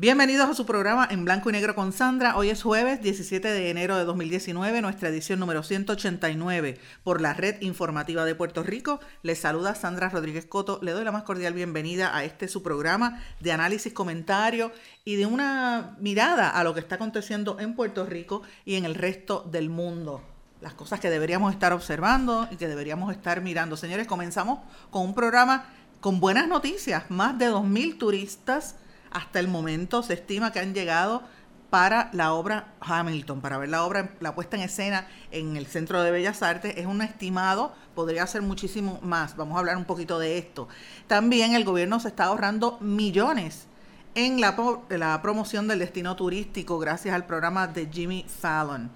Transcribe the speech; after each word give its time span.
Bienvenidos 0.00 0.48
a 0.48 0.54
su 0.54 0.64
programa 0.64 1.08
en 1.10 1.24
blanco 1.24 1.50
y 1.50 1.52
negro 1.52 1.74
con 1.74 1.92
Sandra. 1.92 2.36
Hoy 2.36 2.50
es 2.50 2.62
jueves 2.62 3.02
17 3.02 3.48
de 3.48 3.68
enero 3.68 3.96
de 3.96 4.04
2019, 4.04 4.80
nuestra 4.80 5.08
edición 5.08 5.40
número 5.40 5.64
189 5.64 6.78
por 7.02 7.20
la 7.20 7.34
Red 7.34 7.60
Informativa 7.62 8.24
de 8.24 8.36
Puerto 8.36 8.62
Rico. 8.62 9.00
Les 9.24 9.40
saluda 9.40 9.74
Sandra 9.74 10.08
Rodríguez 10.08 10.46
Coto. 10.46 10.78
Le 10.82 10.92
doy 10.92 11.02
la 11.02 11.10
más 11.10 11.24
cordial 11.24 11.52
bienvenida 11.52 12.16
a 12.16 12.22
este 12.22 12.46
su 12.46 12.62
programa 12.62 13.20
de 13.40 13.50
análisis, 13.50 13.92
comentario 13.92 14.70
y 15.04 15.16
de 15.16 15.26
una 15.26 15.96
mirada 15.98 16.48
a 16.48 16.62
lo 16.62 16.74
que 16.74 16.80
está 16.80 16.94
aconteciendo 16.94 17.58
en 17.58 17.74
Puerto 17.74 18.06
Rico 18.06 18.42
y 18.64 18.76
en 18.76 18.84
el 18.84 18.94
resto 18.94 19.44
del 19.50 19.68
mundo. 19.68 20.22
Las 20.60 20.74
cosas 20.74 21.00
que 21.00 21.10
deberíamos 21.10 21.52
estar 21.52 21.72
observando 21.72 22.46
y 22.52 22.56
que 22.56 22.68
deberíamos 22.68 23.10
estar 23.10 23.40
mirando. 23.40 23.76
Señores, 23.76 24.06
comenzamos 24.06 24.60
con 24.90 25.02
un 25.02 25.14
programa 25.16 25.64
con 26.00 26.20
buenas 26.20 26.46
noticias. 26.46 27.10
Más 27.10 27.36
de 27.36 27.50
2.000 27.50 27.98
turistas 27.98 28.76
hasta 29.10 29.40
el 29.40 29.48
momento 29.48 30.02
se 30.02 30.14
estima 30.14 30.52
que 30.52 30.60
han 30.60 30.74
llegado 30.74 31.22
para 31.70 32.08
la 32.12 32.32
obra 32.32 32.74
Hamilton, 32.80 33.40
para 33.40 33.58
ver 33.58 33.68
la 33.68 33.84
obra, 33.84 34.14
la 34.20 34.34
puesta 34.34 34.56
en 34.56 34.62
escena 34.62 35.06
en 35.30 35.56
el 35.56 35.66
Centro 35.66 36.02
de 36.02 36.10
Bellas 36.10 36.42
Artes, 36.42 36.74
es 36.76 36.86
un 36.86 37.02
estimado, 37.02 37.74
podría 37.94 38.26
ser 38.26 38.42
muchísimo 38.42 38.98
más. 39.02 39.36
Vamos 39.36 39.56
a 39.56 39.58
hablar 39.58 39.76
un 39.76 39.84
poquito 39.84 40.18
de 40.18 40.38
esto. 40.38 40.68
También 41.06 41.54
el 41.54 41.64
gobierno 41.64 42.00
se 42.00 42.08
está 42.08 42.24
ahorrando 42.24 42.78
millones 42.80 43.66
en 44.14 44.40
la, 44.40 44.56
la 44.88 45.20
promoción 45.20 45.68
del 45.68 45.80
destino 45.80 46.16
turístico 46.16 46.78
gracias 46.78 47.14
al 47.14 47.26
programa 47.26 47.66
de 47.66 47.86
Jimmy 47.86 48.24
Fallon. 48.26 48.90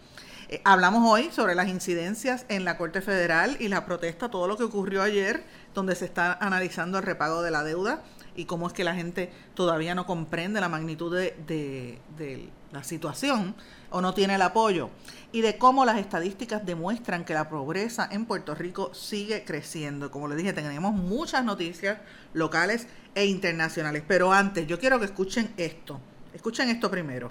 Eh, 0.53 0.61
hablamos 0.64 1.11
hoy 1.11 1.31
sobre 1.33 1.55
las 1.55 1.67
incidencias 1.69 2.45
en 2.50 2.67
la 2.67 2.77
Corte 2.77 3.00
Federal 3.00 3.56
y 3.58 3.69
la 3.69 3.86
protesta, 3.86 4.31
todo 4.31 4.47
lo 4.47 4.58
que 4.58 4.64
ocurrió 4.64 5.00
ayer, 5.00 5.45
donde 5.72 5.95
se 5.95 6.05
está 6.05 6.34
analizando 6.34 6.98
el 6.98 7.05
repago 7.05 7.41
de 7.41 7.50
la 7.50 7.64
deuda 7.64 8.03
y 8.36 8.45
cómo 8.45 8.67
es 8.67 8.75
que 8.75 8.84
la 8.84 8.95
gente 8.95 9.33
todavía 9.55 9.95
no 9.95 10.05
comprende 10.05 10.61
la 10.61 10.69
magnitud 10.69 11.11
de, 11.17 11.98
la 12.70 12.84
situación 12.84 13.55
o 13.89 14.03
no 14.03 14.12
tiene 14.12 14.34
el 14.34 14.42
apoyo 14.42 14.91
y 15.33 15.41
de 15.41 15.56
cómo 15.56 15.86
las 15.86 15.97
estadísticas 15.97 16.67
demuestran 16.67 17.25
que 17.25 17.33
la 17.33 17.48
pobreza 17.48 18.06
en 18.12 18.27
Puerto 18.27 18.55
Rico 18.55 18.92
sigue 18.92 19.45
creciendo. 19.45 20.11
Como 20.11 20.28
les 20.28 20.36
dije, 20.36 20.53
tenemos 20.53 20.92
muchas 20.92 21.47
noticias 21.47 21.97
locales 22.34 22.89
e 23.14 23.25
internacionales, 23.25 24.03
pero 24.06 24.34
antes 24.34 24.67
yo 24.67 24.78
quiero 24.78 24.98
que 24.98 25.06
escuchen 25.06 25.55
esto. 25.56 25.98
Escuchen 26.34 26.69
esto 26.69 26.91
primero. 26.91 27.30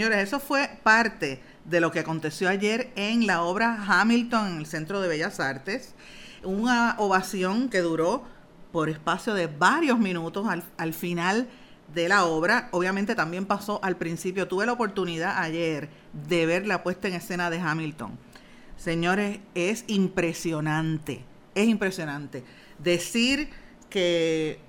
Señores, 0.00 0.28
eso 0.28 0.40
fue 0.40 0.70
parte 0.82 1.42
de 1.66 1.78
lo 1.78 1.92
que 1.92 1.98
aconteció 1.98 2.48
ayer 2.48 2.90
en 2.96 3.26
la 3.26 3.42
obra 3.42 3.84
Hamilton 3.86 4.46
en 4.46 4.56
el 4.60 4.64
Centro 4.64 5.02
de 5.02 5.08
Bellas 5.08 5.40
Artes. 5.40 5.94
Una 6.42 6.94
ovación 6.96 7.68
que 7.68 7.80
duró 7.80 8.24
por 8.72 8.88
espacio 8.88 9.34
de 9.34 9.46
varios 9.46 9.98
minutos 9.98 10.46
al, 10.78 10.94
final 10.94 11.50
de 11.92 12.08
la 12.08 12.24
obra. 12.24 12.70
Obviamente 12.70 13.14
también 13.14 13.44
pasó 13.44 13.78
al 13.82 13.98
principio. 13.98 14.48
Tuve 14.48 14.64
la 14.64 14.72
oportunidad 14.72 15.36
ayer 15.36 15.90
de 16.14 16.46
ver 16.46 16.66
la 16.66 16.82
puesta 16.82 17.06
en 17.08 17.12
escena 17.12 17.50
de 17.50 17.60
Hamilton. 17.60 18.18
Señores, 18.78 19.40
es 19.54 19.84
impresionante. 19.86 21.26
Es 21.54 21.68
impresionante. 21.68 22.42
Decir 22.78 23.50
que 23.90 24.60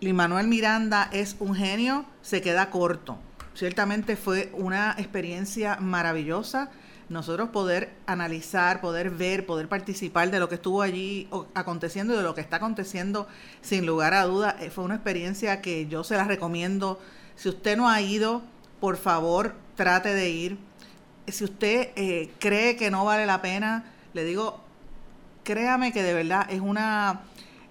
Lin 0.00 0.16
Manuel 0.16 0.48
Miranda 0.48 1.08
es 1.14 1.36
un 1.38 1.54
genio 1.54 2.04
se 2.20 2.42
queda 2.42 2.68
corto 2.68 3.16
Ciertamente 3.60 4.16
fue 4.16 4.50
una 4.54 4.94
experiencia 4.96 5.76
maravillosa 5.80 6.70
nosotros 7.10 7.50
poder 7.50 7.90
analizar, 8.06 8.80
poder 8.80 9.10
ver, 9.10 9.44
poder 9.44 9.68
participar 9.68 10.30
de 10.30 10.40
lo 10.40 10.48
que 10.48 10.54
estuvo 10.54 10.80
allí 10.80 11.28
aconteciendo 11.52 12.14
y 12.14 12.16
de 12.16 12.22
lo 12.22 12.34
que 12.34 12.40
está 12.40 12.56
aconteciendo, 12.56 13.28
sin 13.60 13.84
lugar 13.84 14.14
a 14.14 14.24
duda, 14.24 14.56
eh, 14.60 14.70
fue 14.70 14.84
una 14.84 14.94
experiencia 14.94 15.60
que 15.60 15.86
yo 15.88 16.04
se 16.04 16.16
la 16.16 16.24
recomiendo. 16.24 16.98
Si 17.36 17.50
usted 17.50 17.76
no 17.76 17.90
ha 17.90 18.00
ido, 18.00 18.40
por 18.80 18.96
favor, 18.96 19.54
trate 19.76 20.14
de 20.14 20.30
ir. 20.30 20.58
Si 21.28 21.44
usted 21.44 21.90
eh, 21.96 22.32
cree 22.38 22.76
que 22.76 22.90
no 22.90 23.04
vale 23.04 23.26
la 23.26 23.42
pena, 23.42 23.84
le 24.14 24.24
digo, 24.24 24.58
créame 25.44 25.92
que 25.92 26.02
de 26.02 26.14
verdad 26.14 26.46
es 26.48 26.62
una, 26.62 27.24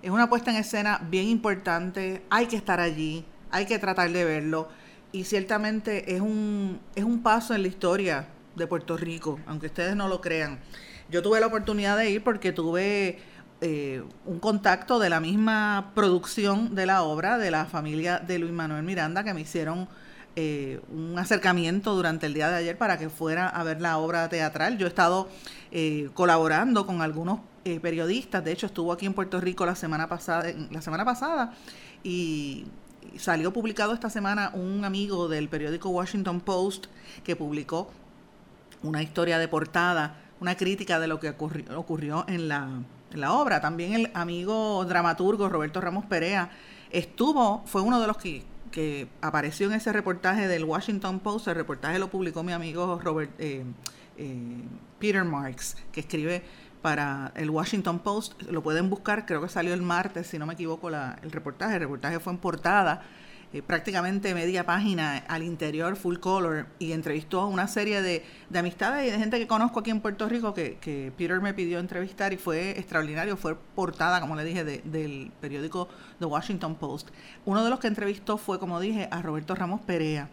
es 0.04 0.12
una 0.12 0.30
puesta 0.30 0.52
en 0.52 0.58
escena 0.58 1.02
bien 1.10 1.28
importante. 1.30 2.22
Hay 2.30 2.46
que 2.46 2.58
estar 2.58 2.80
allí, 2.80 3.26
hay 3.50 3.66
que 3.66 3.80
tratar 3.80 4.12
de 4.12 4.24
verlo 4.24 4.70
y 5.12 5.24
ciertamente 5.24 6.16
es 6.16 6.22
un, 6.22 6.80
es 6.96 7.04
un 7.04 7.22
paso 7.24 7.54
en 7.56 7.64
la 7.64 7.68
historia 7.68 8.28
de 8.56 8.68
Puerto 8.68 8.98
Rico, 8.98 9.40
aunque 9.48 9.68
ustedes 9.68 9.96
no 9.96 10.08
lo 10.08 10.22
crean. 10.22 10.60
Yo 11.10 11.24
tuve 11.24 11.40
la 11.40 11.48
oportunidad 11.48 11.98
de 11.98 12.12
ir 12.12 12.24
porque 12.24 12.52
tuve 12.52 13.20
eh, 13.62 14.04
un 14.26 14.40
contacto 14.40 15.00
de 15.00 15.10
la 15.10 15.20
misma 15.20 15.92
producción 15.96 16.76
de 16.76 16.86
la 16.86 17.02
obra 17.02 17.38
de 17.38 17.52
la 17.52 17.66
familia 17.66 18.20
de 18.20 18.40
Luis 18.40 18.54
Manuel 18.54 18.84
Miranda 18.84 19.24
que 19.24 19.34
me 19.34 19.42
hicieron 19.42 19.90
eh, 20.36 20.80
un 20.90 21.18
acercamiento 21.18 21.96
durante 21.96 22.28
el 22.28 22.34
día 22.34 22.50
de 22.50 22.58
ayer 22.58 22.78
para 22.78 23.00
que 23.00 23.10
fuera 23.10 23.50
a 23.50 23.64
ver 23.64 23.82
la 23.82 23.98
obra 23.98 24.30
teatral. 24.30 24.78
Yo 24.78 24.86
he 24.86 24.90
estado 24.90 25.28
eh, 25.72 26.10
colaborando 26.14 26.86
con 26.86 27.02
algunos 27.02 27.40
periodistas, 27.84 28.44
de 28.44 28.52
hecho 28.52 28.66
estuvo 28.66 28.92
aquí 28.92 29.06
en 29.06 29.14
Puerto 29.14 29.40
Rico 29.40 29.64
la 29.64 29.76
semana 29.76 30.10
pasada, 30.10 30.52
la 30.72 30.82
semana 30.82 31.06
pasada 31.06 31.54
y 32.04 32.66
salió 33.18 33.54
publicado 33.54 33.94
esta 33.94 34.10
semana 34.10 34.52
un 34.54 34.86
amigo 34.86 35.28
del 35.28 35.50
periódico 35.50 35.90
Washington 35.90 36.42
Post 36.42 36.88
que 37.24 37.36
publicó 37.36 37.92
una 38.84 39.02
historia 39.02 39.38
de 39.40 39.48
portada, 39.48 40.16
una 40.40 40.56
crítica 40.56 41.00
de 41.00 41.08
lo 41.08 41.20
que 41.20 41.30
ocurrió, 41.30 42.26
en, 42.28 42.48
la, 42.48 42.84
obra. 43.34 43.62
También 43.62 43.94
el 43.94 44.12
amigo 44.14 44.86
dramaturgo 44.86 45.50
Roberto 45.50 45.82
Ramos 45.82 46.06
Perea 46.06 46.52
estuvo, 46.92 47.64
fue 47.66 47.82
uno 47.82 48.00
de 48.00 48.08
los 48.08 48.18
que, 48.18 48.44
que 48.72 49.08
apareció 49.22 49.68
en 49.68 49.74
ese 49.74 49.92
reportaje 49.92 50.48
del 50.48 50.64
Washington 50.64 51.20
Post. 51.20 51.48
El 51.48 51.56
reportaje 51.56 52.00
lo 52.00 52.10
publicó 52.10 52.44
mi 52.44 52.54
amigo 52.54 53.00
Robert, 53.04 53.32
eh, 53.40 53.64
eh, 54.18 54.64
Peter 55.00 55.24
Marks, 55.24 55.78
que 55.92 56.02
escribe 56.02 56.44
para 56.82 57.32
el 57.36 57.50
Washington 57.50 58.00
Post. 58.00 58.42
Lo 58.44 58.64
pueden 58.64 58.90
buscar, 58.90 59.26
creo 59.26 59.42
que 59.42 59.50
salió 59.50 59.74
el 59.74 59.82
martes, 59.82 60.28
si 60.28 60.40
no 60.40 60.46
me 60.46 60.54
equivoco, 60.54 60.90
el 60.90 61.32
reportaje. 61.32 61.76
El 61.76 61.82
reportaje 61.82 62.20
fue 62.20 62.34
en 62.34 62.40
portada, 62.40 63.02
eh, 63.52 63.62
prácticamente 63.62 64.34
media 64.36 64.66
página 64.66 65.18
al 65.28 65.44
interior, 65.44 65.96
full 65.96 66.18
color, 66.18 66.68
y 66.78 66.92
entrevistó 66.92 67.42
a 67.42 67.48
una 67.48 67.68
serie 67.68 68.02
de, 68.02 68.24
amistades 68.54 69.08
y 69.08 69.12
de 69.12 69.18
gente 69.18 69.40
que 69.40 69.48
conozco 69.48 69.80
aquí 69.80 69.90
en 69.90 70.02
Puerto 70.02 70.30
Rico 70.30 70.54
que, 70.54 70.78
que, 70.78 71.12
Peter 71.18 71.42
me 71.42 71.54
pidió 71.54 71.80
entrevistar 71.80 72.32
y 72.32 72.38
fue 72.38 72.72
extraordinario. 72.72 73.38
Fue 73.38 73.56
portada, 73.56 74.22
como 74.22 74.36
le 74.36 74.44
dije, 74.44 74.64
del 74.64 75.32
periódico 75.42 75.90
The 76.20 76.26
Washington 76.26 76.76
Post. 76.76 77.10
Uno 77.46 77.64
de 77.64 77.70
los 77.70 77.80
que 77.80 77.88
entrevistó 77.88 78.38
fue, 78.38 78.60
como 78.60 78.80
dije, 78.80 79.08
a 79.12 79.22
Roberto 79.22 79.56
Ramos 79.56 79.82
Perea. 79.82 80.30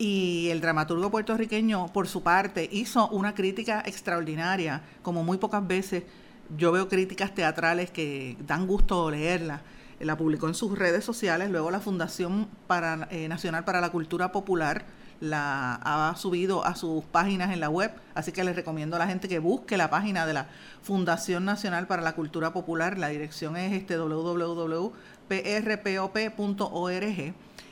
Y 0.00 0.48
el 0.48 0.62
dramaturgo 0.62 1.10
puertorriqueño, 1.10 1.88
por 1.88 2.08
su 2.08 2.22
parte, 2.22 2.66
hizo 2.72 3.06
una 3.10 3.34
crítica 3.34 3.82
extraordinaria, 3.84 4.80
como 5.02 5.22
muy 5.22 5.36
pocas 5.36 5.66
veces 5.66 6.04
yo 6.56 6.72
veo 6.72 6.88
críticas 6.88 7.34
teatrales 7.34 7.90
que 7.90 8.38
dan 8.46 8.66
gusto 8.66 9.10
leerla. 9.10 9.60
La 9.98 10.16
publicó 10.16 10.48
en 10.48 10.54
sus 10.54 10.78
redes 10.78 11.04
sociales, 11.04 11.50
luego 11.50 11.70
la 11.70 11.80
Fundación 11.80 12.48
para, 12.66 13.08
eh, 13.10 13.28
Nacional 13.28 13.66
para 13.66 13.82
la 13.82 13.90
Cultura 13.90 14.32
Popular 14.32 14.86
la 15.20 15.74
ha 15.74 16.16
subido 16.16 16.64
a 16.64 16.76
sus 16.76 17.04
páginas 17.04 17.52
en 17.52 17.60
la 17.60 17.68
web, 17.68 17.92
así 18.14 18.32
que 18.32 18.42
les 18.42 18.56
recomiendo 18.56 18.96
a 18.96 18.98
la 18.98 19.06
gente 19.06 19.28
que 19.28 19.38
busque 19.38 19.76
la 19.76 19.90
página 19.90 20.24
de 20.24 20.32
la 20.32 20.46
Fundación 20.80 21.44
Nacional 21.44 21.86
para 21.86 22.00
la 22.00 22.14
Cultura 22.14 22.54
Popular. 22.54 22.96
La 22.96 23.08
dirección 23.08 23.54
es 23.58 23.74
este 23.74 23.98
www.prpop.org 23.98 24.94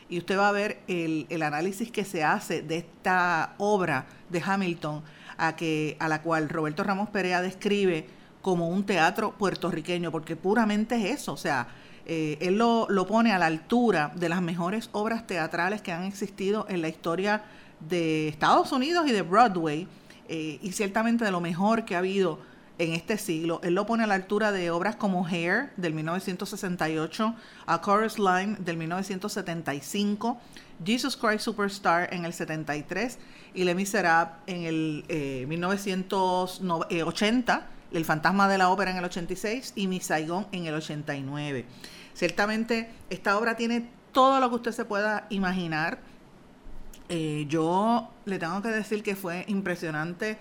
y 0.08 0.18
usted 0.18 0.38
va 0.38 0.48
a 0.48 0.52
ver 0.52 0.80
el, 0.88 1.26
el 1.28 1.42
análisis 1.42 1.90
que 1.90 2.04
se 2.04 2.24
hace 2.24 2.62
de 2.62 2.78
esta 2.78 3.54
obra 3.58 4.06
de 4.30 4.42
Hamilton, 4.44 5.02
a, 5.36 5.54
que, 5.56 5.96
a 6.00 6.08
la 6.08 6.22
cual 6.22 6.48
Roberto 6.48 6.82
Ramos 6.82 7.08
Perea 7.10 7.40
describe 7.40 8.06
como 8.42 8.68
un 8.68 8.84
teatro 8.84 9.32
puertorriqueño, 9.32 10.10
porque 10.10 10.36
puramente 10.36 10.96
es 10.96 11.20
eso, 11.20 11.32
o 11.32 11.36
sea, 11.36 11.68
eh, 12.06 12.38
él 12.40 12.56
lo, 12.56 12.86
lo, 12.88 13.06
pone 13.06 13.32
a 13.32 13.38
la 13.38 13.46
altura 13.46 14.12
de 14.14 14.28
las 14.28 14.40
mejores 14.40 14.88
obras 14.92 15.26
teatrales 15.26 15.82
que 15.82 15.92
han 15.92 16.04
existido 16.04 16.66
en 16.68 16.80
la 16.80 16.88
historia 16.88 17.42
de 17.80 18.28
Estados 18.28 18.72
Unidos 18.72 19.06
y 19.06 19.12
de 19.12 19.22
Broadway, 19.22 19.86
eh, 20.28 20.58
y 20.62 20.72
ciertamente 20.72 21.24
de 21.24 21.30
lo 21.30 21.40
mejor 21.40 21.84
que 21.84 21.94
ha 21.94 21.98
habido 21.98 22.38
en 22.78 22.92
este 22.92 23.18
siglo. 23.18 23.60
Él 23.62 23.74
lo 23.74 23.84
pone 23.86 24.04
a 24.04 24.06
la 24.06 24.14
altura 24.14 24.52
de 24.52 24.70
obras 24.70 24.94
como 24.96 25.26
Hair 25.26 25.72
del 25.76 25.92
1968, 25.94 27.34
A 27.66 27.80
Chorus 27.80 28.18
Line 28.18 28.56
del 28.60 28.76
1975, 28.76 30.38
Jesus 30.84 31.16
Christ 31.16 31.40
Superstar 31.40 32.14
en 32.14 32.24
el 32.24 32.32
73 32.32 33.18
y 33.54 33.64
Les 33.64 33.74
Miserables 33.74 34.36
en 34.46 34.62
el 34.62 35.04
1980, 35.48 37.56
eh, 37.56 37.62
El 37.92 38.04
Fantasma 38.04 38.48
de 38.48 38.58
la 38.58 38.68
Ópera 38.70 38.92
en 38.92 38.98
el 38.98 39.04
86 39.04 39.72
y 39.74 39.88
Mi 39.88 39.98
Saigon 40.00 40.46
en 40.52 40.66
el 40.66 40.74
89. 40.74 41.64
Ciertamente 42.14 42.90
esta 43.10 43.36
obra 43.38 43.56
tiene 43.56 43.88
todo 44.12 44.38
lo 44.40 44.48
que 44.50 44.56
usted 44.56 44.72
se 44.72 44.84
pueda 44.84 45.26
imaginar. 45.30 46.00
Eh, 47.08 47.46
yo 47.48 48.10
le 48.24 48.38
tengo 48.38 48.60
que 48.60 48.68
decir 48.68 49.02
que 49.02 49.16
fue 49.16 49.44
impresionante 49.48 50.38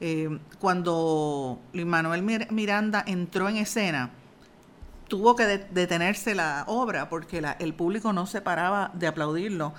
eh, 0.00 0.38
cuando 0.60 1.60
Luis 1.72 1.86
Manuel 1.86 2.22
Miranda 2.50 3.04
entró 3.06 3.48
en 3.48 3.56
escena, 3.56 4.10
tuvo 5.08 5.36
que 5.36 5.44
detenerse 5.46 6.34
la 6.34 6.64
obra 6.66 7.08
porque 7.08 7.42
el 7.58 7.74
público 7.74 8.12
no 8.12 8.26
se 8.26 8.40
paraba 8.40 8.90
de 8.94 9.06
aplaudirlo. 9.06 9.74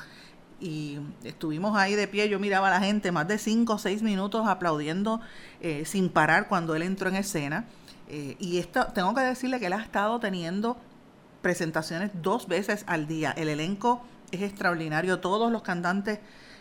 Y 0.62 1.00
estuvimos 1.24 1.78
ahí 1.78 1.96
de 1.96 2.08
pie, 2.08 2.30
yo 2.30 2.40
miraba 2.40 2.68
a 2.68 2.80
la 2.80 2.80
gente 2.80 3.12
más 3.12 3.28
de 3.28 3.38
cinco 3.38 3.74
o 3.74 3.78
seis 3.78 4.02
minutos 4.02 4.48
aplaudiendo 4.48 5.20
eh, 5.60 5.84
sin 5.86 6.10
parar 6.10 6.48
cuando 6.48 6.76
él 6.76 6.84
entró 6.84 7.10
en 7.10 7.18
escena. 7.18 7.66
Eh, 8.08 8.38
y 8.40 8.60
esto, 8.60 8.88
tengo 8.94 9.14
que 9.14 9.22
decirle 9.22 9.60
que 9.60 9.66
él 9.66 9.74
ha 9.74 9.82
estado 9.82 10.20
teniendo 10.20 10.78
presentaciones 11.42 12.12
dos 12.14 12.48
veces 12.48 12.86
al 12.88 13.08
día. 13.08 13.32
El 13.32 13.50
elenco 13.50 14.02
es 14.32 14.42
extraordinario, 14.42 15.20
todos 15.20 15.52
los 15.52 15.62
cantantes 15.62 16.20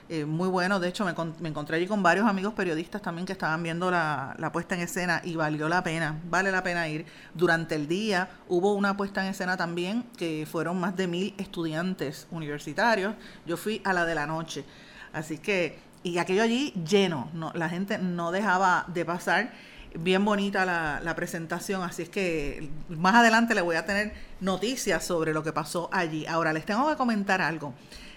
eh, 0.09 0.25
muy 0.25 0.49
bueno. 0.49 0.81
De 0.81 0.89
hecho, 0.89 1.05
me, 1.05 1.15
me, 1.41 1.49
encontré 1.49 1.77
allí 1.77 1.87
con 1.87 2.03
varios 2.03 2.27
amigos 2.27 2.53
periodistas 2.53 3.01
también 3.01 3.27
que 3.27 3.33
estaban 3.33 3.63
viendo 3.63 3.91
la, 3.91 4.51
puesta 4.53 4.75
en 4.75 4.83
escena 4.83 5.23
y 5.25 5.35
valió 5.35 5.69
la 5.69 5.83
pena, 5.83 6.21
vale 6.29 6.51
la 6.51 6.63
pena 6.63 6.87
ir. 6.89 7.07
Durante 7.33 7.75
el 7.75 7.89
día 7.89 8.29
hubo 8.49 8.75
una 8.75 8.97
puesta 8.97 9.23
en 9.23 9.31
escena 9.31 9.57
también 9.57 10.05
que 10.17 10.47
fueron 10.51 10.79
más 10.79 10.97
de 10.97 11.07
mil 11.07 11.35
estudiantes 11.39 12.27
universitarios. 12.31 13.15
Yo 13.47 13.57
fui 13.57 13.81
a 13.85 13.93
la 13.93 14.05
de 14.05 14.15
la 14.15 14.27
noche. 14.27 14.65
Así 15.13 15.39
que, 15.39 15.79
y 16.03 16.19
aquello 16.19 16.43
allí 16.43 16.73
lleno, 16.87 17.31
no, 17.33 17.51
la 17.55 17.69
gente 17.69 17.99
no 17.99 18.31
dejaba 18.31 18.85
de 18.89 19.05
pasar. 19.05 19.53
Bien 19.97 20.25
bonita 20.25 20.67
la, 20.67 21.01
la 21.03 21.15
presentación, 21.15 21.83
así 21.83 22.03
es 22.03 22.09
que 22.09 22.69
más 22.89 23.15
adelante 23.15 23.55
le 23.55 23.61
voy 23.61 23.77
a 23.77 23.87
tener 23.87 24.13
noticias 24.41 25.05
sobre 25.05 25.33
lo 25.33 25.43
que 25.43 25.53
pasó 25.53 25.89
allí. 25.93 26.27
Ahora 26.27 26.53
les 26.53 26.67
tengo 26.67 26.89
que 26.91 26.97
comentar 26.97 27.41
algo 27.41 27.73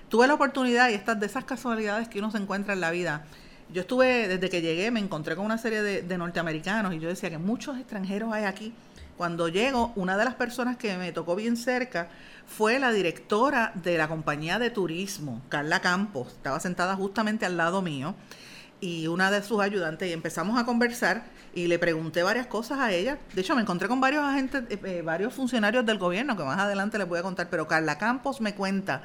tuve 0.09 0.27
la 0.27 0.33
oportunidad 0.33 0.89
y 0.89 0.93
estas 0.93 1.19
de 1.19 1.25
esas 1.25 1.45
casualidades 1.45 2.07
que 2.07 2.19
uno 2.19 2.31
se 2.31 2.37
encuentra 2.37 2.73
en 2.73 2.81
la 2.81 2.91
vida. 2.91 3.25
Yo 3.73 3.81
estuve, 3.81 4.27
desde 4.27 4.49
que 4.49 4.61
llegué, 4.61 4.91
me 4.91 4.99
encontré 4.99 5.35
con 5.35 5.45
una 5.45 5.57
serie 5.57 5.81
de, 5.81 6.17
norteamericanos 6.17 6.93
y 6.93 6.99
yo 6.99 7.09
decía 7.09 7.29
que 7.29 7.37
muchos 7.37 7.77
extranjeros 7.77 8.31
hay 8.31 8.45
aquí. 8.45 8.73
Cuando 9.17 9.49
llego, 9.49 9.91
una 9.95 10.15
de 10.15 10.23
las 10.23 10.35
personas 10.35 10.77
que 10.77 10.95
me 10.95 11.11
tocó 11.11 11.35
bien 11.35 11.57
cerca 11.57 12.07
fue 12.45 12.79
la 12.79 12.91
directora 12.91 13.71
de 13.75 13.97
la 13.97 14.07
compañía 14.07 14.59
de 14.59 14.69
turismo, 14.69 15.41
Carla 15.49 15.81
Campos. 15.81 16.29
Estaba 16.29 16.59
sentada 16.59 16.95
justamente 16.95 17.45
al 17.45 17.57
lado 17.57 17.81
mío 17.81 18.15
y 18.79 19.07
una 19.07 19.31
de 19.31 19.41
sus 19.41 19.59
ayudantes 19.59 20.07
y 20.07 20.13
empezamos 20.13 20.57
a 20.57 20.65
conversar 20.65 21.25
y 21.53 21.67
le 21.67 21.79
pregunté 21.79 22.23
varias 22.23 22.47
cosas 22.47 22.79
a 22.79 22.93
ella. 22.93 23.17
De 23.33 23.41
hecho, 23.41 23.55
me 23.55 23.63
encontré 23.63 23.87
con 23.87 23.99
varios 23.99 24.23
agentes, 24.23 24.63
eh, 24.69 24.79
eh, 24.83 25.01
varios 25.01 25.33
funcionarios 25.33 25.85
del 25.85 25.97
gobierno 25.97 26.37
que 26.37 26.43
más 26.43 26.59
adelante 26.59 26.97
les 26.97 27.07
voy 27.07 27.19
a 27.19 27.23
contar, 27.23 27.49
pero 27.49 27.67
Carla 27.67 27.97
Campos 27.97 28.39
me 28.39 28.53
cuenta 28.53 29.01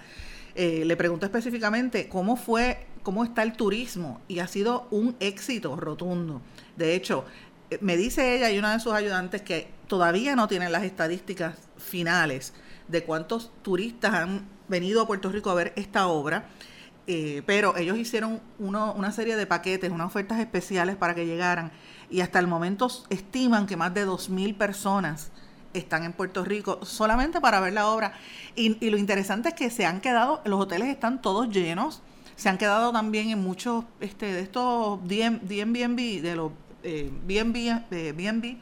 eh, 0.55 0.85
le 0.85 0.97
pregunto 0.97 1.27
específicamente 1.27 2.09
cómo 2.09 2.37
fue, 2.37 2.87
cómo 3.03 3.25
está 3.25 3.43
el 3.43 3.55
turismo 3.55 4.21
y 4.29 4.41
ha 4.41 4.47
sido 4.47 4.87
un 4.91 5.17
éxito 5.21 5.77
rotundo. 5.77 6.43
De 6.77 6.95
hecho, 6.95 7.25
eh, 7.71 7.79
me 7.81 7.97
dice 7.97 8.37
ella 8.37 8.51
y 8.51 8.59
una 8.59 8.73
de 8.73 8.81
sus 8.81 8.93
ayudantes 8.93 9.43
que 9.43 9.69
todavía 9.87 10.37
no 10.37 10.49
tienen 10.49 10.73
las 10.73 10.85
estadísticas 10.85 11.57
finales 11.79 12.53
de 12.89 13.05
cuántos 13.05 13.51
turistas 13.63 14.15
han 14.15 14.47
venido 14.69 15.03
a 15.03 15.07
Puerto 15.07 15.31
Rico 15.31 15.51
a 15.51 15.55
ver 15.55 15.73
esta 15.77 16.07
obra, 16.07 16.49
eh, 17.07 17.43
pero 17.47 17.77
ellos 17.77 17.97
hicieron 17.99 18.41
uno, 18.59 18.93
una 18.93 19.11
serie 19.11 19.37
de 19.37 19.47
paquetes, 19.47 19.91
unas 19.91 20.07
ofertas 20.07 20.39
especiales 20.39 20.97
para 20.97 21.15
que 21.15 21.27
llegaran 21.27 21.73
y 22.11 22.21
hasta 22.21 22.39
el 22.39 22.47
momento 22.47 22.89
estiman 23.11 23.67
que 23.67 23.77
más 23.77 23.93
de 23.95 24.07
2.000 24.07 24.57
personas 24.57 25.33
están 25.75 26.05
en 26.05 26.13
Puerto 26.13 26.45
Rico 26.45 26.85
solamente 26.85 27.41
para 27.41 27.61
ver 27.61 27.73
la 27.73 27.89
obra. 27.89 28.15
Y, 28.55 28.91
lo 28.91 28.99
interesante 28.99 29.51
es 29.51 29.55
que 29.55 29.71
se 29.71 29.87
han 29.87 30.01
quedado, 30.01 30.41
los 30.45 30.61
hoteles 30.61 30.89
están 30.89 31.23
todos 31.23 31.49
llenos, 31.49 32.03
se 32.37 32.49
han 32.49 32.59
quedado 32.59 32.93
también 32.93 33.31
en 33.31 33.43
muchos 33.43 33.85
este, 34.01 34.33
de 34.33 34.41
estos 34.41 35.07
de 35.07 35.31
los 36.37 36.53
eh, 36.83 37.11
BNB, 37.27 38.57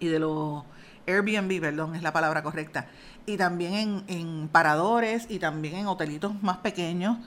y 0.00 0.06
de 0.06 0.18
los 0.18 0.64
Airbnb, 1.06 1.60
perdón, 1.60 1.94
es 1.94 2.02
la 2.02 2.12
palabra 2.12 2.42
correcta. 2.42 2.86
Y 3.26 3.36
también 3.36 3.74
en, 3.74 4.04
en 4.08 4.48
paradores 4.48 5.26
y 5.28 5.38
también 5.38 5.76
en 5.76 5.86
hotelitos 5.86 6.40
más 6.42 6.58
pequeños 6.58 7.18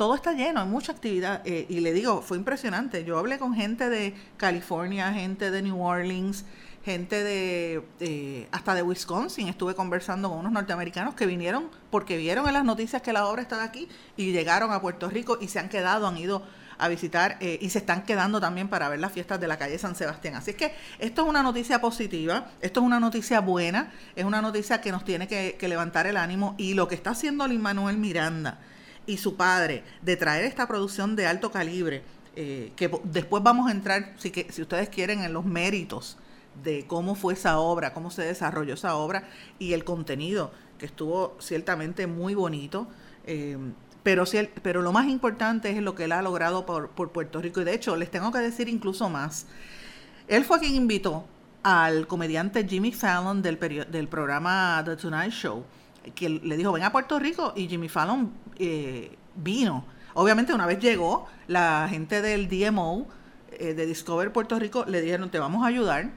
todo 0.00 0.14
está 0.14 0.32
lleno, 0.32 0.60
hay 0.62 0.66
mucha 0.66 0.92
actividad. 0.92 1.42
Eh, 1.44 1.66
y 1.68 1.80
le 1.80 1.92
digo, 1.92 2.22
fue 2.22 2.38
impresionante. 2.38 3.04
Yo 3.04 3.18
hablé 3.18 3.38
con 3.38 3.54
gente 3.54 3.90
de 3.90 4.14
California, 4.38 5.12
gente 5.12 5.50
de 5.50 5.60
New 5.60 5.78
Orleans, 5.78 6.46
gente 6.84 7.22
de, 7.22 8.48
hasta 8.52 8.74
de 8.74 8.82
Wisconsin, 8.82 9.48
estuve 9.48 9.74
conversando 9.74 10.30
con 10.30 10.38
unos 10.38 10.52
norteamericanos 10.52 11.14
que 11.14 11.26
vinieron 11.26 11.68
porque 11.90 12.16
vieron 12.16 12.46
en 12.46 12.54
las 12.54 12.64
noticias 12.64 13.02
que 13.02 13.12
la 13.12 13.26
obra 13.26 13.42
estaba 13.42 13.64
aquí 13.64 13.88
y 14.16 14.32
llegaron 14.32 14.72
a 14.72 14.80
Puerto 14.80 15.08
Rico 15.10 15.38
y 15.40 15.48
se 15.48 15.58
han 15.58 15.68
quedado, 15.68 16.06
han 16.06 16.16
ido 16.16 16.42
a 16.78 16.88
visitar 16.88 17.36
eh, 17.40 17.58
y 17.60 17.68
se 17.68 17.78
están 17.78 18.04
quedando 18.04 18.40
también 18.40 18.68
para 18.68 18.88
ver 18.88 18.98
las 18.98 19.12
fiestas 19.12 19.38
de 19.38 19.46
la 19.46 19.58
calle 19.58 19.78
San 19.78 19.94
Sebastián. 19.94 20.36
Así 20.36 20.52
es 20.52 20.56
que 20.56 20.72
esto 20.98 21.22
es 21.22 21.28
una 21.28 21.42
noticia 21.42 21.82
positiva, 21.82 22.50
esto 22.62 22.80
es 22.80 22.86
una 22.86 22.98
noticia 22.98 23.40
buena, 23.40 23.92
es 24.16 24.24
una 24.24 24.40
noticia 24.40 24.80
que 24.80 24.90
nos 24.90 25.04
tiene 25.04 25.28
que, 25.28 25.68
levantar 25.68 26.06
el 26.06 26.16
ánimo 26.16 26.54
y 26.56 26.74
lo 26.74 26.88
que 26.88 26.94
está 26.94 27.10
haciendo 27.10 27.46
Lin 27.46 27.60
Manuel 27.60 27.98
Miranda 27.98 28.58
y 29.06 29.18
su 29.18 29.36
padre 29.36 29.84
de 30.00 30.16
traer 30.16 30.46
esta 30.46 30.66
producción 30.66 31.14
de 31.14 31.26
alto 31.26 31.52
calibre, 31.52 32.02
eh, 32.34 32.72
que 32.74 32.90
después 33.04 33.42
vamos 33.42 33.68
a 33.68 33.72
entrar, 33.72 34.14
si, 34.16 34.30
que, 34.30 34.50
si 34.50 34.62
ustedes 34.62 34.88
quieren, 34.88 35.22
en 35.22 35.34
los 35.34 35.44
méritos 35.44 36.16
de 36.62 36.86
cómo 36.86 37.14
fue 37.14 37.34
esa 37.34 37.58
obra, 37.58 37.92
cómo 37.92 38.10
se 38.10 38.22
desarrolló 38.22 38.74
esa 38.74 38.96
obra 38.96 39.28
y 39.58 39.72
el 39.72 39.84
contenido, 39.84 40.52
que 40.78 40.86
estuvo 40.86 41.36
ciertamente 41.40 42.06
muy 42.06 42.34
bonito. 42.34 42.88
Eh, 43.24 43.56
pero, 44.02 44.24
pero 44.62 44.82
lo 44.82 44.92
más 44.92 45.08
importante 45.08 45.70
es 45.70 45.82
lo 45.82 45.94
que 45.94 46.04
él 46.04 46.12
ha 46.12 46.22
logrado 46.22 46.64
por, 46.64 46.90
Puerto 46.90 47.40
Rico. 47.40 47.60
Y 47.60 47.64
de 47.64 47.74
hecho, 47.74 47.96
les 47.96 48.10
tengo 48.10 48.32
que 48.32 48.38
decir 48.38 48.68
incluso 48.68 49.08
más. 49.08 49.46
Él 50.28 50.44
fue 50.44 50.58
quien 50.60 50.74
invitó 50.74 51.26
al 51.62 52.06
comediante 52.06 52.66
Jimmy 52.66 52.92
Fallon 52.92 53.42
del, 53.42 53.58
del 53.90 54.08
programa 54.08 54.82
The 54.84 54.96
Tonight 54.96 55.32
Show, 55.32 55.64
que 56.14 56.28
le 56.30 56.56
dijo, 56.56 56.72
ven 56.72 56.84
a 56.84 56.92
Puerto 56.92 57.18
Rico, 57.18 57.52
y 57.54 57.68
Jimmy 57.68 57.88
Fallon 57.88 58.32
eh, 58.58 59.16
vino. 59.34 59.84
Obviamente 60.14 60.54
una 60.54 60.66
vez 60.66 60.78
llegó, 60.78 61.26
la 61.46 61.86
gente 61.90 62.22
del 62.22 62.48
DMO 62.48 63.06
eh, 63.52 63.74
de 63.74 63.86
Discover 63.86 64.32
Puerto 64.32 64.58
Rico 64.58 64.84
le 64.86 65.00
dijeron, 65.02 65.30
te 65.30 65.38
vamos 65.38 65.64
a 65.64 65.68
ayudar, 65.68 66.10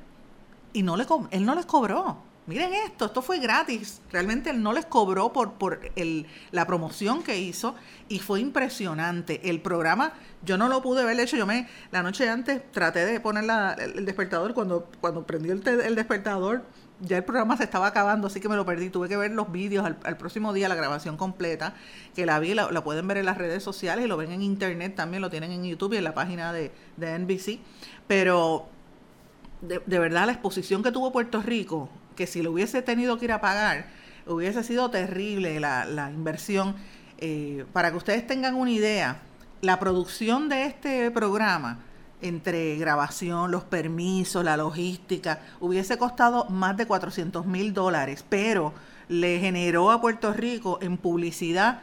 y 0.73 0.83
no 0.83 0.97
le 0.97 1.05
él 1.31 1.45
no 1.45 1.55
les 1.55 1.65
cobró. 1.65 2.17
Miren 2.45 2.73
esto, 2.73 3.05
esto 3.05 3.21
fue 3.21 3.39
gratis. 3.39 4.01
Realmente 4.11 4.49
él 4.49 4.61
no 4.61 4.73
les 4.73 4.85
cobró 4.85 5.31
por, 5.31 5.53
por 5.53 5.79
el, 5.95 6.25
la 6.51 6.67
promoción 6.67 7.23
que 7.23 7.39
hizo 7.39 7.73
y 8.09 8.19
fue 8.19 8.41
impresionante. 8.41 9.49
El 9.49 9.61
programa, 9.61 10.11
yo 10.43 10.57
no 10.57 10.67
lo 10.67 10.81
pude 10.81 11.05
ver, 11.05 11.15
de 11.15 11.23
hecho 11.23 11.37
yo 11.37 11.45
me, 11.45 11.69
la 11.91 12.03
noche 12.03 12.27
antes 12.27 12.69
traté 12.73 13.05
de 13.05 13.21
poner 13.21 13.45
el, 13.79 14.05
despertador, 14.05 14.53
cuando, 14.53 14.89
cuando 14.99 15.25
prendió 15.25 15.53
el, 15.53 15.65
el, 15.65 15.95
despertador, 15.95 16.63
ya 16.99 17.15
el 17.15 17.23
programa 17.23 17.55
se 17.55 17.63
estaba 17.63 17.87
acabando, 17.87 18.27
así 18.27 18.41
que 18.41 18.49
me 18.49 18.57
lo 18.57 18.65
perdí. 18.65 18.89
Tuve 18.89 19.07
que 19.07 19.15
ver 19.15 19.31
los 19.31 19.49
vídeos 19.49 19.85
al, 19.85 20.17
próximo 20.17 20.51
día, 20.51 20.67
la 20.67 20.75
grabación 20.75 21.15
completa, 21.15 21.75
que 22.13 22.25
la 22.25 22.39
vi, 22.39 22.53
la, 22.55 22.69
la, 22.71 22.83
pueden 22.83 23.07
ver 23.07 23.17
en 23.17 23.25
las 23.25 23.37
redes 23.37 23.63
sociales 23.63 24.03
y 24.03 24.07
lo 24.09 24.17
ven 24.17 24.33
en 24.33 24.41
internet 24.41 24.95
también, 24.95 25.21
lo 25.21 25.29
tienen 25.29 25.53
en 25.53 25.63
YouTube 25.63 25.93
y 25.93 25.97
en 25.97 26.03
la 26.03 26.13
página 26.13 26.51
de, 26.51 26.73
de 26.97 27.19
NBC. 27.19 27.59
Pero 28.05 28.67
de, 29.63 29.99
verdad 29.99 30.25
la 30.25 30.33
exposición 30.33 30.83
que 30.83 30.91
tuvo 30.91 31.11
Puerto 31.11 31.41
Rico, 31.41 31.89
que 32.15 32.27
si 32.27 32.41
lo 32.41 32.51
hubiese 32.51 32.81
tenido 32.81 33.17
que 33.17 33.25
ir 33.25 33.31
a 33.31 33.41
pagar, 33.41 33.87
hubiese 34.27 34.63
sido 34.63 34.89
terrible 34.89 35.59
la, 35.59 36.11
inversión. 36.13 36.75
Eh, 37.19 37.65
para 37.71 37.91
que 37.91 37.97
ustedes 37.97 38.27
tengan 38.27 38.55
una 38.55 38.71
idea, 38.71 39.21
la 39.61 39.79
producción 39.79 40.49
de 40.49 40.65
este 40.65 41.09
programa, 41.11 41.79
entre 42.21 42.77
grabación, 42.77 43.51
los 43.51 43.63
permisos, 43.63 44.43
la 44.43 44.57
logística, 44.57 45.41
hubiese 45.59 45.97
costado 45.97 46.45
más 46.49 46.75
de 46.77 46.85
400 46.85 47.45
mil 47.45 47.73
dólares, 47.73 48.25
pero 48.27 48.73
le 49.07 49.39
generó 49.39 49.91
a 49.91 50.01
Puerto 50.01 50.33
Rico 50.33 50.79
en 50.81 50.97
publicidad 50.97 51.81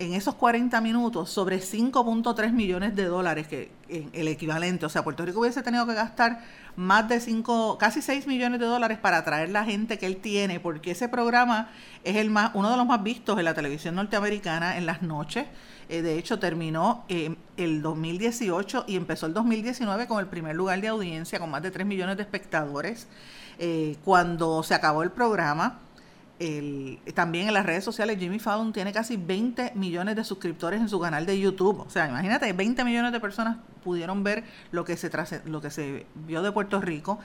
en 0.00 0.14
esos 0.14 0.34
40 0.34 0.80
minutos 0.80 1.28
sobre 1.28 1.60
5.3 1.60 2.52
millones 2.52 2.96
de 2.96 3.04
dólares, 3.04 3.46
que 3.46 3.70
el 3.88 4.28
equivalente, 4.28 4.86
o 4.86 4.88
sea, 4.88 5.04
Puerto 5.04 5.26
Rico 5.26 5.40
hubiese 5.40 5.62
tenido 5.62 5.86
que 5.86 5.92
gastar 5.92 6.40
más 6.74 7.06
de 7.06 7.20
5, 7.20 7.76
casi 7.76 8.00
6 8.00 8.26
millones 8.26 8.60
de 8.60 8.66
dólares 8.66 8.96
para 8.98 9.18
atraer 9.18 9.50
la 9.50 9.62
gente 9.64 9.98
que 9.98 10.06
él 10.06 10.16
tiene, 10.16 10.58
porque 10.58 10.92
ese 10.92 11.10
programa 11.10 11.68
es 12.02 12.16
el 12.16 12.30
más, 12.30 12.52
uno 12.54 12.70
de 12.70 12.78
los 12.78 12.86
más 12.86 13.02
vistos 13.02 13.38
en 13.38 13.44
la 13.44 13.52
televisión 13.52 13.94
norteamericana 13.94 14.78
en 14.78 14.86
las 14.86 15.02
noches. 15.02 15.44
Eh, 15.90 16.00
de 16.00 16.18
hecho, 16.18 16.38
terminó 16.38 17.04
eh, 17.10 17.36
el 17.58 17.82
2018 17.82 18.84
y 18.86 18.96
empezó 18.96 19.26
el 19.26 19.34
2019 19.34 20.06
con 20.06 20.18
el 20.20 20.28
primer 20.28 20.56
lugar 20.56 20.80
de 20.80 20.88
audiencia, 20.88 21.38
con 21.38 21.50
más 21.50 21.62
de 21.62 21.70
3 21.70 21.86
millones 21.86 22.16
de 22.16 22.22
espectadores. 22.22 23.06
Eh, 23.58 23.96
cuando 24.02 24.62
se 24.62 24.72
acabó 24.72 25.02
el 25.02 25.10
programa, 25.10 25.80
también 27.14 27.48
en 27.48 27.54
las 27.54 27.66
redes 27.66 27.84
sociales 27.84 28.18
Jimmy 28.18 28.38
Fallon 28.38 28.72
tiene 28.72 28.94
casi 28.94 29.18
20 29.18 29.72
millones 29.74 30.16
de 30.16 30.24
suscriptores 30.24 30.80
en 30.80 30.88
su 30.88 30.98
canal 30.98 31.26
de 31.26 31.38
YouTube. 31.38 31.80
O 31.80 31.90
sea, 31.90 32.08
imagínate, 32.08 32.50
20 32.54 32.82
millones 32.82 33.12
de 33.12 33.20
personas 33.20 33.58
pudieron 33.84 34.24
ver 34.24 34.44
lo 34.72 34.84
que 34.86 34.96
se, 34.96 35.10
lo 35.44 35.60
que 35.60 35.70
se 35.70 36.06
vio 36.14 36.42
de 36.42 36.50
Puerto 36.50 36.80
Rico. 36.80 37.18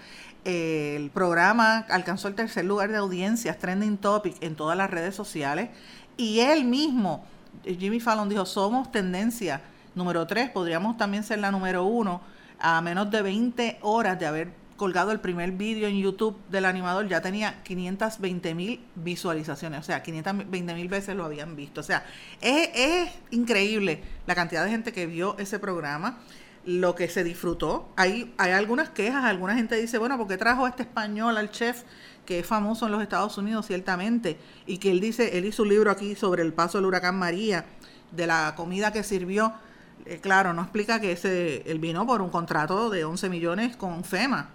el 0.43 1.09
programa 1.11 1.85
alcanzó 1.89 2.27
el 2.27 2.35
tercer 2.35 2.65
lugar 2.65 2.91
de 2.91 2.97
audiencias, 2.97 3.57
trending 3.57 3.97
topic 3.97 4.35
en 4.41 4.55
todas 4.55 4.77
las 4.77 4.89
redes 4.89 5.15
sociales. 5.15 5.69
Y 6.17 6.41
él 6.41 6.65
mismo, 6.65 7.23
Jimmy 7.63 8.01
Fallon, 8.01 8.27
dijo, 8.27 8.45
somos 8.45 8.91
tendencia 8.91 9.61
número 9.95 10.27
3, 10.27 10.49
podríamos 10.49 10.97
también 10.97 11.23
ser 11.23 11.39
la 11.39 11.51
número 11.51 11.85
1 11.85 12.21
a 12.59 12.81
menos 12.81 13.09
de 13.11 13.21
20 13.21 13.79
horas 13.81 14.19
de 14.19 14.25
haber 14.25 14.64
colgado 14.75 15.11
el 15.11 15.19
primer 15.19 15.51
vídeo 15.51 15.87
en 15.87 15.97
YouTube 15.97 16.37
del 16.49 16.65
animador, 16.65 17.07
ya 17.07 17.21
tenía 17.21 17.63
520 17.63 18.55
mil 18.55 18.85
visualizaciones, 18.95 19.79
o 19.79 19.83
sea, 19.83 20.03
520 20.03 20.73
mil 20.73 20.87
veces 20.89 21.15
lo 21.15 21.25
habían 21.25 21.55
visto. 21.55 21.81
O 21.81 21.83
sea, 21.83 22.05
es, 22.41 23.09
increíble 23.31 24.01
la 24.27 24.35
cantidad 24.35 24.63
de 24.63 24.71
gente 24.71 24.91
que 24.91 25.07
vio 25.07 25.37
ese 25.39 25.59
programa, 25.59 26.19
lo 26.65 26.95
que 26.95 27.07
se 27.07 27.23
disfrutó. 27.23 27.89
Hay, 27.95 28.33
hay 28.37 28.51
algunas 28.51 28.89
quejas, 28.89 29.23
alguna 29.23 29.55
gente 29.55 29.75
dice, 29.75 29.97
bueno, 29.97 30.17
¿por 30.17 30.27
qué 30.27 30.37
trajo 30.37 30.67
este 30.67 30.83
español 30.83 31.37
al 31.37 31.51
chef 31.51 31.83
que 32.25 32.39
es 32.39 32.45
famoso 32.45 32.87
en 32.87 32.91
los 32.91 33.01
Estados 33.01 33.37
Unidos, 33.37 33.67
ciertamente? 33.67 34.37
Y 34.65 34.79
que 34.79 34.91
él 34.91 34.99
dice, 34.99 35.37
él 35.37 35.45
hizo 35.45 35.63
un 35.63 35.69
libro 35.69 35.91
aquí 35.91 36.15
sobre 36.15 36.43
el 36.43 36.53
paso 36.53 36.79
del 36.79 36.85
huracán 36.85 37.17
María, 37.17 37.65
de 38.11 38.27
la 38.27 38.53
comida 38.57 38.91
que 38.91 39.03
sirvió. 39.03 39.53
Eh, 40.05 40.19
claro, 40.21 40.53
no 40.53 40.63
explica 40.63 40.99
que 40.99 41.13
ese, 41.13 41.63
él 41.69 41.79
vino 41.79 42.05
por 42.05 42.21
un 42.21 42.29
contrato 42.29 42.89
de 42.89 43.05
11 43.05 43.29
millones 43.29 43.77
con 43.77 44.03
FEMA 44.03 44.54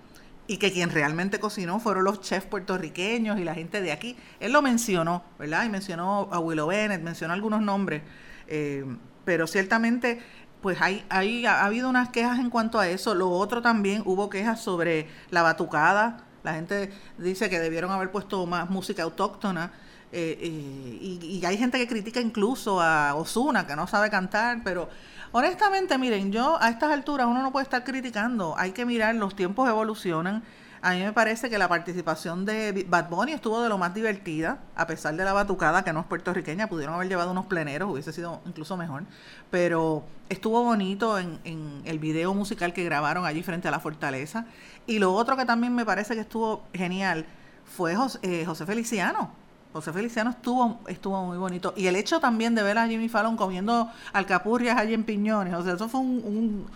y 0.50 0.56
que 0.56 0.72
quien 0.72 0.90
realmente 0.90 1.38
cocinó 1.38 1.78
fueron 1.78 2.02
los 2.02 2.22
chefs 2.22 2.44
puertorriqueños 2.44 3.38
y 3.38 3.44
la 3.44 3.54
gente 3.54 3.80
de 3.80 3.92
aquí. 3.92 4.16
Él 4.40 4.50
lo 4.50 4.62
mencionó, 4.62 5.22
¿verdad? 5.38 5.64
Y 5.64 5.68
mencionó 5.68 6.28
a 6.32 6.40
Willow 6.40 6.66
Bennett, 6.66 7.02
mencionó 7.02 7.34
algunos 7.34 7.62
nombres, 7.62 8.02
eh, 8.48 8.84
pero 9.24 9.46
ciertamente 9.46 10.20
pues 10.60 10.82
hay, 10.82 11.06
hay, 11.08 11.46
ha 11.46 11.64
habido 11.64 11.88
unas 11.88 12.08
quejas 12.08 12.40
en 12.40 12.50
cuanto 12.50 12.80
a 12.80 12.88
eso. 12.88 13.14
Lo 13.14 13.30
otro 13.30 13.62
también, 13.62 14.02
hubo 14.04 14.28
quejas 14.28 14.60
sobre 14.60 15.06
la 15.30 15.42
batucada. 15.42 16.24
La 16.42 16.54
gente 16.54 16.90
dice 17.16 17.48
que 17.48 17.60
debieron 17.60 17.92
haber 17.92 18.10
puesto 18.10 18.44
más 18.44 18.68
música 18.70 19.04
autóctona. 19.04 19.70
Eh, 20.10 20.36
eh, 20.40 20.98
y, 21.00 21.38
y, 21.40 21.46
hay 21.46 21.58
gente 21.58 21.78
que 21.78 21.86
critica 21.86 22.20
incluso 22.20 22.80
a 22.80 23.14
Osuna, 23.14 23.68
que 23.68 23.76
no 23.76 23.86
sabe 23.86 24.10
cantar, 24.10 24.62
pero 24.64 24.88
Honestamente, 25.32 25.96
miren, 25.96 26.32
yo 26.32 26.60
a 26.60 26.70
estas 26.70 26.90
alturas 26.90 27.28
uno 27.28 27.40
no 27.40 27.52
puede 27.52 27.62
estar 27.62 27.84
criticando, 27.84 28.56
hay 28.58 28.72
que 28.72 28.84
mirar, 28.84 29.14
los 29.14 29.36
tiempos 29.36 29.68
evolucionan. 29.68 30.42
A 30.82 30.92
mí 30.92 31.02
me 31.02 31.12
parece 31.12 31.48
que 31.48 31.56
la 31.56 31.68
participación 31.68 32.44
de 32.44 32.84
Bad 32.88 33.08
Bunny 33.10 33.32
estuvo 33.32 33.62
de 33.62 33.68
lo 33.68 33.78
más 33.78 33.94
divertida, 33.94 34.58
a 34.74 34.88
pesar 34.88 35.14
de 35.14 35.24
la 35.24 35.32
batucada, 35.32 35.84
que 35.84 35.92
no 35.92 36.00
es 36.00 36.06
puertorriqueña, 36.06 36.66
pudieron 36.68 36.96
haber 36.96 37.06
llevado 37.06 37.30
unos 37.30 37.46
pleneros, 37.46 37.90
hubiese 37.92 38.12
sido 38.12 38.40
incluso 38.44 38.76
mejor, 38.76 39.04
pero 39.52 40.02
estuvo 40.28 40.64
bonito 40.64 41.16
en, 41.16 41.38
el 41.84 41.98
video 42.00 42.34
musical 42.34 42.72
que 42.72 42.82
grabaron 42.82 43.24
allí 43.24 43.44
frente 43.44 43.68
a 43.68 43.70
la 43.70 43.78
fortaleza. 43.78 44.46
Y 44.88 44.98
lo 44.98 45.12
otro 45.12 45.36
que 45.36 45.44
también 45.44 45.74
me 45.76 45.84
parece 45.84 46.14
que 46.14 46.22
estuvo 46.22 46.64
genial 46.74 47.24
fue 47.64 47.94
eh, 48.22 48.44
José 48.46 48.66
Feliciano 48.66 49.39
José 49.72 49.92
Feliciano 49.92 50.30
estuvo, 50.30 50.80
estuvo 50.88 51.24
muy 51.24 51.38
bonito. 51.38 51.72
Y 51.76 51.86
el 51.86 51.96
hecho 51.96 52.20
también 52.20 52.54
de 52.54 52.62
ver 52.62 52.78
a 52.78 52.88
Jimmy 52.88 53.08
Fallon 53.08 53.36
comiendo 53.36 53.90
alcapurrias 54.12 54.76
allí 54.76 54.94
en 54.94 55.04
Piñones, 55.04 55.54
o 55.54 55.62
sea, 55.62 55.74
eso 55.74 55.88
fue 55.88 56.00
un, 56.00 56.66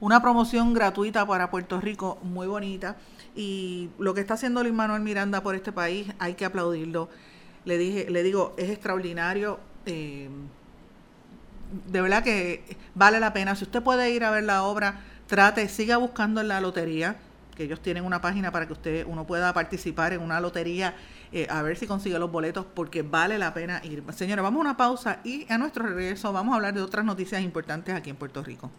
una 0.00 0.20
promoción 0.20 0.74
gratuita 0.74 1.26
para 1.26 1.50
Puerto 1.50 1.80
Rico, 1.80 2.18
muy 2.22 2.46
bonita. 2.46 2.96
Y 3.34 3.90
lo 3.98 4.14
que 4.14 4.20
está 4.20 4.34
haciendo 4.34 4.62
Luis 4.62 4.74
Manuel 4.74 5.02
Miranda 5.02 5.42
por 5.42 5.54
este 5.54 5.72
país, 5.72 6.06
hay 6.18 6.34
que 6.34 6.44
aplaudirlo. 6.44 7.08
Le 7.64 7.78
dije, 7.78 8.10
le 8.10 8.22
digo, 8.22 8.54
es 8.56 8.70
extraordinario. 8.70 9.58
Eh, 9.86 10.28
de 11.86 12.00
verdad 12.00 12.22
que 12.22 12.76
vale 12.94 13.20
la 13.20 13.32
pena. 13.32 13.56
Si 13.56 13.64
usted 13.64 13.82
puede 13.82 14.10
ir 14.12 14.24
a 14.24 14.30
ver 14.30 14.44
la 14.44 14.62
obra, 14.62 15.00
trate, 15.26 15.68
siga 15.68 15.96
buscando 15.96 16.40
en 16.40 16.48
la 16.48 16.60
lotería, 16.60 17.16
que 17.56 17.64
ellos 17.64 17.80
tienen 17.80 18.04
una 18.04 18.20
página 18.20 18.52
para 18.52 18.66
que 18.66 18.74
usted 18.74 19.04
uno 19.06 19.26
pueda 19.26 19.52
participar 19.52 20.12
en 20.12 20.20
una 20.20 20.40
lotería 20.40 20.94
eh, 21.32 21.46
a 21.50 21.62
ver 21.62 21.76
si 21.76 21.86
consigue 21.86 22.18
los 22.18 22.30
boletos 22.30 22.66
porque 22.72 23.02
vale 23.02 23.38
la 23.38 23.52
pena 23.52 23.80
ir. 23.82 24.04
Señora, 24.14 24.42
vamos 24.42 24.58
a 24.58 24.60
una 24.60 24.76
pausa 24.76 25.18
y 25.24 25.50
a 25.50 25.58
nuestro 25.58 25.86
regreso 25.86 26.32
vamos 26.32 26.52
a 26.52 26.56
hablar 26.56 26.74
de 26.74 26.82
otras 26.82 27.04
noticias 27.04 27.42
importantes 27.42 27.94
aquí 27.94 28.10
en 28.10 28.16
Puerto 28.16 28.42
Rico. 28.42 28.70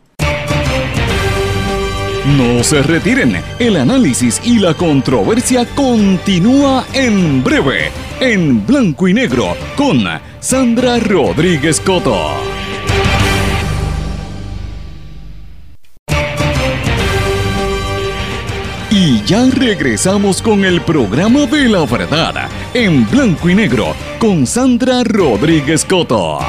No 2.38 2.62
se 2.64 2.82
retiren, 2.84 3.42
el 3.58 3.78
análisis 3.78 4.42
y 4.44 4.60
la 4.60 4.74
controversia 4.74 5.66
continúa 5.76 6.86
en 6.94 7.44
breve, 7.44 7.90
en 8.20 8.66
blanco 8.66 9.08
y 9.08 9.14
negro, 9.14 9.56
con 9.78 10.04
Sandra 10.42 11.00
Rodríguez 11.00 11.80
Coto. 11.80 12.57
Ya 19.28 19.46
regresamos 19.52 20.42
con 20.42 20.64
el 20.64 20.80
programa 20.80 21.46
de 21.48 21.68
la 21.68 21.86
verdad, 21.86 22.50
en 22.74 23.06
blanco 23.10 23.50
y 23.50 23.56
negro, 23.56 23.94
con 24.20 24.48
Sandra 24.48 25.04
Rodríguez 25.04 25.84
Coto. 25.84 26.40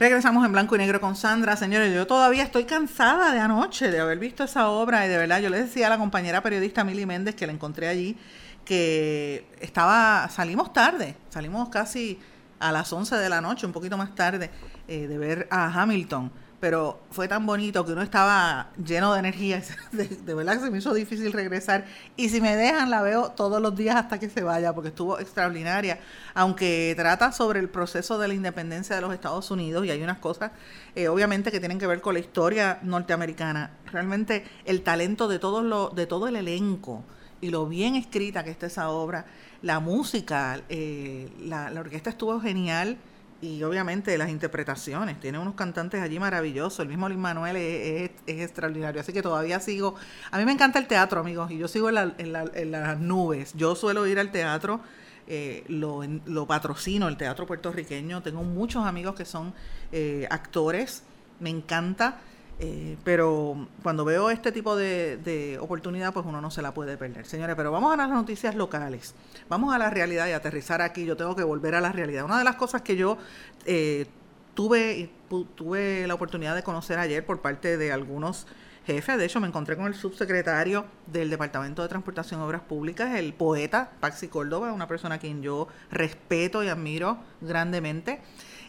Regresamos 0.00 0.44
en 0.44 0.50
blanco 0.50 0.74
y 0.74 0.78
negro 0.78 1.00
con 1.00 1.14
Sandra. 1.14 1.56
Señores, 1.56 1.94
yo 1.94 2.04
todavía 2.08 2.42
estoy 2.42 2.64
cansada 2.64 3.32
de 3.32 3.38
anoche 3.38 3.92
de 3.92 4.00
haber 4.00 4.18
visto 4.18 4.42
esa 4.42 4.70
obra 4.70 5.06
y 5.06 5.08
de 5.08 5.16
verdad 5.16 5.40
yo 5.40 5.48
le 5.48 5.62
decía 5.62 5.86
a 5.86 5.90
la 5.90 5.98
compañera 5.98 6.42
periodista 6.42 6.82
Mili 6.82 7.06
Méndez 7.06 7.36
que 7.36 7.46
la 7.46 7.52
encontré 7.52 7.86
allí 7.86 8.16
que 8.64 9.46
estaba, 9.60 10.28
salimos 10.30 10.72
tarde, 10.72 11.14
salimos 11.28 11.68
casi 11.68 12.18
a 12.58 12.72
las 12.72 12.92
11 12.92 13.14
de 13.14 13.28
la 13.28 13.40
noche, 13.40 13.66
un 13.66 13.72
poquito 13.72 13.96
más 13.96 14.16
tarde, 14.16 14.50
eh, 14.88 15.06
de 15.06 15.16
ver 15.16 15.46
a 15.48 15.80
Hamilton 15.80 16.49
pero 16.60 17.00
fue 17.10 17.26
tan 17.26 17.46
bonito 17.46 17.86
que 17.86 17.92
uno 17.92 18.02
estaba 18.02 18.68
lleno 18.76 19.14
de 19.14 19.18
energía, 19.18 19.62
de, 19.92 20.34
verdad 20.34 20.54
que 20.54 20.60
se 20.60 20.70
me 20.70 20.78
hizo 20.78 20.92
difícil 20.92 21.32
regresar. 21.32 21.86
Y 22.16 22.28
si 22.28 22.40
me 22.42 22.54
dejan, 22.54 22.90
la 22.90 23.00
veo 23.00 23.30
todos 23.30 23.62
los 23.62 23.74
días 23.74 23.96
hasta 23.96 24.20
que 24.20 24.28
se 24.28 24.42
vaya, 24.42 24.74
porque 24.74 24.90
estuvo 24.90 25.18
extraordinaria. 25.18 25.98
Aunque 26.34 26.92
trata 26.96 27.32
sobre 27.32 27.60
el 27.60 27.70
proceso 27.70 28.18
de 28.18 28.28
la 28.28 28.34
independencia 28.34 28.94
de 28.94 29.00
los 29.00 29.14
Estados 29.14 29.50
Unidos, 29.50 29.86
y 29.86 29.90
hay 29.90 30.02
unas 30.02 30.18
cosas, 30.18 30.52
eh, 30.94 31.08
obviamente, 31.08 31.50
que 31.50 31.60
tienen 31.60 31.78
que 31.78 31.86
ver 31.86 32.02
con 32.02 32.12
la 32.12 32.20
historia 32.20 32.78
norteamericana. 32.82 33.70
Realmente 33.90 34.44
el 34.66 34.82
talento 34.82 35.28
de, 35.28 35.38
todo 35.38 35.62
lo, 35.62 35.88
de 35.88 36.06
todo 36.06 36.28
el 36.28 36.36
elenco 36.36 37.04
y 37.40 37.48
lo 37.48 37.66
bien 37.66 37.96
escrita 37.96 38.44
que 38.44 38.50
está 38.50 38.66
esa 38.66 38.90
obra, 38.90 39.24
la 39.62 39.80
música, 39.80 40.60
eh, 40.68 41.30
la 41.40 41.72
orquesta 41.74 42.10
estuvo 42.10 42.38
genial 42.38 42.98
y 43.42 43.62
obviamente 43.62 44.16
las 44.18 44.28
interpretaciones. 44.28 45.18
Tiene 45.18 45.38
unos 45.38 45.54
cantantes 45.54 46.00
allí 46.02 46.18
maravillosos. 46.18 46.80
El 46.80 46.88
mismo 46.88 47.08
Luis 47.08 47.20
Manuel 47.20 47.56
es, 47.56 48.10
extraordinario. 48.26 49.00
Así 49.00 49.12
que 49.12 49.22
todavía 49.22 49.60
sigo. 49.60 49.94
A 50.30 50.38
mí 50.38 50.44
me 50.44 50.52
encanta 50.52 50.78
el 50.78 50.86
teatro, 50.86 51.20
amigos, 51.20 51.50
y 51.50 51.58
yo 51.58 51.68
sigo 51.68 51.88
en, 51.88 52.14
en, 52.18 52.70
las 52.70 52.98
nubes. 52.98 53.54
Yo 53.54 53.74
suelo 53.74 54.06
ir 54.06 54.18
al 54.18 54.30
teatro, 54.30 54.80
eh, 55.26 55.64
lo, 55.68 56.02
lo, 56.26 56.46
patrocino, 56.46 57.08
el 57.08 57.16
teatro 57.16 57.46
puertorriqueño. 57.46 58.22
Tengo 58.22 58.42
muchos 58.42 58.84
amigos 58.84 59.14
que 59.14 59.24
son 59.24 59.54
eh, 59.92 60.26
actores. 60.30 61.02
Me 61.38 61.50
encanta. 61.50 62.18
Eh, 62.62 62.98
pero 63.04 63.68
cuando 63.82 64.04
veo 64.04 64.28
este 64.28 64.52
tipo 64.52 64.76
de, 64.76 65.58
oportunidad, 65.60 66.12
pues 66.12 66.26
uno 66.26 66.40
no 66.40 66.50
se 66.50 66.60
la 66.60 66.74
puede 66.74 66.98
perder. 66.98 67.24
Señores, 67.24 67.56
pero 67.56 67.72
vamos 67.72 67.92
a 67.92 67.96
las 67.96 68.10
noticias 68.10 68.54
locales. 68.54 69.14
Vamos 69.48 69.74
a 69.74 69.78
la 69.78 69.88
realidad 69.88 70.28
y 70.28 70.32
aterrizar 70.32 70.82
aquí. 70.82 71.06
Yo 71.06 71.16
tengo 71.16 71.34
que 71.34 71.42
volver 71.42 71.74
a 71.74 71.80
la 71.80 71.90
realidad. 71.90 72.24
Una 72.24 72.38
de 72.38 72.44
las 72.44 72.56
cosas 72.56 72.82
que 72.82 72.96
yo 72.96 73.16
eh, 73.64 74.06
tuve, 74.54 75.10
tuve 75.54 76.06
la 76.06 76.14
oportunidad 76.14 76.54
de 76.54 76.62
conocer 76.62 76.98
ayer 76.98 77.24
por 77.24 77.40
parte 77.40 77.78
de 77.78 77.92
algunos 77.92 78.46
jefes, 78.86 79.18
de 79.18 79.24
hecho 79.24 79.40
me 79.40 79.46
encontré 79.46 79.76
con 79.76 79.86
el 79.86 79.94
subsecretario 79.94 80.84
del 81.06 81.30
Departamento 81.30 81.82
de 81.82 81.88
Transportación 81.88 82.40
y 82.40 82.44
Obras 82.44 82.62
Públicas, 82.62 83.14
el 83.14 83.32
poeta 83.34 83.90
Paxi 84.00 84.28
Córdoba, 84.28 84.72
una 84.72 84.88
persona 84.88 85.16
a 85.16 85.18
quien 85.18 85.42
yo 85.42 85.68
respeto 85.90 86.64
y 86.64 86.68
admiro 86.68 87.18
grandemente. 87.40 88.20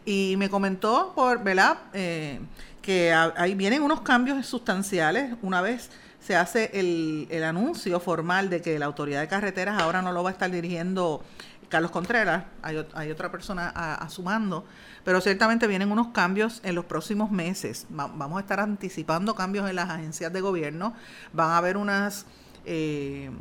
Y 0.03 0.35
me 0.37 0.49
comentó 0.49 1.13
por, 1.15 1.43
¿verdad? 1.43 1.77
Eh, 1.93 2.39
que 2.81 3.13
ahí 3.13 3.55
vienen 3.55 3.83
unos 3.83 4.01
cambios 4.01 4.45
sustanciales 4.45 5.35
una 5.41 5.61
vez 5.61 5.89
se 6.19 6.35
hace 6.35 6.69
el, 6.73 7.27
el, 7.31 7.43
anuncio 7.43 7.99
formal 7.99 8.49
de 8.49 8.61
que 8.61 8.77
la 8.77 8.85
autoridad 8.85 9.21
de 9.21 9.27
carreteras 9.27 9.81
ahora 9.81 10.01
no 10.01 10.11
lo 10.11 10.23
va 10.23 10.29
a 10.29 10.33
estar 10.33 10.51
dirigiendo 10.51 11.23
Carlos 11.71 11.89
Contreras, 11.89 12.43
hay, 12.61 12.77
otra 13.11 13.31
persona 13.31 13.71
a, 13.73 14.09
su 14.09 14.21
mando, 14.21 14.65
pero 15.05 15.21
ciertamente 15.21 15.67
vienen 15.67 15.89
unos 15.89 16.09
cambios 16.09 16.59
en 16.63 16.75
los 16.75 16.83
próximos 16.83 17.31
meses. 17.31 17.87
vamos 17.89 18.37
a 18.37 18.41
estar 18.41 18.59
anticipando 18.59 19.33
cambios 19.33 19.67
en 19.69 19.77
las 19.77 19.89
agencias 19.89 20.33
de 20.33 20.41
gobierno, 20.41 20.93
van 21.31 21.51
a 21.51 21.57
haber 21.57 21.77
unas, 21.77 22.25
eh, 22.65 23.31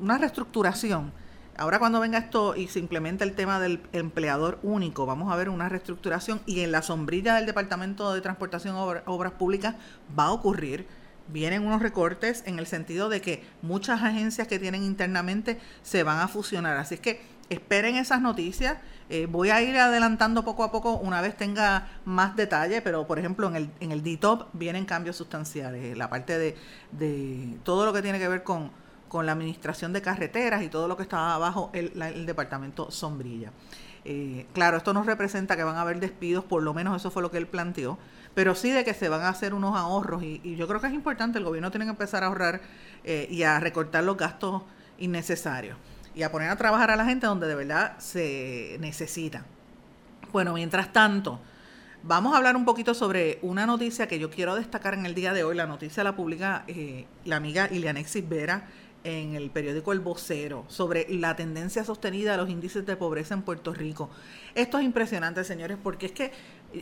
una 0.00 0.18
reestructuración. 0.18 1.12
Ahora 1.56 1.78
cuando 1.78 2.00
venga 2.00 2.18
esto 2.18 2.56
y 2.56 2.68
se 2.68 2.78
implementa 2.78 3.24
el 3.24 3.34
tema 3.34 3.60
del 3.60 3.82
empleador 3.92 4.58
único, 4.62 5.04
vamos 5.04 5.30
a 5.30 5.36
ver 5.36 5.50
una 5.50 5.68
reestructuración 5.68 6.40
y 6.46 6.60
en 6.60 6.72
la 6.72 6.82
sombrilla 6.82 7.34
del 7.34 7.46
Departamento 7.46 8.14
de 8.14 8.22
Transportación 8.22 8.74
Obras 8.76 9.32
Públicas 9.32 9.74
va 10.18 10.26
a 10.26 10.32
ocurrir 10.32 10.86
vienen 11.28 11.66
unos 11.66 11.82
recortes 11.82 12.42
en 12.46 12.58
el 12.58 12.66
sentido 12.66 13.08
de 13.08 13.20
que 13.20 13.44
muchas 13.62 14.02
agencias 14.02 14.48
que 14.48 14.58
tienen 14.58 14.82
internamente 14.82 15.58
se 15.82 16.02
van 16.02 16.18
a 16.18 16.28
fusionar. 16.28 16.76
Así 16.76 16.94
es 16.94 17.00
que 17.00 17.20
esperen 17.48 17.96
esas 17.96 18.20
noticias. 18.20 18.78
Eh, 19.08 19.26
voy 19.26 19.50
a 19.50 19.60
ir 19.62 19.76
adelantando 19.78 20.44
poco 20.44 20.64
a 20.64 20.72
poco 20.72 20.94
una 20.94 21.20
vez 21.20 21.36
tenga 21.36 21.88
más 22.04 22.36
detalle, 22.36 22.80
pero 22.82 23.06
por 23.06 23.18
ejemplo 23.18 23.48
en 23.48 23.56
el, 23.56 23.70
en 23.80 23.92
el 23.92 24.02
DTOP 24.02 24.48
vienen 24.52 24.84
cambios 24.84 25.16
sustanciales. 25.16 25.96
La 25.96 26.08
parte 26.08 26.38
de, 26.38 26.56
de 26.92 27.58
todo 27.62 27.84
lo 27.84 27.92
que 27.92 28.02
tiene 28.02 28.18
que 28.18 28.28
ver 28.28 28.42
con, 28.42 28.70
con 29.12 29.26
la 29.26 29.32
administración 29.32 29.92
de 29.92 30.00
carreteras 30.00 30.62
y 30.62 30.70
todo 30.70 30.88
lo 30.88 30.96
que 30.96 31.02
está 31.02 31.34
abajo 31.34 31.68
el, 31.74 32.00
el 32.00 32.24
departamento 32.24 32.90
sombrilla. 32.90 33.52
Eh, 34.04 34.46
claro, 34.54 34.78
esto 34.78 34.94
no 34.94 35.02
representa 35.04 35.54
que 35.56 35.62
van 35.62 35.76
a 35.76 35.82
haber 35.82 36.00
despidos, 36.00 36.44
por 36.44 36.62
lo 36.62 36.72
menos 36.72 36.96
eso 36.96 37.10
fue 37.10 37.20
lo 37.20 37.30
que 37.30 37.38
él 37.38 37.46
planteó 37.46 37.98
pero 38.34 38.54
sí 38.54 38.70
de 38.70 38.84
que 38.84 38.94
se 38.94 39.08
van 39.08 39.22
a 39.22 39.28
hacer 39.28 39.54
unos 39.54 39.76
ahorros 39.76 40.22
y, 40.22 40.56
yo 40.56 40.66
creo 40.66 40.80
que 40.80 40.86
es 40.86 40.94
importante, 40.94 41.38
el 41.38 41.44
gobierno 41.44 41.70
tiene 41.70 41.84
que 41.84 41.90
empezar 41.90 42.24
a 42.24 42.28
ahorrar 42.28 42.60
eh, 43.04 43.26
y 43.30 43.42
a 43.42 43.60
recortar 43.60 44.04
los 44.04 44.16
gastos 44.16 44.62
innecesarios 44.98 45.76
y 46.14 46.22
a 46.22 46.30
poner 46.30 46.50
a 46.50 46.56
trabajar 46.56 46.90
a 46.90 46.96
la 46.96 47.04
gente 47.04 47.26
donde 47.26 47.46
de 47.46 47.54
verdad 47.54 47.98
se 47.98 48.76
necesita. 48.80 49.44
Bueno, 50.32 50.54
mientras 50.54 50.92
tanto, 50.92 51.40
vamos 52.02 52.34
a 52.34 52.38
hablar 52.38 52.56
un 52.56 52.64
poquito 52.64 52.94
sobre 52.94 53.38
una 53.42 53.66
noticia 53.66 54.08
que 54.08 54.18
yo 54.18 54.30
quiero 54.30 54.54
destacar 54.54 54.94
en 54.94 55.04
el 55.04 55.14
día 55.14 55.32
de 55.32 55.44
hoy. 55.44 55.54
La 55.54 55.66
noticia 55.66 56.04
la 56.04 56.16
publica 56.16 56.64
eh, 56.68 57.06
la 57.24 57.36
amiga 57.36 57.68
Ilianexis 57.70 58.26
Vera 58.26 58.66
en 59.04 59.34
el 59.34 59.50
periódico 59.50 59.92
El 59.92 60.00
Vocero 60.00 60.64
sobre 60.68 61.06
la 61.08 61.36
tendencia 61.36 61.84
sostenida 61.84 62.32
de 62.32 62.36
los 62.36 62.50
índices 62.50 62.86
de 62.86 62.96
pobreza 62.96 63.34
en 63.34 63.42
Puerto 63.42 63.72
Rico. 63.74 64.10
Esto 64.54 64.78
es 64.78 64.84
impresionante, 64.84 65.44
señores, 65.44 65.78
porque 65.82 66.06
es 66.06 66.12
que 66.12 66.32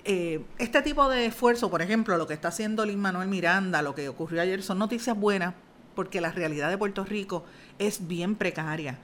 eh, 0.05 0.45
este 0.59 0.83
tipo 0.83 1.09
de 1.09 1.27
esfuerzo, 1.27 1.71
por 1.71 1.83
ejemplo, 1.83 2.17
lo 2.17 2.27
que 2.27 2.35
está 2.35 2.49
haciendo 2.49 2.85
Lin 2.85 3.01
Manuel 3.01 3.29
Miranda, 3.29 3.83
lo 3.83 3.95
que 3.95 4.09
ocurrió 4.09 4.43
ayer, 4.43 4.63
son 4.63 4.79
noticias 4.79 5.17
buenas 5.19 5.55
porque 5.95 6.21
la 6.21 6.31
realidad 6.31 6.71
de 6.71 6.79
Puerto 6.79 7.05
Rico 7.05 7.45
es 7.79 8.07
bien 8.07 8.37
precaria. 8.37 8.99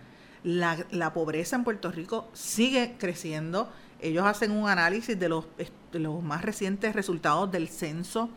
La, 0.45 0.79
la 0.91 1.13
pobreza 1.13 1.57
en 1.57 1.65
Puerto 1.65 1.91
Rico 1.91 2.29
sigue 2.33 2.95
creciendo. 2.99 3.71
Ellos 4.01 4.25
hacen 4.27 4.53
un 4.53 4.69
análisis 4.69 5.19
de 5.19 5.29
los, 5.29 5.47
de 5.91 5.99
los 5.99 6.23
más 6.23 6.43
recientes 6.43 6.95
resultados 6.95 7.51
del 7.51 7.69
censo 7.69 8.31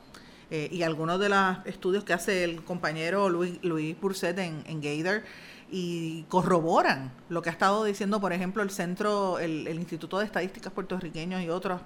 eh, 0.51 0.69
y 0.71 0.83
algunos 0.83 1.19
de 1.19 1.29
los 1.29 1.57
estudios 1.65 2.03
que 2.03 2.13
hace 2.13 2.43
el 2.43 2.63
compañero 2.63 3.29
Luis, 3.29 3.59
Luis 3.63 3.99
Burset 3.99 4.37
en, 4.39 4.63
en 4.65 4.81
Gator 4.81 5.23
y 5.71 6.23
corroboran 6.23 7.11
lo 7.29 7.41
que 7.41 7.49
ha 7.49 7.51
estado 7.51 7.83
diciendo, 7.83 8.19
por 8.19 8.33
ejemplo, 8.33 8.63
el 8.63 8.71
Centro, 8.71 9.39
el, 9.39 9.67
el 9.67 9.77
Instituto 9.77 10.19
de 10.19 10.25
Estadísticas 10.25 10.73
Puertorriqueños 10.73 11.41
y 11.43 11.49
otros 11.49 11.81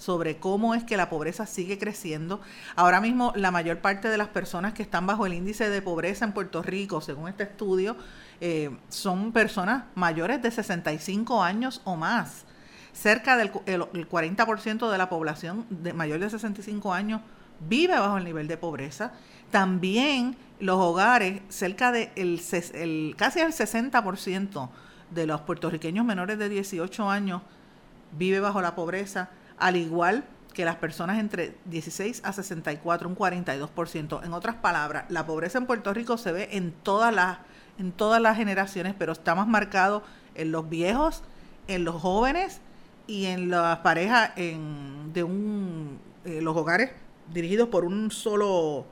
sobre 0.00 0.38
cómo 0.38 0.74
es 0.74 0.82
que 0.82 0.96
la 0.96 1.10
pobreza 1.10 1.46
sigue 1.46 1.78
creciendo. 1.78 2.40
Ahora 2.74 3.00
mismo 3.00 3.32
la 3.36 3.50
mayor 3.50 3.80
parte 3.80 4.08
de 4.08 4.16
las 4.16 4.28
personas 4.28 4.72
que 4.72 4.82
están 4.82 5.06
bajo 5.06 5.26
el 5.26 5.34
índice 5.34 5.68
de 5.68 5.82
pobreza 5.82 6.24
en 6.24 6.32
Puerto 6.32 6.62
Rico, 6.62 7.02
según 7.02 7.28
este 7.28 7.42
estudio, 7.44 7.96
eh, 8.40 8.70
son 8.88 9.32
personas 9.32 9.84
mayores 9.94 10.40
de 10.40 10.50
65 10.50 11.42
años 11.42 11.82
o 11.84 11.96
más. 11.96 12.46
Cerca 12.92 13.36
del 13.36 13.52
el, 13.66 14.08
40% 14.08 14.90
de 14.90 14.98
la 14.98 15.08
población 15.10 15.66
de 15.68 15.92
mayor 15.92 16.18
de 16.18 16.30
65 16.30 16.92
años 16.94 17.20
vive 17.68 17.98
bajo 17.98 18.18
el 18.18 18.24
nivel 18.24 18.48
de 18.48 18.56
pobreza. 18.56 19.12
También 19.50 20.36
los 20.60 20.78
hogares, 20.78 21.40
cerca 21.48 21.92
de 21.92 22.10
el, 22.16 23.14
casi 23.16 23.40
el 23.40 23.52
60% 23.52 24.68
de 25.10 25.26
los 25.26 25.40
puertorriqueños 25.40 26.04
menores 26.04 26.38
de 26.38 26.48
18 26.48 27.10
años 27.10 27.42
vive 28.16 28.40
bajo 28.40 28.60
la 28.60 28.74
pobreza 28.74 29.30
al 29.58 29.76
igual 29.76 30.24
que 30.52 30.64
las 30.64 30.76
personas 30.76 31.18
entre 31.18 31.56
16 31.66 32.22
a 32.24 32.32
64, 32.32 33.08
un 33.08 33.16
42%. 33.16 34.24
En 34.24 34.32
otras 34.32 34.56
palabras, 34.56 35.04
la 35.08 35.26
pobreza 35.26 35.58
en 35.58 35.66
Puerto 35.66 35.94
Rico 35.94 36.18
se 36.18 36.32
ve 36.32 36.48
en 36.52 36.72
todas 36.72 37.14
las, 37.14 37.38
en 37.78 37.92
todas 37.92 38.20
las 38.20 38.36
generaciones, 38.36 38.94
pero 38.98 39.12
está 39.12 39.34
más 39.34 39.46
marcado 39.46 40.02
en 40.34 40.50
los 40.50 40.68
viejos, 40.68 41.22
en 41.68 41.84
los 41.84 42.00
jóvenes 42.00 42.60
y 43.06 43.26
en 43.26 43.50
las 43.50 43.78
parejas 43.78 44.30
en, 44.36 45.12
de 45.12 45.22
un, 45.22 45.98
eh, 46.24 46.40
los 46.42 46.56
hogares 46.56 46.90
dirigidos 47.32 47.68
por 47.68 47.84
un 47.84 48.10
solo 48.10 48.86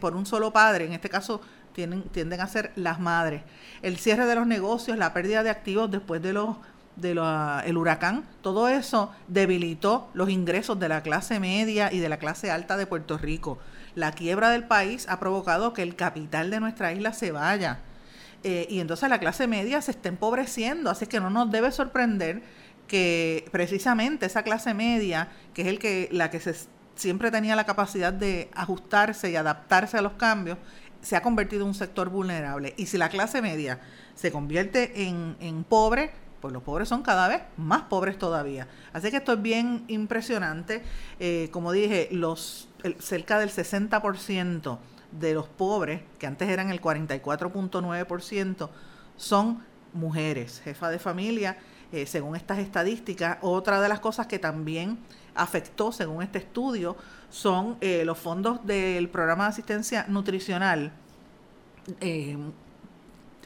por 0.00 0.14
un 0.14 0.26
solo 0.26 0.52
padre, 0.52 0.84
en 0.84 0.92
este 0.92 1.08
caso 1.08 1.40
tienden, 1.72 2.02
tienden 2.02 2.40
a 2.42 2.46
ser 2.46 2.72
las 2.76 3.00
madres. 3.00 3.42
El 3.80 3.96
cierre 3.96 4.26
de 4.26 4.34
los 4.34 4.46
negocios, 4.46 4.98
la 4.98 5.14
pérdida 5.14 5.42
de 5.42 5.48
activos 5.48 5.90
después 5.90 6.20
de 6.20 6.34
los 6.34 6.56
del 6.96 7.18
el 7.64 7.76
huracán, 7.76 8.24
todo 8.40 8.68
eso 8.68 9.10
debilitó 9.26 10.08
los 10.14 10.30
ingresos 10.30 10.78
de 10.78 10.88
la 10.88 11.02
clase 11.02 11.40
media 11.40 11.92
y 11.92 11.98
de 11.98 12.08
la 12.08 12.18
clase 12.18 12.50
alta 12.50 12.76
de 12.76 12.86
Puerto 12.86 13.18
Rico. 13.18 13.58
La 13.94 14.12
quiebra 14.12 14.50
del 14.50 14.64
país 14.64 15.06
ha 15.08 15.18
provocado 15.18 15.72
que 15.72 15.82
el 15.82 15.96
capital 15.96 16.50
de 16.50 16.60
nuestra 16.60 16.92
isla 16.92 17.12
se 17.12 17.32
vaya. 17.32 17.80
Eh, 18.42 18.66
y 18.68 18.80
entonces 18.80 19.08
la 19.08 19.18
clase 19.18 19.46
media 19.46 19.80
se 19.80 19.92
está 19.92 20.08
empobreciendo, 20.08 20.90
así 20.90 21.06
que 21.06 21.18
no 21.18 21.30
nos 21.30 21.50
debe 21.50 21.72
sorprender 21.72 22.42
que 22.86 23.48
precisamente 23.50 24.26
esa 24.26 24.42
clase 24.42 24.74
media, 24.74 25.28
que 25.54 25.62
es 25.62 25.68
el 25.68 25.78
que, 25.78 26.08
la 26.12 26.30
que 26.30 26.40
se, 26.40 26.54
siempre 26.94 27.30
tenía 27.30 27.56
la 27.56 27.64
capacidad 27.64 28.12
de 28.12 28.50
ajustarse 28.54 29.30
y 29.30 29.36
adaptarse 29.36 29.98
a 29.98 30.02
los 30.02 30.12
cambios, 30.14 30.58
se 31.00 31.16
ha 31.16 31.22
convertido 31.22 31.62
en 31.62 31.68
un 31.68 31.74
sector 31.74 32.08
vulnerable. 32.08 32.74
Y 32.76 32.86
si 32.86 32.96
la 32.96 33.08
clase 33.08 33.42
media 33.42 33.80
se 34.14 34.32
convierte 34.32 35.06
en, 35.06 35.36
en 35.40 35.64
pobre, 35.64 36.12
pues 36.44 36.52
los 36.52 36.62
pobres 36.62 36.90
son 36.90 37.02
cada 37.02 37.26
vez 37.26 37.42
más 37.56 37.84
pobres 37.84 38.18
todavía. 38.18 38.68
Así 38.92 39.10
que 39.10 39.16
esto 39.16 39.32
es 39.32 39.40
bien 39.40 39.84
impresionante. 39.88 40.82
Eh, 41.18 41.48
como 41.50 41.72
dije, 41.72 42.08
los 42.10 42.68
cerca 42.98 43.38
del 43.38 43.48
60% 43.48 44.78
de 45.12 45.32
los 45.34 45.48
pobres, 45.48 46.02
que 46.18 46.26
antes 46.26 46.48
eran 46.48 46.70
el 46.70 46.82
44.9%, 46.82 48.68
son 49.16 49.62
mujeres, 49.94 50.60
jefa 50.62 50.90
de 50.90 50.98
familia, 50.98 51.56
eh, 51.92 52.04
según 52.04 52.36
estas 52.36 52.58
estadísticas. 52.58 53.38
Otra 53.40 53.80
de 53.80 53.88
las 53.88 54.00
cosas 54.00 54.26
que 54.26 54.38
también 54.38 54.98
afectó, 55.34 55.92
según 55.92 56.22
este 56.22 56.38
estudio, 56.38 56.96
son 57.30 57.76
eh, 57.80 58.04
los 58.04 58.18
fondos 58.18 58.64
del 58.66 59.08
programa 59.08 59.44
de 59.44 59.50
asistencia 59.50 60.06
nutricional 60.08 60.92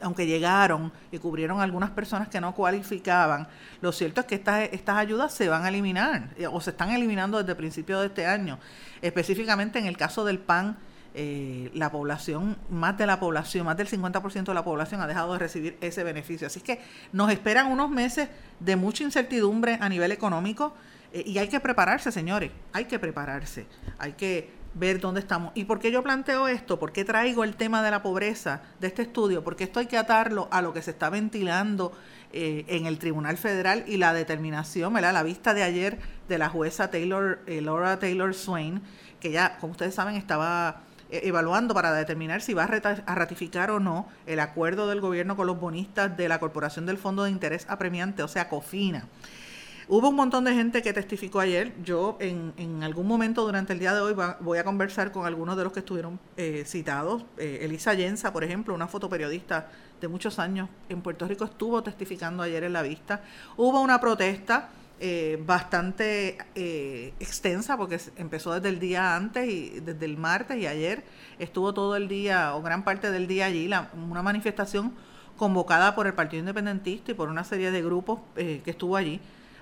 aunque 0.01 0.25
llegaron 0.25 0.91
y 1.11 1.17
cubrieron 1.17 1.61
algunas 1.61 1.89
personas 1.91 2.27
que 2.27 2.39
no 2.41 2.53
cualificaban, 2.53 3.47
lo 3.81 3.91
cierto 3.91 4.21
es 4.21 4.27
que 4.27 4.35
estas, 4.35 4.69
estas 4.71 4.97
ayudas 4.97 5.33
se 5.33 5.49
van 5.49 5.65
a 5.65 5.69
eliminar 5.69 6.29
eh, 6.37 6.47
o 6.47 6.59
se 6.61 6.71
están 6.71 6.91
eliminando 6.91 7.37
desde 7.37 7.51
el 7.51 7.57
principio 7.57 7.99
de 7.99 8.07
este 8.07 8.25
año. 8.25 8.59
Específicamente 9.01 9.79
en 9.79 9.85
el 9.85 9.97
caso 9.97 10.25
del 10.25 10.39
PAN, 10.39 10.77
eh, 11.15 11.71
la 11.73 11.91
población, 11.91 12.57
más 12.69 12.97
de 12.97 13.07
la 13.07 13.19
población, 13.19 13.65
más 13.65 13.77
del 13.77 13.87
50% 13.87 14.43
de 14.43 14.53
la 14.53 14.63
población 14.63 15.01
ha 15.01 15.07
dejado 15.07 15.33
de 15.33 15.39
recibir 15.39 15.77
ese 15.81 16.03
beneficio. 16.03 16.47
Así 16.47 16.61
que 16.61 16.81
nos 17.11 17.31
esperan 17.31 17.67
unos 17.67 17.89
meses 17.89 18.29
de 18.59 18.75
mucha 18.75 19.03
incertidumbre 19.03 19.77
a 19.81 19.89
nivel 19.89 20.11
económico 20.11 20.73
eh, 21.13 21.23
y 21.25 21.37
hay 21.37 21.47
que 21.47 21.59
prepararse, 21.59 22.11
señores, 22.11 22.51
hay 22.73 22.85
que 22.85 22.99
prepararse, 22.99 23.65
hay 23.97 24.13
que 24.13 24.59
ver 24.73 24.99
dónde 24.99 25.19
estamos. 25.19 25.51
¿Y 25.55 25.65
por 25.65 25.79
qué 25.79 25.91
yo 25.91 26.03
planteo 26.03 26.47
esto? 26.47 26.79
¿Por 26.79 26.91
qué 26.91 27.03
traigo 27.03 27.43
el 27.43 27.55
tema 27.55 27.81
de 27.83 27.91
la 27.91 28.01
pobreza 28.01 28.61
de 28.79 28.87
este 28.87 29.01
estudio? 29.01 29.43
Porque 29.43 29.63
esto 29.63 29.79
hay 29.79 29.87
que 29.87 29.97
atarlo 29.97 30.47
a 30.51 30.61
lo 30.61 30.73
que 30.73 30.81
se 30.81 30.91
está 30.91 31.09
ventilando 31.09 31.91
eh, 32.31 32.65
en 32.67 32.85
el 32.85 32.99
Tribunal 32.99 33.37
Federal 33.37 33.83
y 33.87 33.97
la 33.97 34.13
determinación, 34.13 34.93
¿verdad? 34.93 35.13
la 35.13 35.23
vista 35.23 35.53
de 35.53 35.63
ayer 35.63 35.97
de 36.27 36.37
la 36.37 36.47
jueza 36.49 36.91
Taylor, 36.91 37.39
eh, 37.47 37.61
Laura 37.61 37.97
Taylor 37.97 38.33
Swain, 38.35 38.81
que 39.19 39.31
ya, 39.31 39.57
como 39.57 39.71
ustedes 39.71 39.95
saben, 39.95 40.15
estaba 40.15 40.83
eh, 41.09 41.21
evaluando 41.23 41.73
para 41.73 41.91
determinar 41.91 42.41
si 42.41 42.53
va 42.53 42.65
a 42.65 43.15
ratificar 43.15 43.71
o 43.71 43.79
no 43.79 44.07
el 44.27 44.39
acuerdo 44.39 44.87
del 44.87 45.01
gobierno 45.01 45.35
con 45.35 45.47
los 45.47 45.59
bonistas 45.59 46.15
de 46.15 46.29
la 46.29 46.39
Corporación 46.39 46.85
del 46.85 46.99
Fondo 46.99 47.23
de 47.23 47.31
Interés 47.31 47.65
Apremiante, 47.67 48.21
o 48.21 48.27
sea, 48.27 48.47
COFINA. 48.47 49.07
Hubo 49.91 50.09
un 50.09 50.15
montón 50.15 50.43
de 50.43 50.53
gente 50.53 50.83
que 50.83 50.93
testificó 50.93 51.39
ayer. 51.39 51.73
Yo 51.83 52.15
en, 52.19 52.53
en 52.57 52.83
algún 52.83 53.07
momento 53.07 53.43
durante 53.43 53.73
el 53.73 53.79
día 53.79 53.91
de 53.91 54.01
hoy 54.01 54.15
voy 54.39 54.59
a 54.59 54.63
conversar 54.63 55.11
con 55.11 55.25
algunos 55.25 55.57
de 55.57 55.63
los 55.63 55.73
que 55.73 55.79
estuvieron 55.79 56.19
eh, 56.37 56.63
citados. 56.63 57.25
Eh, 57.39 57.61
Elisa 57.63 57.95
Yenza, 57.95 58.31
por 58.31 58.43
ejemplo, 58.43 58.75
una 58.75 58.87
fotoperiodista 58.87 59.67
de 59.99 60.07
muchos 60.07 60.37
años 60.37 60.69
en 60.89 61.01
Puerto 61.01 61.27
Rico, 61.27 61.43
estuvo 61.43 61.81
testificando 61.81 62.43
ayer 62.43 62.65
en 62.65 62.73
la 62.73 62.83
vista. 62.83 63.23
Hubo 63.57 63.81
una 63.81 63.99
protesta 63.99 64.69
eh, 64.99 65.41
bastante 65.43 66.37
extensa 67.19 67.75
porque 67.75 67.99
empezó 68.17 68.53
desde 68.53 68.69
el 68.69 68.79
día 68.79 69.15
antes 69.15 69.49
y 69.49 69.79
desde 69.79 70.05
el 70.05 70.17
martes 70.17 70.57
y 70.57 70.67
ayer 70.67 71.03
estuvo 71.39 71.73
todo 71.73 71.95
el 71.95 72.07
día 72.07 72.53
o 72.53 72.61
gran 72.61 72.83
parte 72.83 73.09
del 73.09 73.25
día 73.25 73.47
allí, 73.47 73.65
una 73.65 74.21
manifestación 74.21 74.93
convocada 75.39 75.95
por 75.95 76.05
el 76.05 76.13
Partido 76.13 76.41
Independentista 76.41 77.11
y 77.11 77.13
por 77.15 77.29
una 77.29 77.43
serie 77.43 77.71
de 77.71 77.81
grupos 77.81 78.19
eh, 78.35 78.61
que 78.63 78.69
estuvo 78.69 78.95
allí. 78.95 79.19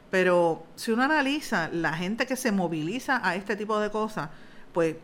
Pero 0.09 0.65
si 0.75 0.91
uno 0.91 1.03
analiza 1.03 1.69
la 1.69 1.93
gente 1.93 2.25
que 2.25 2.35
se 2.35 2.51
moviliza 2.51 3.19
a 3.27 3.35
este 3.35 3.55
tipo 3.55 3.79
de 3.79 3.91
cosas, 3.91 4.29
pues 4.73 4.95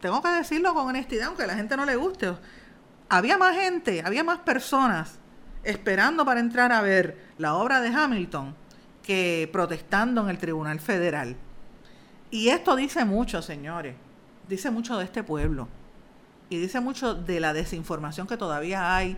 tengo 0.00 0.20
que 0.20 0.28
decirlo 0.28 0.74
con 0.74 0.88
honestidad, 0.88 1.28
aunque 1.28 1.44
a 1.44 1.46
la 1.46 1.54
gente 1.54 1.76
no 1.76 1.86
le 1.86 1.96
guste. 1.96 2.34
Había 3.08 3.38
más 3.38 3.56
gente, 3.56 4.02
había 4.04 4.24
más 4.24 4.38
personas 4.40 5.18
esperando 5.64 6.24
para 6.24 6.40
entrar 6.40 6.72
a 6.72 6.82
ver 6.82 7.18
la 7.38 7.54
obra 7.54 7.80
de 7.80 7.88
Hamilton 7.88 8.54
que 9.02 9.48
protestando 9.52 10.22
en 10.22 10.28
el 10.28 10.38
Tribunal 10.38 10.80
Federal. 10.80 11.36
Y 12.30 12.48
esto 12.48 12.76
dice 12.76 13.04
mucho, 13.04 13.42
señores, 13.42 13.94
dice 14.48 14.70
mucho 14.70 14.98
de 14.98 15.04
este 15.04 15.22
pueblo 15.22 15.68
y 16.48 16.58
dice 16.58 16.80
mucho 16.80 17.14
de 17.14 17.40
la 17.40 17.52
desinformación 17.52 18.26
que 18.26 18.36
todavía 18.36 18.94
hay 18.94 19.16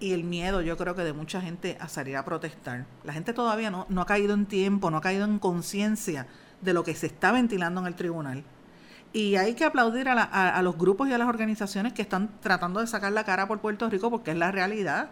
y 0.00 0.12
el 0.14 0.24
miedo, 0.24 0.62
yo 0.62 0.76
creo 0.78 0.94
que 0.94 1.04
de 1.04 1.12
mucha 1.12 1.40
gente 1.42 1.76
a 1.78 1.86
salir 1.88 2.16
a 2.16 2.24
protestar. 2.24 2.86
La 3.04 3.12
gente 3.12 3.34
todavía 3.34 3.70
no, 3.70 3.86
no 3.90 4.00
ha 4.00 4.06
caído 4.06 4.32
en 4.34 4.46
tiempo, 4.46 4.90
no 4.90 4.96
ha 4.96 5.02
caído 5.02 5.26
en 5.26 5.38
conciencia 5.38 6.26
de 6.62 6.72
lo 6.72 6.82
que 6.82 6.94
se 6.94 7.06
está 7.06 7.32
ventilando 7.32 7.80
en 7.82 7.86
el 7.86 7.94
tribunal. 7.94 8.42
Y 9.12 9.36
hay 9.36 9.54
que 9.54 9.64
aplaudir 9.64 10.08
a, 10.08 10.22
a, 10.22 10.62
los 10.62 10.78
grupos 10.78 11.08
y 11.08 11.12
a 11.12 11.18
las 11.18 11.28
organizaciones 11.28 11.92
que 11.92 12.02
están 12.02 12.30
tratando 12.40 12.80
de 12.80 12.86
sacar 12.86 13.12
la 13.12 13.24
cara 13.24 13.46
por 13.46 13.60
Puerto 13.60 13.90
Rico 13.90 14.10
porque 14.10 14.30
es 14.30 14.36
la 14.36 14.52
realidad. 14.52 15.10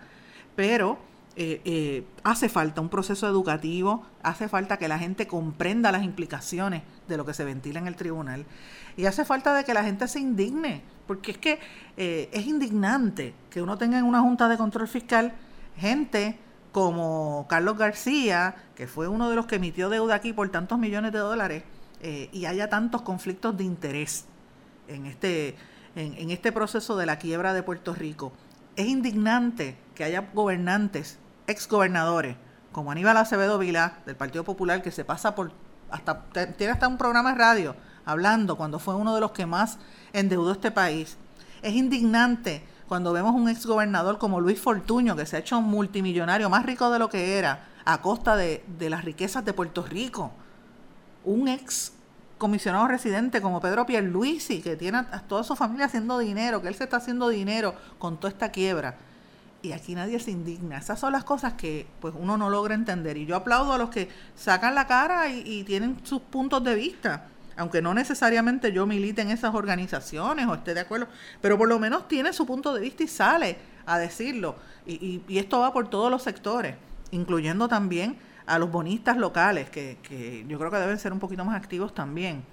Pero 0.57 0.99
eh, 1.41 1.61
eh, 1.65 2.05
hace 2.25 2.49
falta 2.49 2.81
un 2.81 2.89
proceso 2.89 3.29
educativo, 3.29 4.05
hace 4.25 4.49
falta 4.49 4.77
que 4.77 4.89
la 4.89 4.99
gente 4.99 5.29
comprenda 5.29 5.93
las 5.93 6.03
implicaciones 6.03 6.83
de 7.07 7.17
lo 7.17 7.25
que 7.25 7.33
se 7.33 7.45
ventila 7.45 7.79
en 7.79 7.87
el 7.87 7.95
tribunal 7.95 8.45
y 8.97 9.07
hace 9.07 9.25
falta 9.25 9.55
de 9.55 9.63
que 9.63 9.73
la 9.73 9.85
gente 9.85 10.09
se 10.09 10.19
indigne, 10.19 10.83
porque 11.07 11.31
es 11.31 11.39
que 11.39 11.61
eh, 11.97 12.29
es 12.33 12.45
indignante 12.45 13.35
que 13.51 13.63
uno 13.63 13.79
tenga 13.79 14.01
en 14.01 14.05
una 14.05 14.21
junta 14.21 14.49
de 14.49 14.57
control 14.57 14.89
fiscal 14.89 15.33
gente 15.77 16.41
como 16.73 17.47
Carlos 17.49 17.79
García, 17.79 18.57
que 18.75 18.89
fue 18.89 19.07
uno 19.07 19.31
de 19.31 19.37
los 19.37 19.47
que 19.47 19.57
emitió 19.57 19.91
deuda 19.91 20.17
aquí 20.17 20.33
por 20.33 20.49
tantos 20.49 20.77
millones 20.77 21.13
de 21.13 21.21
dólares, 21.21 21.63
y 22.33 22.47
haya 22.47 22.69
tantos 22.69 23.03
conflictos 23.03 23.57
de 23.57 23.65
interés 23.65 24.27
en 24.89 25.07
este, 25.07 25.57
en 25.97 26.31
este 26.31 26.53
proceso 26.53 26.97
de 26.97 27.07
la 27.07 27.19
quiebra 27.19 27.55
de 27.55 27.63
Puerto 27.63 27.95
Rico. 27.95 28.33
Es 28.77 28.87
indignante 28.87 29.77
que 29.97 30.05
haya 30.05 30.31
gobernantes 30.33 31.19
exgobernadores, 31.49 32.37
como 32.71 32.93
Aníbal 32.93 33.17
Acevedo 33.17 33.59
Vila, 33.59 33.99
del 34.07 34.15
Partido 34.15 34.45
Popular, 34.45 34.83
que 34.83 34.93
se 34.93 35.05
pasa 35.05 35.35
por, 35.35 35.51
hasta, 35.91 36.23
tiene 36.57 36.73
hasta 36.73 36.87
un 36.87 36.99
programa 36.99 37.33
de 37.33 37.39
radio 37.39 37.75
hablando 38.05 38.57
cuando 38.57 38.79
fue 38.79 38.95
uno 38.95 39.15
de 39.15 39.21
los 39.21 39.33
que 39.33 39.47
más 39.47 39.79
endeudó 40.13 40.53
este 40.53 40.71
país. 40.71 41.17
Es 41.63 41.75
indignante 41.75 42.65
cuando 42.87 43.13
vemos 43.13 43.35
un 43.35 43.49
exgobernador 43.49 44.19
como 44.19 44.41
Luis 44.41 44.61
Fortuño, 44.61 45.17
que 45.17 45.27
se 45.27 45.37
ha 45.37 45.41
hecho 45.41 45.61
multimillonario 45.61 46.49
más 46.49 46.65
rico 46.65 46.91
de 46.91 46.99
lo 46.99 47.09
que 47.09 47.39
era, 47.39 47.67
a 47.85 48.01
costa 48.01 48.37
de, 48.37 48.65
de 48.79 48.91
las 48.91 49.05
riquezas 49.05 49.45
de 49.45 49.53
Puerto 49.53 49.83
Rico. 49.83 50.31
Un 51.25 51.49
ex 51.49 51.93
comisionado 52.37 52.87
residente 52.87 53.43
como 53.43 53.61
Pedro 53.61 53.85
Pierluisi, 53.85 54.63
que 54.63 54.77
tiene 54.77 54.99
a 54.99 55.23
toda 55.27 55.43
su 55.45 55.57
familia 55.57 55.87
haciendo 55.87 56.19
dinero, 56.19 56.63
que 56.63 56.69
él 56.69 56.75
se 56.75 56.85
está 56.85 56.99
haciendo 56.99 57.29
dinero 57.29 57.75
con 57.99 58.19
toda 58.19 58.31
esta 58.31 58.51
quiebra 58.51 58.97
y 59.63 59.73
aquí 59.73 59.95
nadie 59.95 60.21
se 60.21 60.31
indigna. 60.31 60.79
Esas 60.79 61.01
son 61.01 61.13
las 61.13 61.25
cosas 61.25 61.55
que 61.55 61.87
pues 62.01 62.15
uno 62.17 62.37
no 62.37 62.51
logra 62.51 62.75
entender. 62.75 63.17
Y 63.17 63.27
yo 63.27 63.37
aplaudo 63.37 63.73
a 63.73 63.79
los 63.79 63.91
que 63.91 64.09
sacan 64.35 64.75
la 64.75 64.87
cara 64.87 65.29
y, 65.29 65.65
tienen 65.65 65.99
sus 66.05 66.21
puntos 66.21 66.63
de 66.63 66.75
vista, 66.75 67.27
aunque 67.57 67.83
no 67.83 67.93
necesariamente 67.93 68.73
yo 68.73 68.87
milite 68.87 69.23
en 69.23 69.31
esas 69.31 69.55
organizaciones 69.55 70.47
o 70.47 70.55
esté 70.55 70.75
de 70.75 70.81
acuerdo, 70.81 71.09
pero 71.41 71.59
por 71.59 71.69
lo 71.69 71.79
menos 71.79 72.07
tiene 72.07 72.33
su 72.33 72.47
punto 72.47 72.73
de 72.73 72.81
vista 72.81 73.03
y 73.03 73.09
sale 73.09 73.59
a 73.87 73.99
decirlo. 73.99 74.57
Y, 74.87 75.23
y, 75.29 75.39
esto 75.39 75.61
va 75.61 75.73
por 75.73 75.89
todos 75.89 76.11
los 76.11 76.23
sectores, 76.23 76.77
incluyendo 77.11 77.69
también 77.69 78.17
a 78.47 78.59
los 78.59 78.71
bonistas 78.71 79.17
locales, 79.17 79.69
que, 79.71 79.99
que 80.03 80.45
yo 80.49 80.59
creo 80.59 80.71
que 80.71 80.79
deben 80.79 80.99
ser 80.99 81.13
un 81.13 81.19
poquito 81.19 81.45
más 81.45 81.57
activos 81.57 81.95
también. 81.95 82.45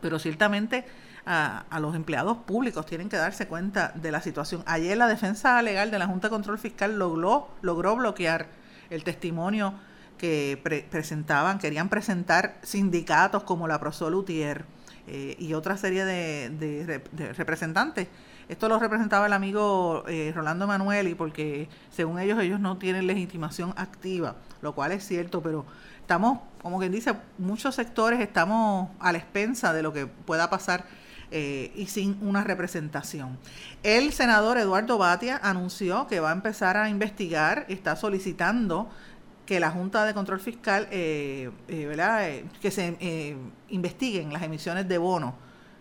Pero 0.00 0.18
ciertamente 0.18 0.84
a, 1.26 1.80
los 1.80 1.94
empleados 1.96 2.38
públicos, 2.38 2.86
tienen 2.86 3.08
que 3.08 3.16
darse 3.16 3.48
cuenta 3.48 3.92
de 3.96 4.12
la 4.12 4.22
situación. 4.22 4.62
Ayer 4.64 4.96
la 4.96 5.08
defensa 5.08 5.60
legal 5.60 5.90
de 5.90 5.98
la 5.98 6.06
Junta 6.06 6.28
de 6.28 6.30
Control 6.30 6.58
Fiscal 6.58 6.98
logró, 6.98 7.48
logró 7.62 7.96
bloquear 7.96 8.46
el 8.90 9.02
testimonio 9.02 9.74
que 10.18 10.86
presentaban, 10.90 11.58
querían 11.58 11.88
presentar 11.88 12.56
sindicatos 12.62 13.42
como 13.42 13.66
la 13.66 13.80
Prosol 13.80 14.24
eh, 14.28 15.36
y 15.38 15.52
otra 15.54 15.76
serie 15.76 16.04
de, 16.04 17.02
representantes. 17.36 18.06
Esto 18.48 18.68
lo 18.68 18.78
representaba 18.78 19.26
el 19.26 19.32
amigo 19.32 20.04
eh, 20.06 20.32
Rolando 20.32 20.68
Manueli 20.68 21.16
porque 21.16 21.68
según 21.90 22.20
ellos 22.20 22.38
ellos 22.40 22.60
no 22.60 22.78
tienen 22.78 23.08
legitimación 23.08 23.74
activa, 23.76 24.36
lo 24.62 24.76
cual 24.76 24.92
es 24.92 25.04
cierto, 25.04 25.42
pero 25.42 25.66
estamos, 26.00 26.38
como 26.62 26.78
quien 26.78 26.92
dice, 26.92 27.14
muchos 27.38 27.74
sectores 27.74 28.20
estamos 28.20 28.90
a 29.00 29.10
la 29.10 29.18
expensa 29.18 29.72
de 29.72 29.82
lo 29.82 29.92
que 29.92 30.06
pueda 30.06 30.48
pasar 30.48 30.84
eh, 31.30 31.72
y 31.74 31.86
sin 31.86 32.18
una 32.22 32.44
representación. 32.44 33.38
El 33.82 34.12
senador 34.12 34.58
Eduardo 34.58 34.96
Batia 34.96 35.40
anunció 35.42 36.06
que 36.06 36.20
va 36.20 36.30
a 36.30 36.32
empezar 36.32 36.76
a 36.76 36.88
investigar, 36.88 37.66
está 37.68 37.96
solicitando 37.96 38.88
que 39.44 39.58
la 39.58 39.70
Junta 39.70 40.04
de 40.04 40.14
Control 40.14 40.40
Fiscal, 40.40 40.88
eh, 40.90 41.50
eh, 41.68 42.44
que 42.60 42.70
se 42.70 43.36
investiguen 43.68 44.32
las 44.32 44.42
emisiones 44.42 44.88
de 44.88 44.98
bonos 44.98 45.34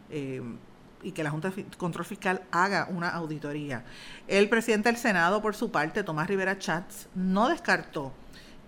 y 0.09 1.11
que 1.11 1.23
la 1.23 1.29
Junta 1.29 1.51
de 1.51 1.65
Control 1.77 2.05
Fiscal 2.05 2.41
haga 2.51 2.87
una 2.89 3.09
auditoría. 3.09 3.83
El 4.27 4.49
presidente 4.49 4.89
del 4.89 4.97
Senado, 4.97 5.41
por 5.41 5.55
su 5.55 5.71
parte, 5.71 6.03
Tomás 6.03 6.27
Rivera 6.27 6.57
Chats, 6.57 7.07
no 7.13 7.49
descartó 7.49 8.13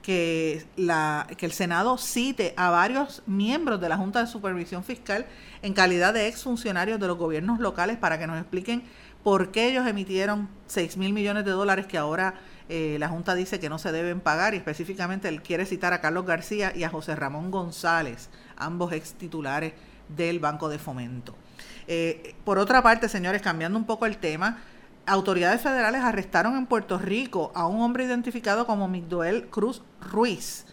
que, 0.08 0.66
la, 0.78 1.28
que 1.36 1.46
el 1.46 1.52
Senado 1.52 1.98
cite 1.98 2.54
a 2.56 2.70
varios 2.70 3.24
miembros 3.26 3.82
de 3.82 3.90
la 3.90 3.98
Junta 3.98 4.22
de 4.22 4.28
Supervisión 4.28 4.86
Fiscal 4.86 5.26
en 5.62 5.74
calidad 5.74 6.14
de 6.14 6.30
exfuncionarios 6.30 6.98
de 6.98 7.08
los 7.08 7.18
gobiernos 7.18 7.60
locales 7.60 7.98
para 7.98 8.18
que 8.18 8.26
nos 8.26 8.40
expliquen 8.40 8.84
por 9.22 9.52
qué 9.52 9.68
ellos 9.68 9.86
emitieron 9.86 10.48
6 10.68 10.96
mil 10.96 11.12
millones 11.12 11.44
de 11.44 11.52
dólares 11.52 11.88
que 11.88 11.98
ahora 11.98 12.36
eh, 12.70 12.96
la 13.02 13.10
Junta 13.10 13.36
dice 13.36 13.60
que 13.60 13.68
no 13.68 13.80
se 13.80 13.92
deben 13.92 14.22
pagar 14.22 14.54
y 14.54 14.58
específicamente 14.58 15.28
él 15.28 15.42
quiere 15.42 15.66
citar 15.66 15.92
a 15.92 16.00
Carlos 16.00 16.26
García 16.26 16.72
y 16.74 16.86
a 16.86 16.90
José 16.90 17.14
Ramón 17.14 17.52
González, 17.52 18.30
ambos 18.56 18.94
ex 18.94 19.16
titulares 19.16 19.74
del 20.08 20.40
Banco 20.40 20.70
de 20.70 20.80
Fomento. 20.80 21.36
Eh, 21.86 22.34
por 22.46 22.60
otra 22.60 22.82
parte, 22.82 23.10
señores, 23.10 23.42
cambiando 23.42 23.78
un 23.78 23.86
poco 23.86 24.06
el 24.06 24.20
tema, 24.20 24.60
autoridades 25.08 25.62
federales 25.62 26.02
arrestaron 26.04 26.58
en 26.58 26.66
Puerto 26.66 27.00
Rico 27.00 27.52
a 27.56 27.66
un 27.66 27.82
hombre 27.82 28.04
identificado 28.04 28.68
como 28.68 28.88
Miguel 28.88 29.48
Cruz 29.48 29.82
Ruiz, 30.02 30.66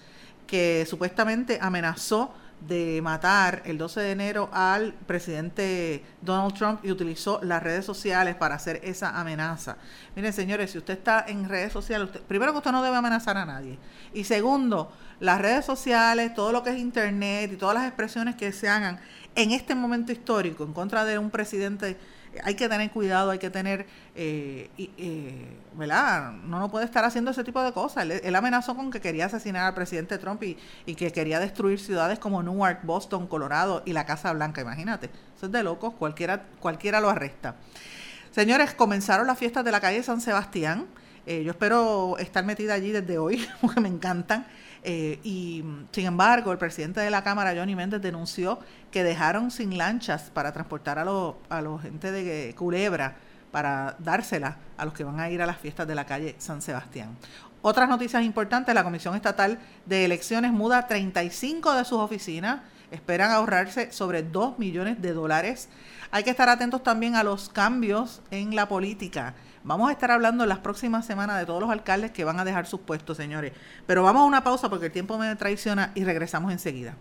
que 0.46 0.84
supuestamente 0.86 1.58
amenazó 1.62 2.34
de 2.60 3.00
matar 3.02 3.62
el 3.64 3.78
12 3.78 4.00
de 4.00 4.10
enero 4.12 4.48
al 4.52 4.94
presidente 4.94 6.04
Donald 6.22 6.54
Trump 6.54 6.80
y 6.84 6.90
utilizó 6.90 7.40
las 7.42 7.62
redes 7.62 7.84
sociales 7.84 8.34
para 8.34 8.54
hacer 8.54 8.80
esa 8.82 9.20
amenaza. 9.20 9.76
Miren, 10.16 10.32
señores, 10.32 10.70
si 10.70 10.78
usted 10.78 10.94
está 10.94 11.24
en 11.28 11.48
redes 11.48 11.72
sociales, 11.72 12.08
primero 12.26 12.52
que 12.52 12.58
usted 12.58 12.72
no 12.72 12.82
debe 12.82 12.96
amenazar 12.96 13.36
a 13.36 13.44
nadie. 13.44 13.78
Y 14.14 14.24
segundo, 14.24 14.90
las 15.20 15.40
redes 15.40 15.64
sociales, 15.64 16.34
todo 16.34 16.52
lo 16.52 16.62
que 16.62 16.70
es 16.70 16.78
internet 16.78 17.52
y 17.52 17.56
todas 17.56 17.74
las 17.74 17.86
expresiones 17.86 18.34
que 18.34 18.50
se 18.52 18.68
hagan 18.68 18.98
en 19.34 19.50
este 19.50 19.74
momento 19.74 20.12
histórico 20.12 20.64
en 20.64 20.72
contra 20.72 21.04
de 21.04 21.18
un 21.18 21.30
presidente 21.30 21.98
hay 22.42 22.54
que 22.54 22.68
tener 22.68 22.90
cuidado, 22.90 23.30
hay 23.30 23.38
que 23.38 23.50
tener, 23.50 23.86
eh, 24.14 24.70
eh, 24.78 25.46
¿verdad? 25.74 26.32
No, 26.32 26.58
no 26.58 26.70
puede 26.70 26.84
estar 26.84 27.04
haciendo 27.04 27.30
ese 27.30 27.44
tipo 27.44 27.62
de 27.62 27.72
cosas. 27.72 28.08
Él, 28.08 28.34
amenazó 28.34 28.74
con 28.74 28.90
que 28.90 29.00
quería 29.00 29.26
asesinar 29.26 29.66
al 29.66 29.74
presidente 29.74 30.18
Trump 30.18 30.42
y, 30.42 30.56
y, 30.86 30.94
que 30.94 31.12
quería 31.12 31.40
destruir 31.40 31.78
ciudades 31.78 32.18
como 32.18 32.42
Newark, 32.42 32.80
Boston, 32.84 33.26
Colorado 33.26 33.82
y 33.84 33.92
la 33.92 34.06
Casa 34.06 34.32
Blanca, 34.32 34.60
imagínate. 34.60 35.10
Eso 35.36 35.46
es 35.46 35.52
de 35.52 35.62
locos, 35.62 35.94
cualquiera, 35.94 36.44
cualquiera 36.60 37.00
lo 37.00 37.10
arresta. 37.10 37.56
Señores, 38.30 38.74
comenzaron 38.74 39.26
las 39.26 39.38
fiestas 39.38 39.64
de 39.64 39.70
la 39.70 39.80
calle 39.80 40.02
San 40.02 40.20
Sebastián. 40.20 40.86
Eh, 41.26 41.44
yo 41.44 41.52
espero 41.52 42.18
estar 42.18 42.44
metida 42.44 42.74
allí 42.74 42.90
desde 42.90 43.16
hoy, 43.16 43.46
porque 43.60 43.80
me 43.80 43.88
encantan. 43.88 44.46
Eh, 44.84 45.18
y 45.24 45.64
sin 45.92 46.06
embargo, 46.06 46.52
el 46.52 46.58
presidente 46.58 47.00
de 47.00 47.10
la 47.10 47.24
Cámara, 47.24 47.54
Johnny 47.56 47.74
Méndez, 47.74 48.02
denunció 48.02 48.58
que 48.90 49.02
dejaron 49.02 49.50
sin 49.50 49.78
lanchas 49.78 50.30
para 50.32 50.52
transportar 50.52 50.98
a 50.98 51.04
los 51.04 51.34
a 51.48 51.62
los 51.62 51.80
gente 51.82 52.12
de 52.12 52.54
Culebra 52.54 53.16
para 53.50 53.96
dársela 54.00 54.58
a 54.76 54.84
los 54.84 54.94
que 54.94 55.04
van 55.04 55.20
a 55.20 55.30
ir 55.30 55.40
a 55.40 55.46
las 55.46 55.58
fiestas 55.58 55.86
de 55.86 55.94
la 55.94 56.04
calle 56.04 56.34
San 56.38 56.60
Sebastián. 56.60 57.16
Otras 57.62 57.88
noticias 57.88 58.22
importantes, 58.24 58.74
la 58.74 58.84
Comisión 58.84 59.14
Estatal 59.14 59.58
de 59.86 60.04
Elecciones 60.04 60.52
muda 60.52 60.86
35 60.86 61.72
de 61.74 61.84
sus 61.84 61.98
oficinas, 61.98 62.60
esperan 62.90 63.30
ahorrarse 63.30 63.90
sobre 63.90 64.22
2 64.22 64.58
millones 64.58 65.00
de 65.00 65.12
dólares. 65.12 65.68
Hay 66.10 66.24
que 66.24 66.30
estar 66.30 66.48
atentos 66.48 66.82
también 66.82 67.14
a 67.14 67.22
los 67.22 67.48
cambios 67.48 68.20
en 68.30 68.54
la 68.54 68.68
política. 68.68 69.34
Vamos 69.64 69.88
a 69.88 69.92
estar 69.92 70.10
hablando 70.10 70.44
las 70.44 70.58
próximas 70.58 71.06
semanas 71.06 71.38
de 71.38 71.46
todos 71.46 71.60
los 71.60 71.70
alcaldes 71.70 72.10
que 72.10 72.24
van 72.24 72.38
a 72.38 72.44
dejar 72.44 72.66
sus 72.66 72.80
puestos, 72.80 73.16
señores. 73.16 73.52
Pero 73.86 74.02
vamos 74.02 74.20
a 74.20 74.26
una 74.26 74.44
pausa 74.44 74.68
porque 74.68 74.86
el 74.86 74.92
tiempo 74.92 75.18
me 75.18 75.34
traiciona 75.36 75.90
y 75.94 76.04
regresamos 76.04 76.52
enseguida. 76.52 76.94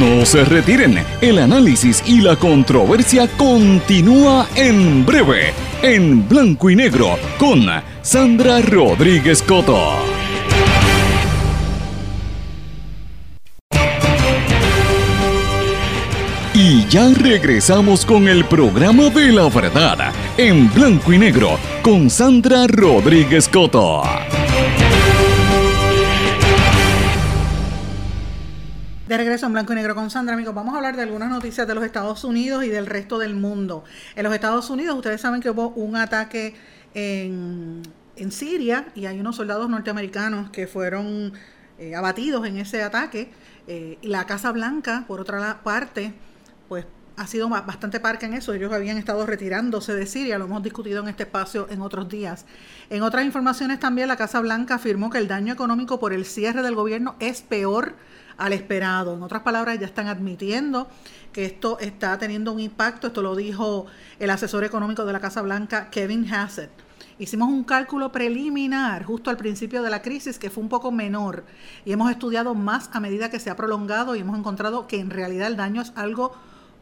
No 0.00 0.26
se 0.26 0.44
retiren, 0.44 1.04
el 1.20 1.38
análisis 1.38 2.02
y 2.06 2.20
la 2.20 2.36
controversia 2.36 3.28
continúa 3.36 4.48
en 4.56 5.06
breve 5.06 5.52
en 5.84 6.26
blanco 6.26 6.70
y 6.70 6.76
negro 6.76 7.18
con 7.38 7.66
Sandra 8.00 8.60
Rodríguez 8.62 9.42
Coto. 9.42 10.23
Y 16.66 16.86
ya 16.88 17.10
regresamos 17.12 18.06
con 18.06 18.26
el 18.26 18.46
programa 18.46 19.10
de 19.10 19.32
la 19.32 19.50
verdad 19.50 20.14
en 20.38 20.72
blanco 20.72 21.12
y 21.12 21.18
negro 21.18 21.58
con 21.82 22.08
Sandra 22.08 22.66
Rodríguez 22.66 23.50
Coto. 23.50 24.02
De 29.06 29.14
regreso 29.18 29.44
en 29.44 29.52
blanco 29.52 29.74
y 29.74 29.76
negro 29.76 29.94
con 29.94 30.08
Sandra, 30.08 30.32
amigos, 30.32 30.54
vamos 30.54 30.72
a 30.72 30.78
hablar 30.78 30.96
de 30.96 31.02
algunas 31.02 31.28
noticias 31.28 31.66
de 31.68 31.74
los 31.74 31.84
Estados 31.84 32.24
Unidos 32.24 32.64
y 32.64 32.70
del 32.70 32.86
resto 32.86 33.18
del 33.18 33.34
mundo. 33.34 33.84
En 34.16 34.24
los 34.24 34.32
Estados 34.32 34.70
Unidos, 34.70 34.96
ustedes 34.96 35.20
saben 35.20 35.42
que 35.42 35.50
hubo 35.50 35.68
un 35.68 35.96
ataque 35.96 36.54
en, 36.94 37.82
Siria 38.30 38.86
y 38.94 39.04
hay 39.04 39.20
unos 39.20 39.36
soldados 39.36 39.68
norteamericanos 39.68 40.48
que 40.48 40.66
fueron 40.66 41.34
eh, 41.78 41.94
abatidos 41.94 42.46
en 42.46 42.56
ese 42.56 42.82
ataque. 42.82 43.30
Eh, 43.66 43.98
la 44.00 44.24
Casa 44.24 44.50
Blanca, 44.50 45.04
por 45.06 45.20
otra 45.20 45.62
parte, 45.62 46.14
ha 47.16 47.26
sido 47.26 47.48
bastante 47.48 48.00
parca 48.00 48.26
en 48.26 48.34
eso. 48.34 48.52
Ellos 48.52 48.72
habían 48.72 48.98
estado 48.98 49.24
retirándose 49.26 49.94
de 49.94 50.06
Siria, 50.06 50.38
lo 50.38 50.46
hemos 50.46 50.62
discutido 50.62 51.02
en 51.02 51.08
este 51.08 51.24
espacio 51.24 51.66
en 51.70 51.80
otros 51.80 52.08
días. 52.08 52.44
En 52.90 53.02
otras 53.02 53.24
informaciones 53.24 53.80
también 53.80 54.08
la 54.08 54.16
Casa 54.16 54.40
Blanca 54.40 54.76
afirmó 54.76 55.10
que 55.10 55.18
el 55.18 55.28
daño 55.28 55.52
económico 55.52 56.00
por 56.00 56.12
el 56.12 56.24
cierre 56.24 56.62
del 56.62 56.74
gobierno 56.74 57.16
es 57.20 57.42
peor 57.42 57.94
al 58.36 58.52
esperado. 58.52 59.14
En 59.14 59.22
otras 59.22 59.42
palabras, 59.42 59.78
ya 59.78 59.86
están 59.86 60.08
admitiendo 60.08 60.88
que 61.32 61.44
esto 61.44 61.78
está 61.78 62.18
teniendo 62.18 62.52
un 62.52 62.60
impacto. 62.60 63.06
Esto 63.06 63.22
lo 63.22 63.36
dijo 63.36 63.86
el 64.18 64.30
asesor 64.30 64.64
económico 64.64 65.04
de 65.04 65.12
la 65.12 65.20
Casa 65.20 65.42
Blanca, 65.42 65.90
Kevin 65.90 66.32
Hassett. 66.32 66.70
Hicimos 67.16 67.48
un 67.48 67.62
cálculo 67.62 68.10
preliminar 68.10 69.04
justo 69.04 69.30
al 69.30 69.36
principio 69.36 69.82
de 69.82 69.90
la 69.90 70.02
crisis 70.02 70.36
que 70.36 70.50
fue 70.50 70.64
un 70.64 70.68
poco 70.68 70.90
menor 70.90 71.44
y 71.84 71.92
hemos 71.92 72.10
estudiado 72.10 72.56
más 72.56 72.90
a 72.92 72.98
medida 72.98 73.30
que 73.30 73.38
se 73.38 73.50
ha 73.50 73.56
prolongado 73.56 74.16
y 74.16 74.20
hemos 74.20 74.36
encontrado 74.36 74.88
que 74.88 74.98
en 74.98 75.10
realidad 75.10 75.46
el 75.46 75.56
daño 75.56 75.82
es 75.82 75.92
algo 75.94 76.34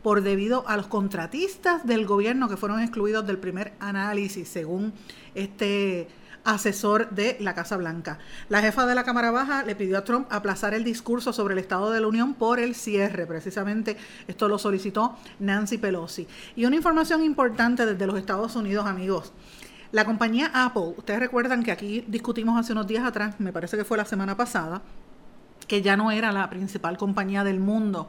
por 0.03 0.23
debido 0.23 0.69
a 0.69 0.77
los 0.77 0.87
contratistas 0.87 1.87
del 1.87 2.07
gobierno 2.07 2.49
que 2.49 2.57
fueron 2.57 2.81
excluidos 2.81 3.27
del 3.27 3.39
primer 3.39 3.73
análisis, 3.79 4.49
según 4.49 4.93
este 5.35 6.09
asesor 6.45 7.11
de 7.11 7.37
la 7.41 7.55
Casa 7.55 7.77
Blanca. 7.77 8.19
La 8.49 8.61
jefa 8.61 8.87
de 8.87 8.95
la 8.95 9.05
Cámara 9.05 9.31
Baja 9.31 9.63
le 9.63 9.77
pidió 9.77 9.99
a 9.99 10.05
Trump 10.05 10.27
aplazar 10.31 10.75
el 10.75 10.85
discurso 10.85 11.33
sobre 11.33 11.55
el 11.55 11.61
Estado 11.61 11.91
de 11.91 12.01
la 12.01 12.07
Unión 12.07 12.35
por 12.35 12.59
el 12.59 12.75
cierre. 12.75 13.27
Precisamente 13.27 13.97
esto 14.27 14.49
lo 14.49 14.59
solicitó 14.59 15.17
Nancy 15.39 15.79
Pelosi. 15.79 16.27
Y 16.57 16.65
una 16.65 16.77
información 16.77 17.23
importante 17.23 17.87
desde 17.87 18.07
los 18.07 18.19
Estados 18.19 18.57
Unidos, 18.57 18.87
amigos. 18.87 19.33
La 19.93 20.05
compañía 20.05 20.51
Apple, 20.55 20.95
ustedes 20.97 21.21
recuerdan 21.21 21.63
que 21.63 21.71
aquí 21.71 22.05
discutimos 22.09 22.59
hace 22.59 22.73
unos 22.73 22.87
días 22.87 23.05
atrás, 23.05 23.39
me 23.39 23.53
parece 23.53 23.77
que 23.77 23.85
fue 23.85 23.99
la 23.99 24.07
semana 24.07 24.37
pasada, 24.37 24.81
que 25.69 25.83
ya 25.83 25.97
no 25.97 26.11
era 26.11 26.33
la 26.33 26.49
principal 26.49 26.97
compañía 26.97 27.45
del 27.45 27.61
mundo 27.61 28.09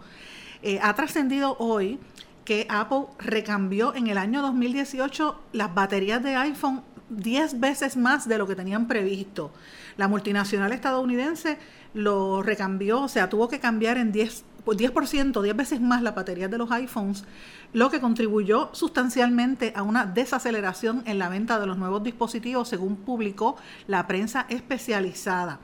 eh, 0.64 0.80
ha 0.82 0.94
trascendido 0.96 1.58
hoy 1.60 2.00
que 2.46 2.66
Apple 2.70 3.06
recambió 3.20 3.94
en 3.96 4.08
el 4.08 4.18
año 4.18 4.42
2018 4.42 5.40
las 5.52 5.74
baterías 5.74 6.24
de 6.24 6.36
iPhone 6.36 6.84
10 7.10 7.60
veces 7.60 7.98
más 7.98 8.30
de 8.30 8.38
lo 8.38 8.48
que 8.48 8.56
tenían 8.56 8.88
previsto. 8.88 9.52
La 9.98 10.08
multinacional 10.08 10.72
estadounidense 10.72 11.58
lo 11.94 12.42
recambió, 12.42 13.02
o 13.02 13.08
sea, 13.10 13.30
tuvo 13.30 13.50
que 13.50 13.60
cambiar 13.60 13.98
en 13.98 14.14
10, 14.14 14.46
10%, 14.66 15.42
10 15.42 15.56
veces 15.56 15.82
más 15.82 16.02
las 16.02 16.16
baterías 16.16 16.50
de 16.50 16.58
los 16.58 16.72
iPhones, 16.72 17.26
lo 17.74 17.90
que 17.90 18.00
contribuyó 18.00 18.70
sustancialmente 18.74 19.74
a 19.76 19.84
una 19.84 20.06
desaceleración 20.06 21.04
en 21.06 21.20
la 21.20 21.28
venta 21.28 21.60
de 21.60 21.68
los 21.68 21.78
nuevos 21.78 22.04
dispositivos, 22.04 22.70
según 22.70 22.96
publicó 22.96 23.58
la 23.88 24.08
prensa 24.08 24.46
especializada. 24.50 25.60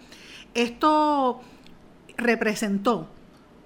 Esto 0.53 1.41
representó 2.17 3.07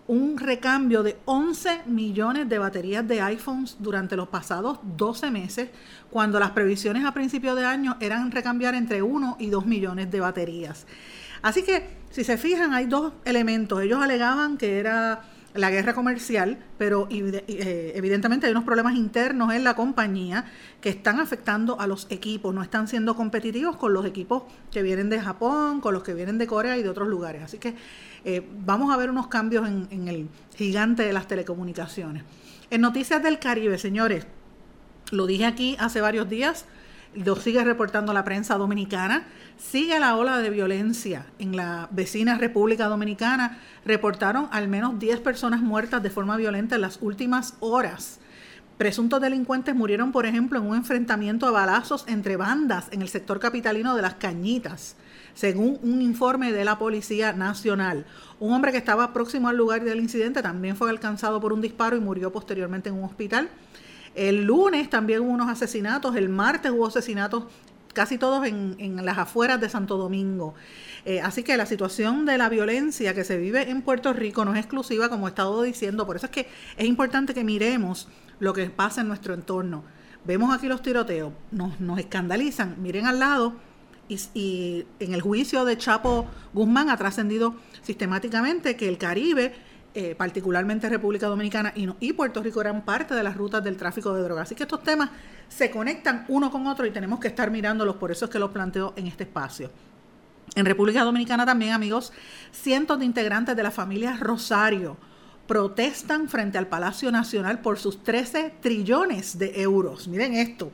un 0.07 0.37
recambio 0.37 1.03
de 1.03 1.17
11 1.25 1.83
millones 1.85 2.49
de 2.49 2.59
baterías 2.59 3.07
de 3.07 3.21
iPhones 3.21 3.77
durante 3.79 4.15
los 4.15 4.27
pasados 4.27 4.79
12 4.83 5.31
meses, 5.31 5.69
cuando 6.09 6.39
las 6.39 6.51
previsiones 6.51 7.05
a 7.05 7.13
principio 7.13 7.55
de 7.55 7.65
año 7.65 7.97
eran 7.99 8.31
recambiar 8.31 8.75
entre 8.75 9.01
1 9.01 9.37
y 9.39 9.47
2 9.49 9.65
millones 9.65 10.11
de 10.11 10.19
baterías. 10.19 10.85
Así 11.41 11.63
que, 11.63 11.97
si 12.09 12.23
se 12.23 12.37
fijan, 12.37 12.73
hay 12.73 12.85
dos 12.85 13.13
elementos. 13.25 13.81
Ellos 13.81 14.01
alegaban 14.01 14.57
que 14.57 14.79
era 14.79 15.23
la 15.53 15.69
guerra 15.69 15.93
comercial, 15.93 16.57
pero 16.77 17.07
eh, 17.11 17.93
evidentemente 17.95 18.47
hay 18.47 18.51
unos 18.51 18.63
problemas 18.63 18.95
internos 18.95 19.53
en 19.53 19.63
la 19.63 19.75
compañía 19.75 20.45
que 20.81 20.89
están 20.89 21.19
afectando 21.19 21.79
a 21.79 21.85
los 21.85 22.07
equipos, 22.09 22.53
no 22.55 22.63
están 22.63 22.87
siendo 22.87 23.15
competitivos 23.15 23.77
con 23.77 23.93
los 23.93 24.05
equipos 24.05 24.43
que 24.71 24.81
vienen 24.81 25.09
de 25.09 25.19
Japón, 25.19 25.79
con 25.79 25.93
los 25.93 26.03
que 26.03 26.13
vienen 26.13 26.37
de 26.37 26.47
Corea 26.47 26.77
y 26.77 26.83
de 26.83 26.89
otros 26.89 27.07
lugares. 27.07 27.43
Así 27.43 27.59
que 27.59 27.75
eh, 28.25 28.47
vamos 28.65 28.93
a 28.93 28.97
ver 28.97 29.09
unos 29.09 29.27
cambios 29.27 29.67
en, 29.67 29.87
en 29.91 30.07
el 30.07 30.29
gigante 30.55 31.03
de 31.03 31.13
las 31.13 31.27
telecomunicaciones. 31.27 32.23
En 32.69 32.81
Noticias 32.81 33.21
del 33.21 33.39
Caribe, 33.39 33.77
señores, 33.77 34.25
lo 35.11 35.27
dije 35.27 35.45
aquí 35.45 35.75
hace 35.79 36.01
varios 36.01 36.29
días, 36.29 36.65
lo 37.15 37.35
sigue 37.35 37.63
reportando 37.63 38.13
la 38.13 38.23
prensa 38.23 38.57
dominicana, 38.57 39.27
sigue 39.57 39.99
la 39.99 40.15
ola 40.15 40.39
de 40.39 40.49
violencia 40.49 41.27
en 41.39 41.55
la 41.55 41.87
vecina 41.91 42.37
República 42.37 42.87
Dominicana. 42.87 43.59
Reportaron 43.85 44.47
al 44.51 44.67
menos 44.67 44.97
10 44.99 45.19
personas 45.19 45.61
muertas 45.61 46.01
de 46.01 46.09
forma 46.09 46.37
violenta 46.37 46.75
en 46.75 46.81
las 46.81 46.99
últimas 47.01 47.55
horas. 47.59 48.19
Presuntos 48.77 49.21
delincuentes 49.21 49.75
murieron, 49.75 50.11
por 50.11 50.25
ejemplo, 50.25 50.59
en 50.59 50.65
un 50.65 50.75
enfrentamiento 50.75 51.45
a 51.45 51.51
balazos 51.51 52.05
entre 52.07 52.37
bandas 52.37 52.87
en 52.91 53.03
el 53.03 53.09
sector 53.09 53.39
capitalino 53.39 53.95
de 53.95 54.01
Las 54.01 54.15
Cañitas, 54.15 54.95
según 55.33 55.79
un 55.81 56.01
informe 56.01 56.51
de 56.51 56.65
la 56.65 56.77
Policía 56.77 57.33
Nacional. 57.33 58.05
Un 58.39 58.53
hombre 58.53 58.71
que 58.71 58.77
estaba 58.77 59.13
próximo 59.13 59.49
al 59.49 59.57
lugar 59.57 59.83
del 59.83 59.99
incidente 59.99 60.41
también 60.41 60.75
fue 60.75 60.89
alcanzado 60.89 61.39
por 61.39 61.53
un 61.53 61.61
disparo 61.61 61.95
y 61.95 61.99
murió 61.99 62.31
posteriormente 62.31 62.89
en 62.89 62.95
un 62.95 63.05
hospital. 63.05 63.49
El 64.15 64.43
lunes 64.43 64.89
también 64.89 65.21
hubo 65.21 65.31
unos 65.31 65.49
asesinatos, 65.49 66.15
el 66.15 66.29
martes 66.29 66.71
hubo 66.71 66.85
asesinatos 66.85 67.45
casi 67.93 68.17
todos 68.17 68.45
en, 68.45 69.05
las 69.05 69.17
afueras 69.17 69.61
de 69.61 69.69
Santo 69.69 69.97
Domingo. 69.97 70.55
Eh, 71.05 71.21
así 71.21 71.43
que 71.43 71.57
la 71.57 71.65
situación 71.65 72.25
de 72.25 72.37
la 72.37 72.49
violencia 72.49 73.13
que 73.13 73.23
se 73.23 73.37
vive 73.37 73.69
en 73.69 73.81
Puerto 73.81 74.13
Rico 74.13 74.45
no 74.45 74.53
es 74.53 74.59
exclusiva, 74.59 75.09
como 75.09 75.27
he 75.27 75.29
estado 75.29 75.61
diciendo, 75.61 76.05
por 76.05 76.15
eso 76.15 76.25
es 76.25 76.31
que 76.31 76.47
es 76.77 76.85
importante 76.85 77.33
que 77.33 77.43
miremos 77.43 78.07
lo 78.39 78.53
que 78.53 78.69
pasa 78.69 79.01
en 79.01 79.07
nuestro 79.07 79.33
entorno. 79.33 79.83
Vemos 80.25 80.55
aquí 80.55 80.67
los 80.67 80.81
tiroteos, 80.81 81.33
nos, 81.51 81.79
nos 81.79 81.99
escandalizan, 81.99 82.75
miren 82.81 83.05
al 83.05 83.19
lado, 83.19 83.53
y, 84.07 84.85
en 84.99 85.13
el 85.13 85.21
juicio 85.21 85.65
de 85.65 85.77
Chapo 85.77 86.27
Guzmán 86.53 86.89
ha 86.89 86.97
trascendido 86.97 87.55
sistemáticamente 87.81 88.75
que 88.75 88.87
el 88.87 88.97
Caribe 88.97 89.53
eh, 89.95 90.15
particularmente 90.15 90.89
República 90.89 91.27
Dominicana 91.27 91.71
y, 91.75 91.87
y 91.99 92.13
Puerto 92.13 92.41
Rico 92.41 92.61
eran 92.61 92.83
parte 92.83 93.13
de 93.13 93.21
las 93.21 93.37
rutas 93.37 93.63
del 93.63 93.77
tráfico 93.77 94.13
de 94.13 94.23
drogas. 94.23 94.47
Así 94.47 94.55
que 94.55 94.63
estos 94.63 94.81
temas 94.81 95.09
se 95.47 95.69
conectan 95.69 96.25
uno 96.29 96.49
con 96.49 96.65
otro 96.65 96.85
y 96.85 96.91
tenemos 96.91 97.19
que 97.19 97.27
estar 97.27 97.51
mirándolos, 97.51 97.97
por 97.97 98.11
eso 98.11 98.25
es 98.25 98.31
que 98.31 98.39
los 98.39 98.51
planteo 98.51 98.93
en 98.95 99.05
este 99.05 99.23
espacio. 99.23 99.69
En 100.55 100.65
República 100.65 101.03
Dominicana 101.03 101.45
también, 101.45 101.73
amigos, 101.73 102.11
cientos 102.51 102.99
de 102.99 103.05
integrantes 103.05 103.55
de 103.55 103.63
la 103.63 103.71
familia 103.71 104.17
Rosario 104.19 104.97
protestan 105.47 106.29
frente 106.29 106.57
al 106.57 106.67
Palacio 106.67 107.11
Nacional 107.11 107.59
por 107.59 107.77
sus 107.77 108.03
13 108.03 108.55
trillones 108.61 109.37
de 109.37 109.61
euros. 109.61 110.07
Miren 110.07 110.35
esto. 110.35 110.71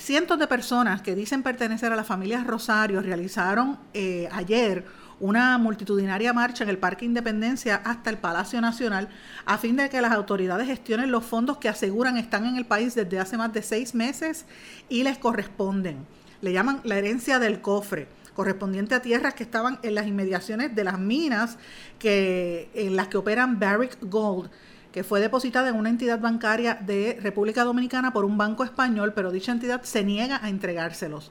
Cientos 0.00 0.38
de 0.38 0.46
personas 0.46 1.02
que 1.02 1.14
dicen 1.14 1.42
pertenecer 1.42 1.92
a 1.92 1.96
la 1.96 2.04
familia 2.04 2.42
Rosario 2.42 3.02
realizaron 3.02 3.78
eh, 3.92 4.30
ayer 4.32 4.86
una 5.20 5.58
multitudinaria 5.58 6.32
marcha 6.32 6.64
en 6.64 6.70
el 6.70 6.78
Parque 6.78 7.04
Independencia 7.04 7.82
hasta 7.84 8.08
el 8.08 8.16
Palacio 8.16 8.62
Nacional 8.62 9.10
a 9.44 9.58
fin 9.58 9.76
de 9.76 9.90
que 9.90 10.00
las 10.00 10.12
autoridades 10.12 10.66
gestionen 10.66 11.12
los 11.12 11.26
fondos 11.26 11.58
que 11.58 11.68
aseguran 11.68 12.16
están 12.16 12.46
en 12.46 12.56
el 12.56 12.64
país 12.64 12.94
desde 12.94 13.18
hace 13.18 13.36
más 13.36 13.52
de 13.52 13.62
seis 13.62 13.94
meses 13.94 14.46
y 14.88 15.04
les 15.04 15.18
corresponden. 15.18 16.06
Le 16.40 16.54
llaman 16.54 16.80
la 16.84 16.96
herencia 16.96 17.38
del 17.38 17.60
cofre 17.60 18.08
correspondiente 18.34 18.94
a 18.94 19.02
tierras 19.02 19.34
que 19.34 19.42
estaban 19.42 19.78
en 19.82 19.94
las 19.94 20.06
inmediaciones 20.06 20.74
de 20.74 20.82
las 20.82 20.98
minas 20.98 21.58
que, 21.98 22.70
en 22.72 22.96
las 22.96 23.08
que 23.08 23.18
operan 23.18 23.60
Barrick 23.60 23.98
Gold, 24.00 24.50
que 24.92 25.04
fue 25.04 25.20
depositada 25.20 25.68
en 25.68 25.76
una 25.76 25.88
entidad 25.88 26.20
bancaria 26.20 26.74
de 26.74 27.18
República 27.22 27.64
Dominicana 27.64 28.12
por 28.12 28.24
un 28.24 28.36
banco 28.36 28.64
español, 28.64 29.12
pero 29.14 29.30
dicha 29.30 29.52
entidad 29.52 29.82
se 29.82 30.04
niega 30.04 30.40
a 30.42 30.48
entregárselos. 30.48 31.30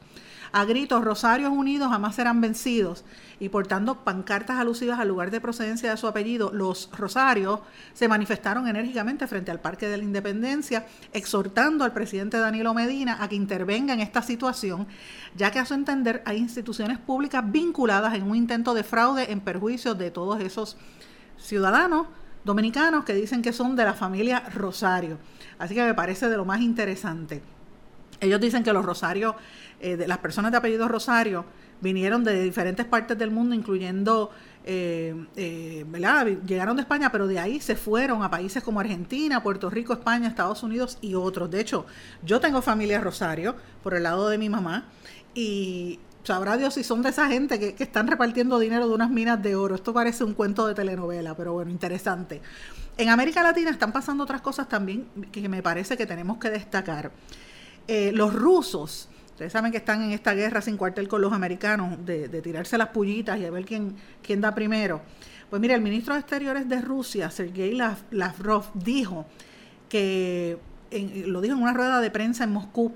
A 0.52 0.66
gritos 0.66 1.04
Rosarios 1.04 1.52
Unidos 1.52 1.90
jamás 1.90 2.16
serán 2.16 2.42
vencidos 2.42 3.04
y 3.40 3.50
portando 3.50 4.04
pancartas 4.04 4.58
alusivas 4.58 5.00
al 5.00 5.08
lugar 5.08 5.30
de 5.30 5.40
procedencia 5.40 5.92
de 5.92 5.98
su 5.98 6.08
apellido, 6.08 6.52
los 6.52 6.90
Rosarios 6.98 7.60
se 7.94 8.08
manifestaron 8.08 8.68
enérgicamente 8.68 9.28
frente 9.28 9.52
al 9.52 9.60
Parque 9.60 9.88
de 9.88 9.98
la 9.98 10.04
Independencia, 10.04 10.88
exhortando 11.14 11.84
al 11.84 11.94
presidente 11.94 12.38
Danilo 12.38 12.74
Medina 12.74 13.18
a 13.22 13.30
que 13.30 13.36
intervenga 13.36 13.94
en 13.94 14.00
esta 14.00 14.24
situación, 14.24 14.88
ya 15.36 15.52
que 15.52 15.60
a 15.60 15.66
su 15.66 15.76
entender 15.76 16.24
hay 16.26 16.38
instituciones 16.38 16.98
públicas 16.98 17.44
vinculadas 17.46 18.16
en 18.16 18.24
un 18.24 18.36
intento 18.36 18.74
de 18.74 18.84
fraude 18.84 19.32
en 19.32 19.42
perjuicio 19.42 19.94
de 19.94 20.10
todos 20.10 20.42
esos 20.42 20.78
ciudadanos 21.38 22.08
dominicanos 22.50 23.06
que 23.06 23.14
dicen 23.14 23.44
que 23.44 23.54
son 23.54 23.76
de 23.76 23.84
la 23.84 23.94
familia 23.94 24.40
Rosario. 24.56 25.20
Así 25.60 25.76
que 25.76 25.84
me 25.84 25.94
parece 25.94 26.28
de 26.30 26.36
lo 26.36 26.46
más 26.46 26.62
interesante. 26.62 27.44
Ellos 28.20 28.42
dicen 28.42 28.64
que 28.64 28.74
los 28.74 28.84
Rosarios, 28.84 29.36
eh, 29.80 30.04
las 30.08 30.18
personas 30.18 30.52
de 30.52 30.58
apellido 30.58 30.88
Rosario, 30.88 31.46
vinieron 31.80 32.24
de 32.24 32.42
diferentes 32.42 32.88
partes 32.88 33.16
del 33.20 33.30
mundo, 33.30 33.54
incluyendo, 33.54 34.32
eh, 34.66 35.14
eh, 35.36 35.86
¿verdad? 35.88 36.26
Llegaron 36.44 36.76
de 36.76 36.82
España, 36.82 37.12
pero 37.12 37.28
de 37.28 37.38
ahí 37.38 37.60
se 37.60 37.76
fueron 37.76 38.24
a 38.24 38.32
países 38.32 38.64
como 38.64 38.80
Argentina, 38.80 39.44
Puerto 39.44 39.70
Rico, 39.70 39.94
España, 39.94 40.28
Estados 40.28 40.64
Unidos 40.64 40.98
y 41.02 41.14
otros. 41.14 41.52
De 41.52 41.62
hecho, 41.62 41.86
yo 42.24 42.40
tengo 42.40 42.64
familia 42.64 43.00
Rosario 43.00 43.56
por 43.84 43.94
el 43.94 44.02
lado 44.02 44.28
de 44.28 44.40
mi 44.40 44.50
mamá 44.50 44.86
y 45.36 46.00
sabrá 46.34 46.58
Dios 46.58 46.76
si 46.76 46.84
son 46.84 47.02
de 47.02 47.10
esa 47.10 47.28
gente 47.28 47.60
que, 47.60 47.74
que 47.74 47.84
están 47.84 48.08
repartiendo 48.08 48.60
dinero 48.60 48.88
de 48.88 48.94
unas 48.94 49.10
minas 49.10 49.42
de 49.42 49.56
oro. 49.56 49.76
Esto 49.76 49.94
parece 49.94 50.24
un 50.24 50.36
cuento 50.36 50.68
de 50.68 50.76
telenovela, 50.76 51.36
pero 51.36 51.54
bueno, 51.54 51.72
interesante. 51.72 52.42
En 52.98 53.10
América 53.10 53.42
Latina 53.42 53.72
están 53.72 53.92
pasando 53.92 54.24
otras 54.24 54.42
cosas 54.42 54.70
también 54.70 55.08
que 55.32 55.50
me 55.50 55.64
parece 55.64 55.98
que 55.98 56.06
tenemos 56.06 56.38
que 56.38 56.50
destacar. 56.50 57.12
Eh, 57.88 58.12
los 58.14 58.32
rusos, 58.34 59.10
ustedes 59.32 59.52
saben 59.52 59.72
que 59.72 59.78
están 59.78 60.04
en 60.04 60.12
esta 60.12 60.36
guerra 60.36 60.62
sin 60.62 60.78
cuartel 60.78 61.08
con 61.08 61.22
los 61.22 61.34
americanos, 61.34 61.98
de, 62.06 62.28
tirarse 62.44 62.78
las 62.78 62.90
pullitas 62.90 63.40
y 63.40 63.46
a 63.46 63.52
ver 63.52 63.66
quién, 63.66 63.96
quién 64.22 64.42
da 64.42 64.54
primero. 64.54 65.02
Pues 65.50 65.60
mira, 65.60 65.74
el 65.74 65.82
ministro 65.82 66.14
de 66.14 66.20
Exteriores 66.20 66.70
de 66.70 66.80
Rusia, 66.82 67.32
Sergei 67.32 67.74
Lavrov, 68.12 68.66
dijo 68.76 69.26
que, 69.90 70.60
lo 71.26 71.42
dijo 71.42 71.56
en 71.56 71.64
una 71.64 71.74
rueda 71.74 72.02
de 72.02 72.12
prensa 72.12 72.44
en 72.44 72.52
Moscú, 72.52 72.94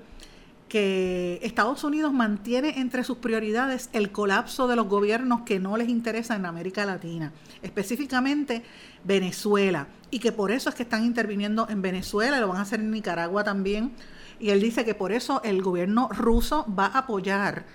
que 0.74 1.38
Estados 1.44 1.84
Unidos 1.84 2.12
mantiene 2.12 2.80
entre 2.80 3.04
sus 3.04 3.18
prioridades 3.18 3.90
el 3.92 4.10
colapso 4.10 4.66
de 4.66 4.74
los 4.74 4.88
gobiernos 4.88 5.42
que 5.42 5.60
no 5.60 5.76
les 5.76 5.88
interesa 5.88 6.34
en 6.34 6.46
América 6.46 6.84
Latina, 6.84 7.30
específicamente 7.62 8.64
Venezuela, 9.04 9.86
y 10.10 10.18
que 10.18 10.32
por 10.32 10.50
eso 10.50 10.68
es 10.68 10.74
que 10.74 10.82
están 10.82 11.04
interviniendo 11.04 11.68
en 11.70 11.80
Venezuela, 11.80 12.40
lo 12.40 12.48
van 12.48 12.56
a 12.56 12.62
hacer 12.62 12.80
en 12.80 12.90
Nicaragua 12.90 13.44
también, 13.44 13.92
y 14.40 14.50
él 14.50 14.60
dice 14.60 14.84
que 14.84 14.96
por 14.96 15.12
eso 15.12 15.40
el 15.44 15.62
gobierno 15.62 16.08
ruso 16.08 16.66
va 16.76 16.86
a 16.86 16.98
apoyar 16.98 17.66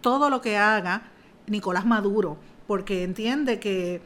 todo 0.00 0.30
lo 0.30 0.40
que 0.40 0.56
haga 0.56 1.10
Nicolás 1.48 1.84
Maduro, 1.84 2.38
porque 2.66 3.02
entiende 3.02 3.60
que 3.60 4.00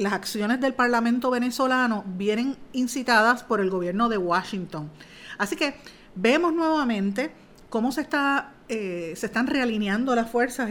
las 0.00 0.12
acciones 0.12 0.60
del 0.60 0.74
Parlamento 0.74 1.30
venezolano 1.30 2.02
vienen 2.04 2.56
incitadas 2.72 3.44
por 3.44 3.60
el 3.60 3.70
gobierno 3.70 4.08
de 4.08 4.18
Washington. 4.18 4.90
Así 5.38 5.54
que 5.54 5.76
vemos 6.16 6.52
nuevamente 6.52 7.30
cómo 7.68 7.92
se 7.92 8.00
está 8.00 8.52
eh, 8.68 9.12
se 9.14 9.26
están 9.26 9.46
realineando 9.46 10.14
las 10.16 10.28
fuerzas. 10.28 10.68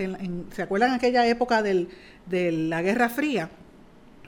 ¿Se 0.52 0.62
acuerdan 0.62 0.92
aquella 0.92 1.26
época 1.28 1.64
de 1.64 1.88
la 2.52 2.82
Guerra 2.82 3.08
Fría? 3.08 3.50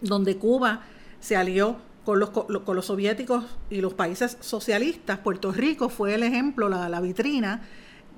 Donde 0.02 0.38
Cuba 0.38 0.84
se 1.20 1.36
alió 1.36 1.76
con 2.06 2.20
los, 2.20 2.30
con 2.30 2.76
los 2.76 2.86
soviéticos 2.86 3.44
y 3.70 3.82
los 3.82 3.94
países 3.94 4.38
socialistas. 4.40 5.20
Puerto 5.20 5.52
Rico 5.52 5.90
fue 5.90 6.14
el 6.14 6.24
ejemplo, 6.24 6.70
la, 6.70 6.88
la 6.88 7.02
vitrina 7.02 7.62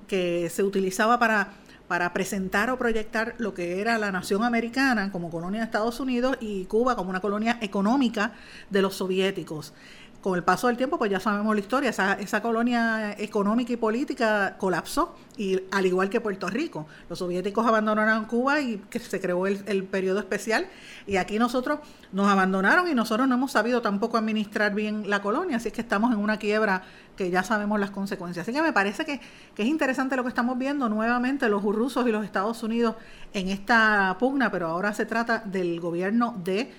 que 0.07 0.51
se 0.51 0.62
utilizaba 0.62 1.17
para, 1.17 1.53
para 1.88 2.13
presentar 2.13 2.69
o 2.69 2.77
proyectar 2.77 3.33
lo 3.39 3.55
que 3.55 3.81
era 3.81 3.97
la 3.97 4.12
nación 4.12 4.43
americana 4.43 5.12
como 5.12 5.31
colonia 5.31 5.62
de 5.62 5.65
Estados 5.65 5.99
Unidos 5.99 6.38
y 6.39 6.65
Cuba 6.65 6.95
como 6.95 7.09
una 7.09 7.21
colonia 7.21 7.57
económica 7.62 8.33
de 8.69 8.83
los 8.83 8.95
soviéticos 8.95 9.73
con 10.21 10.36
el 10.36 10.43
paso 10.43 10.67
del 10.67 10.75
tiempo, 10.75 10.97
pues 10.97 11.10
ya 11.10 11.19
sabemos 11.19 11.55
la 11.55 11.62
historia, 11.62 11.89
esa, 11.89 12.41
colonia 12.41 13.15
económica 13.17 13.71
y 13.71 13.77
política 13.77 14.55
colapsó, 14.58 15.15
y 15.38 15.62
al 15.71 15.86
igual 15.86 16.10
que 16.10 16.19
Puerto 16.19 16.49
Rico. 16.49 16.88
Los 17.10 17.19
soviéticos 17.19 17.65
abandonaron 17.65 18.25
Cuba 18.25 18.60
y 18.60 18.77
que 18.89 18.99
se 18.99 19.21
creó 19.21 19.47
el, 19.47 19.63
el, 19.65 19.86
periodo 19.86 20.19
especial, 20.19 20.67
y 21.08 21.15
aquí 21.15 21.39
nosotros 21.39 21.79
nos 22.12 22.27
abandonaron 22.27 22.89
y 22.89 22.93
nosotros 22.93 23.27
no 23.29 23.36
hemos 23.36 23.53
sabido 23.53 23.82
tampoco 23.82 24.17
administrar 24.17 24.75
bien 24.75 25.10
la 25.10 25.21
colonia, 25.21 25.58
así 25.58 25.69
es 25.69 25.73
que 25.73 25.82
estamos 25.82 26.12
en 26.12 26.19
una 26.19 26.38
quiebra 26.38 26.84
que 27.15 27.29
ya 27.29 27.43
sabemos 27.43 27.79
las 27.79 27.91
consecuencias. 27.91 28.43
Así 28.43 28.53
que 28.53 28.62
me 28.62 28.73
parece 28.73 29.05
que, 29.05 29.21
que 29.55 29.63
es 29.63 29.69
interesante 29.69 30.17
lo 30.17 30.23
que 30.23 30.29
estamos 30.29 30.58
viendo 30.58 30.89
nuevamente 30.89 31.47
los 31.47 31.63
rusos 31.63 32.05
y 32.08 32.12
los 32.12 32.25
Estados 32.25 32.62
Unidos 32.63 32.95
en 33.34 33.47
esta 33.49 34.17
pugna, 34.19 34.51
pero 34.51 34.67
ahora 34.67 34.93
se 34.93 35.05
trata 35.05 35.43
del 35.45 35.79
gobierno 35.79 36.36
de 36.43 36.71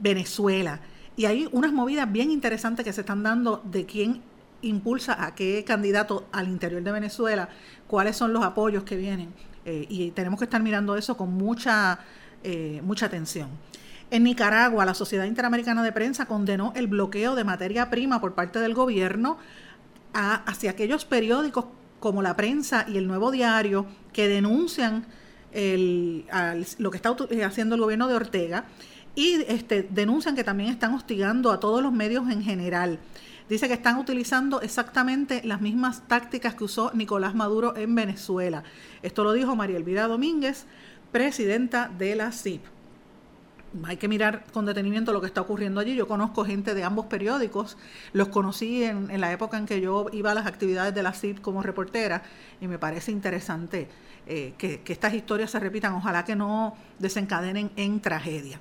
Venezuela. 0.00 0.80
Y 1.20 1.26
hay 1.26 1.50
unas 1.52 1.70
movidas 1.70 2.10
bien 2.10 2.30
interesantes 2.30 2.82
que 2.82 2.94
se 2.94 3.02
están 3.02 3.22
dando 3.22 3.60
de 3.70 3.84
quién 3.84 4.22
impulsa 4.62 5.22
a 5.22 5.34
qué 5.34 5.62
candidato 5.66 6.26
al 6.32 6.48
interior 6.48 6.82
de 6.82 6.92
Venezuela, 6.92 7.50
cuáles 7.86 8.16
son 8.16 8.32
los 8.32 8.42
apoyos 8.42 8.84
que 8.84 8.96
vienen. 8.96 9.34
Eh, 9.66 9.84
y 9.90 10.12
tenemos 10.12 10.38
que 10.38 10.44
estar 10.44 10.62
mirando 10.62 10.96
eso 10.96 11.18
con 11.18 11.34
mucha, 11.34 11.98
eh, 12.42 12.80
mucha 12.84 13.04
atención. 13.04 13.50
En 14.10 14.22
Nicaragua, 14.24 14.86
la 14.86 14.94
Sociedad 14.94 15.26
Interamericana 15.26 15.82
de 15.82 15.92
Prensa 15.92 16.24
condenó 16.24 16.72
el 16.74 16.86
bloqueo 16.86 17.34
de 17.34 17.44
materia 17.44 17.90
prima 17.90 18.18
por 18.22 18.32
parte 18.32 18.58
del 18.58 18.72
gobierno 18.72 19.36
hacia 20.14 20.70
aquellos 20.70 21.04
periódicos 21.04 21.66
como 21.98 22.22
La 22.22 22.34
Prensa 22.34 22.86
y 22.88 22.96
El 22.96 23.06
Nuevo 23.06 23.30
Diario 23.30 23.84
que 24.14 24.26
denuncian 24.26 25.04
lo 25.52 26.90
que 26.90 26.96
está 26.96 27.14
haciendo 27.44 27.74
el 27.74 27.80
gobierno 27.82 28.08
de 28.08 28.14
Ortega 28.14 28.64
y 29.14 29.42
este, 29.48 29.86
denuncian 29.90 30.36
que 30.36 30.44
también 30.44 30.70
están 30.70 30.94
hostigando 30.94 31.50
a 31.50 31.60
todos 31.60 31.82
los 31.82 31.92
medios 31.92 32.30
en 32.30 32.42
general. 32.42 32.98
Dice 33.48 33.66
que 33.66 33.74
están 33.74 33.98
utilizando 33.98 34.60
exactamente 34.60 35.42
las 35.44 35.60
mismas 35.60 36.06
tácticas 36.06 36.54
que 36.54 36.62
usó 36.62 36.92
Nicolás 36.94 37.34
Maduro 37.34 37.76
en 37.76 37.92
Venezuela. 37.96 38.62
Esto 39.02 39.24
lo 39.24 39.32
dijo 39.32 39.56
María 39.56 39.76
Elvira 39.76 40.06
Domínguez, 40.06 40.66
presidenta 41.10 41.88
de 41.88 42.14
la 42.14 42.30
CIP. 42.30 42.62
Hay 43.84 43.96
que 43.96 44.06
mirar 44.06 44.44
con 44.52 44.66
detenimiento 44.66 45.12
lo 45.12 45.20
que 45.20 45.26
está 45.26 45.40
ocurriendo 45.40 45.80
allí. 45.80 45.96
Yo 45.96 46.06
conozco 46.06 46.44
gente 46.44 46.74
de 46.74 46.84
ambos 46.84 47.06
periódicos, 47.06 47.76
los 48.12 48.28
conocí 48.28 48.84
en, 48.84 49.20
la 49.20 49.32
época 49.32 49.58
en 49.58 49.66
que 49.66 49.80
yo 49.80 50.06
iba 50.12 50.30
a 50.30 50.34
las 50.34 50.46
actividades 50.46 50.94
de 50.94 51.02
la 51.02 51.12
CIP 51.12 51.40
como 51.40 51.60
reportera 51.62 52.22
y 52.60 52.68
me 52.68 52.78
parece 52.78 53.10
interesante 53.10 53.88
eh, 54.28 54.54
que 54.58 54.80
estas 54.86 55.14
historias 55.14 55.50
se 55.50 55.58
repitan. 55.58 55.94
Ojalá 55.94 56.24
que 56.24 56.36
no 56.36 56.76
desencadenen 57.00 57.72
en 57.74 58.00
tragedia. 58.00 58.60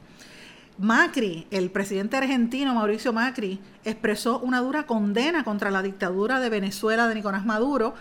Macri, 0.80 1.46
el 1.52 1.72
presidente 1.72 2.16
argentino 2.16 2.74
Mauricio 2.74 3.12
Macri, 3.12 3.60
expresó 3.84 4.40
una 4.40 4.62
dura 4.62 4.86
condena 4.86 5.44
contra 5.44 5.72
la 5.72 5.82
dictadura 5.82 6.40
de 6.40 6.50
Venezuela 6.50 7.10
de 7.10 7.16
Nicolás 7.16 7.46
Maduro 7.46 7.96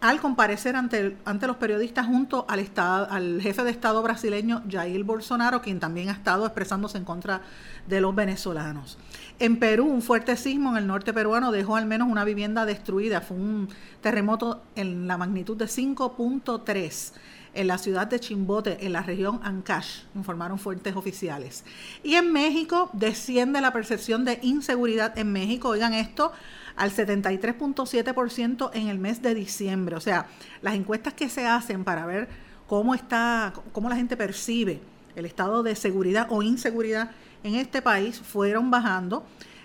al 0.00 0.20
comparecer 0.20 0.74
ante, 0.74 1.16
ante 1.24 1.46
los 1.46 1.58
periodistas 1.58 2.06
junto 2.06 2.44
al, 2.48 2.58
estado, 2.58 3.08
al 3.08 3.40
jefe 3.40 3.62
de 3.62 3.70
Estado 3.70 4.02
brasileño 4.02 4.64
Jair 4.68 5.04
Bolsonaro, 5.04 5.62
quien 5.62 5.78
también 5.78 6.08
ha 6.08 6.12
estado 6.12 6.44
expresándose 6.44 6.98
en 6.98 7.04
contra 7.04 7.40
de 7.86 8.00
los 8.00 8.12
venezolanos. 8.16 8.98
En 9.38 9.60
Perú, 9.60 9.86
un 9.86 10.02
fuerte 10.02 10.36
sismo 10.36 10.70
en 10.72 10.78
el 10.78 10.88
norte 10.88 11.12
peruano 11.12 11.52
dejó 11.52 11.76
al 11.76 11.86
menos 11.86 12.08
una 12.08 12.24
vivienda 12.24 12.66
destruida. 12.66 13.20
Fue 13.20 13.36
un 13.36 13.68
terremoto 14.00 14.64
en 14.74 15.06
la 15.06 15.16
magnitud 15.16 15.56
de 15.56 15.66
5.3 15.66 17.12
en 17.54 17.66
la 17.68 17.78
ciudad 17.78 18.06
de 18.06 18.20
Chimbote, 18.20 18.84
en 18.84 18.92
la 18.92 19.02
región 19.02 19.40
Ancash, 19.42 20.02
informaron 20.14 20.58
fuentes 20.58 20.96
oficiales. 20.96 21.64
Y 22.02 22.14
en 22.14 22.32
México 22.32 22.90
desciende 22.92 23.60
la 23.60 23.72
percepción 23.72 24.24
de 24.24 24.38
inseguridad 24.42 25.18
en 25.18 25.32
México, 25.32 25.68
oigan 25.68 25.94
esto, 25.94 26.32
al 26.76 26.90
73.7% 26.90 28.70
en 28.74 28.88
el 28.88 28.98
mes 28.98 29.22
de 29.22 29.34
diciembre. 29.34 29.96
O 29.96 30.00
sea, 30.00 30.26
las 30.62 30.74
encuestas 30.74 31.14
que 31.14 31.28
se 31.28 31.46
hacen 31.46 31.84
para 31.84 32.06
ver 32.06 32.28
cómo 32.66 32.94
está, 32.94 33.52
cómo 33.72 33.88
la 33.88 33.96
gente 33.96 34.16
percibe 34.16 34.80
el 35.16 35.26
estado 35.26 35.62
de 35.62 35.76
seguridad 35.76 36.26
o 36.30 36.42
inseguridad 36.42 37.10
en 37.42 37.54
este 37.54 37.82
país 37.82 38.18
fueron 38.18 38.70
bajando. 38.70 39.24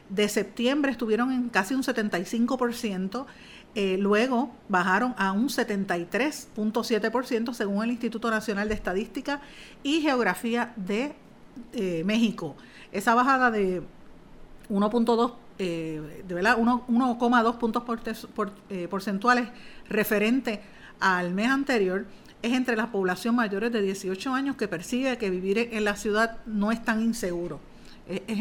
De 0.10 0.28
septiembre 0.28 0.91
estuvieron 0.91 1.32
en 1.32 1.49
casi 1.49 1.75
un 1.75 1.84
75%, 1.84 3.25
eh, 3.75 3.97
luego 3.99 4.49
bajaron 4.67 5.13
a 5.17 5.32
un 5.32 5.47
73.7% 5.47 7.53
según 7.53 7.84
el 7.84 7.91
Instituto 7.91 8.32
Nacional 8.32 8.67
de 8.67 8.73
Estadística 8.73 9.41
y 9.84 10.01
Geografía 10.01 10.73
de 10.75 11.13
eh, 11.73 12.01
México. 12.03 12.55
Esa 12.91 13.13
bajada 13.13 13.51
de 13.51 13.84
1.2 14.69 15.34
eh, 15.62 16.23
de 16.25 16.36
verdad 16.36 16.58
1,2 16.58 17.58
puntos 17.58 17.84
porcentuales 18.89 19.49
referente 19.89 20.62
al 21.00 21.33
mes 21.33 21.50
anterior 21.50 22.06
es 22.41 22.54
entre 22.54 22.77
la 22.77 22.91
población 22.91 23.35
mayores 23.35 23.71
de 23.71 23.81
18 23.81 24.33
años 24.33 24.56
que 24.56 24.69
percibe 24.69 25.17
que 25.17 25.29
vivir 25.29 25.58
en 25.58 25.83
la 25.83 25.98
ciudad 25.98 26.37
no 26.46 26.71
es 26.71 26.81
tan 26.83 27.02
inseguro 27.02 27.60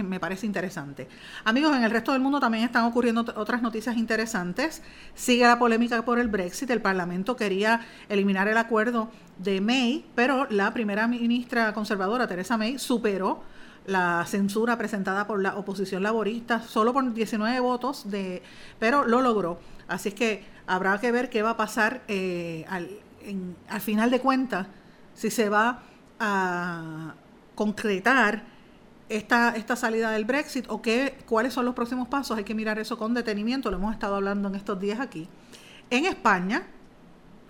me 0.05 0.19
parece 0.19 0.47
interesante. 0.47 1.09
Amigos, 1.45 1.77
en 1.77 1.85
el 1.85 1.91
resto 1.91 2.13
del 2.13 2.23
mundo 2.23 2.41
también 2.41 2.65
están 2.65 2.85
ocurriendo 2.85 3.25
otras 3.37 3.61
noticias 3.63 3.97
interesantes. 3.97 4.83
Sigue 5.15 5.45
la 5.47 5.59
polémica 5.59 6.03
por 6.05 6.19
el 6.19 6.29
Brexit. 6.29 6.71
El 6.71 6.81
Parlamento 6.81 7.37
quería 7.37 7.81
eliminar 8.09 8.49
el 8.49 8.57
acuerdo 8.57 9.11
de 9.39 9.61
May, 9.61 10.07
pero 10.15 10.47
la 10.51 10.73
primera 10.73 11.07
ministra 11.07 11.73
conservadora, 11.75 12.27
Teresa 12.27 12.57
May, 12.57 12.79
superó 12.79 13.43
la 13.87 14.25
censura 14.27 14.77
presentada 14.77 15.27
por 15.27 15.41
la 15.41 15.57
oposición 15.57 16.03
laborista 16.03 16.63
solo 16.63 16.93
por 16.93 17.13
19 17.13 17.61
votos, 17.61 18.11
de, 18.11 18.43
pero 18.79 19.05
lo 19.05 19.21
logró. 19.21 19.59
Así 19.87 20.13
que 20.13 20.45
habrá 20.67 20.99
que 20.99 21.13
ver 21.13 21.31
qué 21.31 21.43
va 21.43 21.51
a 21.51 21.57
pasar 21.57 22.03
eh, 22.09 22.65
al, 22.69 22.89
al 23.69 23.81
final 23.81 24.11
de 24.11 24.21
cuentas, 24.21 24.67
si 25.15 25.31
se 25.31 25.49
va 25.49 25.83
a 26.21 27.15
concretar 27.55 28.58
esta, 29.09 29.57
esta 29.57 29.77
salida 29.77 30.11
del 30.11 30.25
Brexit 30.25 30.67
o 30.69 30.83
qué, 30.83 31.19
cuáles 31.27 31.55
son 31.55 31.65
los 31.65 31.75
próximos 31.75 32.09
pasos. 32.09 32.37
Hay 32.37 32.45
que 32.45 32.55
mirar 32.55 32.79
eso 32.79 32.99
con 32.99 33.15
detenimiento, 33.15 33.71
lo 33.71 33.77
hemos 33.77 33.93
estado 33.93 34.17
hablando 34.17 34.49
en 34.49 34.55
estos 34.55 34.81
días 34.81 35.01
aquí. 35.01 35.29
En 35.91 36.05
España, 36.05 36.67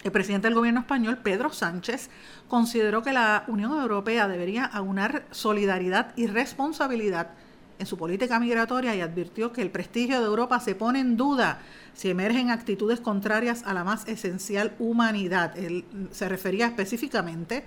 el 0.04 0.12
presidente 0.12 0.46
del 0.46 0.54
gobierno 0.54 0.80
español, 0.80 1.18
Pedro 1.18 1.52
Sánchez, 1.52 2.08
consideró 2.46 3.02
que 3.02 3.12
la 3.12 3.44
Unión 3.48 3.72
Europea 3.72 4.28
debería 4.28 4.64
aunar 4.64 5.24
solidaridad 5.30 6.12
y 6.16 6.26
responsabilidad 6.26 7.30
en 7.78 7.86
su 7.86 7.96
política 7.96 8.40
migratoria 8.40 8.94
y 8.94 9.00
advirtió 9.00 9.52
que 9.52 9.62
el 9.62 9.70
prestigio 9.70 10.20
de 10.20 10.26
Europa 10.26 10.60
se 10.60 10.74
pone 10.74 11.00
en 11.00 11.16
duda 11.16 11.60
si 11.94 12.10
emergen 12.10 12.50
actitudes 12.50 13.00
contrarias 13.00 13.62
a 13.64 13.74
la 13.74 13.84
más 13.84 14.06
esencial 14.08 14.74
humanidad. 14.78 15.56
Él 15.56 15.84
se 16.10 16.28
refería 16.28 16.66
específicamente 16.66 17.64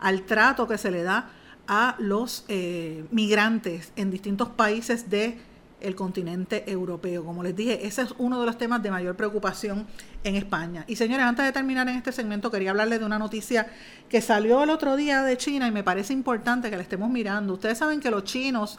al 0.00 0.22
trato 0.22 0.66
que 0.66 0.78
se 0.78 0.90
le 0.90 1.02
da 1.02 1.30
a 1.66 1.96
los 1.98 2.44
eh, 2.48 3.04
migrantes 3.10 3.92
en 3.96 4.10
distintos 4.10 4.48
países 4.48 5.10
de 5.10 5.38
el 5.84 5.94
continente 5.94 6.70
europeo. 6.70 7.24
Como 7.24 7.42
les 7.42 7.54
dije, 7.54 7.86
ese 7.86 8.02
es 8.02 8.14
uno 8.18 8.40
de 8.40 8.46
los 8.46 8.58
temas 8.58 8.82
de 8.82 8.90
mayor 8.90 9.16
preocupación 9.16 9.86
en 10.24 10.36
España. 10.36 10.84
Y 10.88 10.96
señores, 10.96 11.26
antes 11.26 11.44
de 11.44 11.52
terminar 11.52 11.88
en 11.88 11.96
este 11.96 12.12
segmento, 12.12 12.50
quería 12.50 12.70
hablarles 12.70 13.00
de 13.00 13.06
una 13.06 13.18
noticia 13.18 13.66
que 14.08 14.20
salió 14.20 14.62
el 14.62 14.70
otro 14.70 14.96
día 14.96 15.22
de 15.22 15.36
China 15.36 15.68
y 15.68 15.72
me 15.72 15.84
parece 15.84 16.12
importante 16.12 16.70
que 16.70 16.76
la 16.76 16.82
estemos 16.82 17.10
mirando. 17.10 17.52
Ustedes 17.54 17.78
saben 17.78 18.00
que 18.00 18.10
los 18.10 18.24
chinos 18.24 18.78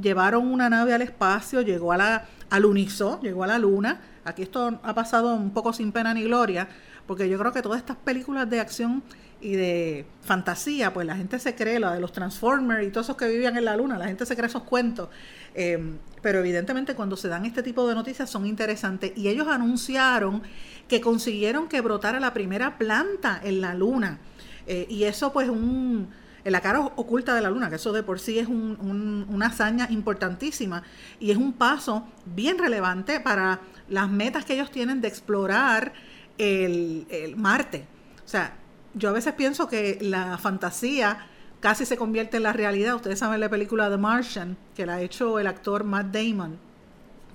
llevaron 0.00 0.46
una 0.46 0.68
nave 0.68 0.94
al 0.94 1.02
espacio, 1.02 1.62
llegó 1.62 1.92
a 1.92 1.96
la, 1.96 2.26
al 2.50 2.64
Uniso, 2.64 3.20
llegó 3.22 3.44
a 3.44 3.48
la 3.48 3.58
Luna. 3.58 4.00
Aquí 4.24 4.42
esto 4.42 4.80
ha 4.82 4.94
pasado 4.94 5.34
un 5.34 5.50
poco 5.50 5.72
sin 5.72 5.92
pena 5.92 6.14
ni 6.14 6.22
gloria, 6.22 6.68
porque 7.06 7.28
yo 7.28 7.38
creo 7.38 7.52
que 7.52 7.62
todas 7.62 7.78
estas 7.78 7.96
películas 7.96 8.48
de 8.48 8.60
acción 8.60 9.02
y 9.46 9.54
de 9.54 10.04
fantasía, 10.22 10.92
pues 10.92 11.06
la 11.06 11.14
gente 11.14 11.38
se 11.38 11.54
cree, 11.54 11.78
la 11.78 11.94
de 11.94 12.00
los 12.00 12.10
Transformers 12.10 12.84
y 12.84 12.90
todos 12.90 13.06
esos 13.06 13.16
que 13.16 13.28
vivían 13.28 13.56
en 13.56 13.64
la 13.64 13.76
luna, 13.76 13.96
la 13.96 14.06
gente 14.06 14.26
se 14.26 14.34
cree 14.34 14.48
esos 14.48 14.64
cuentos. 14.64 15.08
Em, 15.54 15.98
pero 16.20 16.40
evidentemente 16.40 16.96
cuando 16.96 17.16
se 17.16 17.28
dan 17.28 17.46
este 17.46 17.62
tipo 17.62 17.86
de 17.88 17.94
noticias 17.94 18.28
son 18.28 18.44
interesantes. 18.44 19.12
Y 19.14 19.28
ellos 19.28 19.46
anunciaron 19.46 20.42
que 20.88 21.00
consiguieron 21.00 21.68
que 21.68 21.80
brotara 21.80 22.18
la 22.18 22.34
primera 22.34 22.76
planta 22.76 23.40
en 23.40 23.60
la 23.60 23.74
luna. 23.74 24.18
Eh, 24.66 24.86
y 24.88 25.04
eso 25.04 25.32
pues 25.32 25.48
un 25.48 26.08
en 26.42 26.52
la 26.52 26.60
cara 26.60 26.80
oculta 26.80 27.32
de 27.34 27.40
la 27.40 27.50
luna, 27.50 27.68
que 27.68 27.76
eso 27.76 27.92
de 27.92 28.02
por 28.02 28.18
sí 28.18 28.38
es 28.38 28.48
una 28.48 29.46
hazaña 29.46 29.88
importantísima 29.90 30.84
y 31.18 31.32
es 31.32 31.36
un 31.36 31.52
paso 31.52 32.06
bien 32.24 32.58
relevante 32.58 33.18
para 33.18 33.60
las 33.88 34.08
metas 34.08 34.44
que 34.44 34.54
ellos 34.54 34.70
tienen 34.70 35.00
de 35.00 35.08
explorar 35.08 35.92
el, 36.38 37.06
el 37.10 37.36
Marte. 37.36 37.86
O 38.24 38.28
sea, 38.28 38.56
yo 38.96 39.10
a 39.10 39.12
veces 39.12 39.34
pienso 39.34 39.68
que 39.68 39.98
la 40.00 40.38
fantasía 40.38 41.26
casi 41.60 41.84
se 41.84 41.96
convierte 41.96 42.38
en 42.38 42.42
la 42.42 42.52
realidad. 42.52 42.96
Ustedes 42.96 43.18
saben 43.18 43.40
la 43.40 43.50
película 43.50 43.90
The 43.90 43.98
Martian, 43.98 44.56
que 44.74 44.86
la 44.86 44.94
ha 44.94 45.00
hecho 45.02 45.38
el 45.38 45.46
actor 45.46 45.84
Matt 45.84 46.06
Damon. 46.06 46.58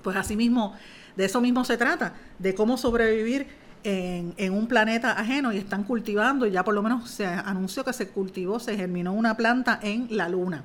Pues 0.02 0.16
así 0.16 0.36
mismo, 0.36 0.74
de 1.16 1.24
eso 1.24 1.40
mismo 1.40 1.64
se 1.64 1.76
trata, 1.76 2.14
de 2.38 2.54
cómo 2.54 2.76
sobrevivir 2.76 3.46
en, 3.84 4.34
en, 4.36 4.52
un 4.52 4.66
planeta 4.66 5.12
ajeno 5.12 5.52
y 5.52 5.58
están 5.58 5.84
cultivando, 5.84 6.46
ya 6.46 6.64
por 6.64 6.74
lo 6.74 6.82
menos 6.82 7.08
se 7.08 7.26
anunció 7.26 7.84
que 7.84 7.92
se 7.92 8.08
cultivó, 8.08 8.58
se 8.58 8.76
germinó 8.76 9.12
una 9.12 9.36
planta 9.36 9.78
en 9.82 10.08
la 10.10 10.28
Luna. 10.28 10.64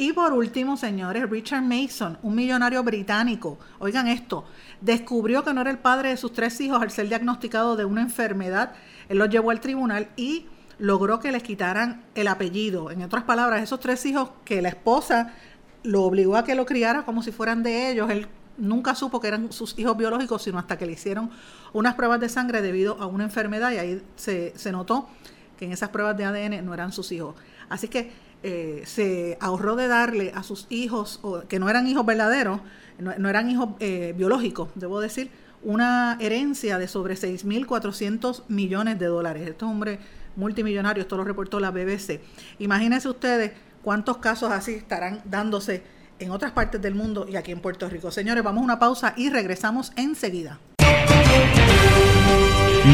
Y 0.00 0.12
por 0.12 0.32
último, 0.32 0.76
señores, 0.76 1.28
Richard 1.28 1.64
Mason, 1.64 2.18
un 2.22 2.36
millonario 2.36 2.84
británico, 2.84 3.58
oigan 3.80 4.06
esto, 4.06 4.44
descubrió 4.80 5.42
que 5.42 5.52
no 5.52 5.60
era 5.60 5.72
el 5.72 5.78
padre 5.78 6.10
de 6.10 6.16
sus 6.16 6.32
tres 6.32 6.60
hijos 6.60 6.80
al 6.80 6.92
ser 6.92 7.08
diagnosticado 7.08 7.74
de 7.74 7.84
una 7.84 8.02
enfermedad 8.02 8.74
él 9.08 9.18
los 9.18 9.30
llevó 9.30 9.50
al 9.50 9.60
tribunal 9.60 10.08
y 10.16 10.46
logró 10.78 11.20
que 11.20 11.32
les 11.32 11.42
quitaran 11.42 12.04
el 12.14 12.28
apellido. 12.28 12.90
En 12.90 13.02
otras 13.02 13.24
palabras, 13.24 13.62
esos 13.62 13.80
tres 13.80 14.04
hijos 14.06 14.30
que 14.44 14.62
la 14.62 14.68
esposa 14.68 15.34
lo 15.82 16.02
obligó 16.04 16.36
a 16.36 16.44
que 16.44 16.54
lo 16.54 16.66
criara 16.66 17.04
como 17.04 17.22
si 17.22 17.32
fueran 17.32 17.62
de 17.62 17.90
ellos, 17.90 18.10
él 18.10 18.28
nunca 18.56 18.94
supo 18.94 19.20
que 19.20 19.28
eran 19.28 19.52
sus 19.52 19.78
hijos 19.78 19.96
biológicos, 19.96 20.42
sino 20.42 20.58
hasta 20.58 20.76
que 20.76 20.86
le 20.86 20.92
hicieron 20.92 21.30
unas 21.72 21.94
pruebas 21.94 22.20
de 22.20 22.28
sangre 22.28 22.60
debido 22.60 23.00
a 23.00 23.06
una 23.06 23.24
enfermedad 23.24 23.70
y 23.72 23.78
ahí 23.78 24.02
se, 24.16 24.52
notó 24.72 25.08
que 25.56 25.64
en 25.64 25.72
esas 25.72 25.90
pruebas 25.90 26.16
de 26.16 26.24
ADN 26.24 26.64
no 26.64 26.74
eran 26.74 26.92
sus 26.92 27.10
hijos. 27.12 27.34
Así 27.68 27.88
que 27.88 28.12
eh, 28.42 28.82
se 28.86 29.36
ahorró 29.40 29.76
de 29.76 29.88
darle 29.88 30.32
a 30.34 30.42
sus 30.42 30.66
hijos, 30.70 31.20
que 31.48 31.58
no 31.58 31.68
eran 31.68 31.86
hijos 31.86 32.04
verdaderos, 32.04 32.60
no, 32.98 33.28
eran 33.28 33.50
hijos 33.50 33.70
eh, 33.80 34.14
biológicos, 34.16 34.70
debo 34.74 35.00
decir, 35.00 35.30
una 35.62 36.16
herencia 36.20 36.78
de 36.78 36.88
sobre 36.88 37.14
6.400 37.14 38.42
millones 38.48 38.98
de 38.98 39.06
dólares. 39.06 39.48
Este 39.48 39.64
hombre 39.64 39.98
multimillonario, 40.36 41.02
esto 41.02 41.16
lo 41.16 41.24
reportó 41.24 41.60
la 41.60 41.70
BBC. 41.70 42.20
Imagínense 42.58 43.08
ustedes 43.08 43.52
cuántos 43.82 44.18
casos 44.18 44.50
así 44.50 44.74
estarán 44.74 45.20
dándose 45.24 45.82
en 46.18 46.30
otras 46.30 46.52
partes 46.52 46.80
del 46.80 46.94
mundo 46.94 47.26
y 47.28 47.36
aquí 47.36 47.52
en 47.52 47.60
Puerto 47.60 47.88
Rico. 47.88 48.10
Señores, 48.10 48.42
vamos 48.42 48.62
a 48.62 48.64
una 48.64 48.78
pausa 48.78 49.14
y 49.16 49.30
regresamos 49.30 49.92
enseguida. 49.96 50.58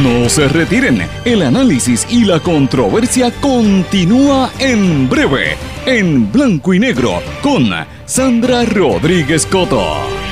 No 0.02 0.28
se 0.28 0.48
retiren, 0.48 1.06
el 1.24 1.42
análisis 1.42 2.06
y 2.10 2.24
la 2.24 2.40
controversia 2.40 3.30
continúa 3.40 4.50
en 4.58 5.08
breve, 5.08 5.56
en 5.86 6.32
blanco 6.32 6.74
y 6.74 6.80
negro, 6.80 7.22
con 7.42 7.70
Sandra 8.04 8.64
Rodríguez 8.64 9.46
Coto. 9.46 10.23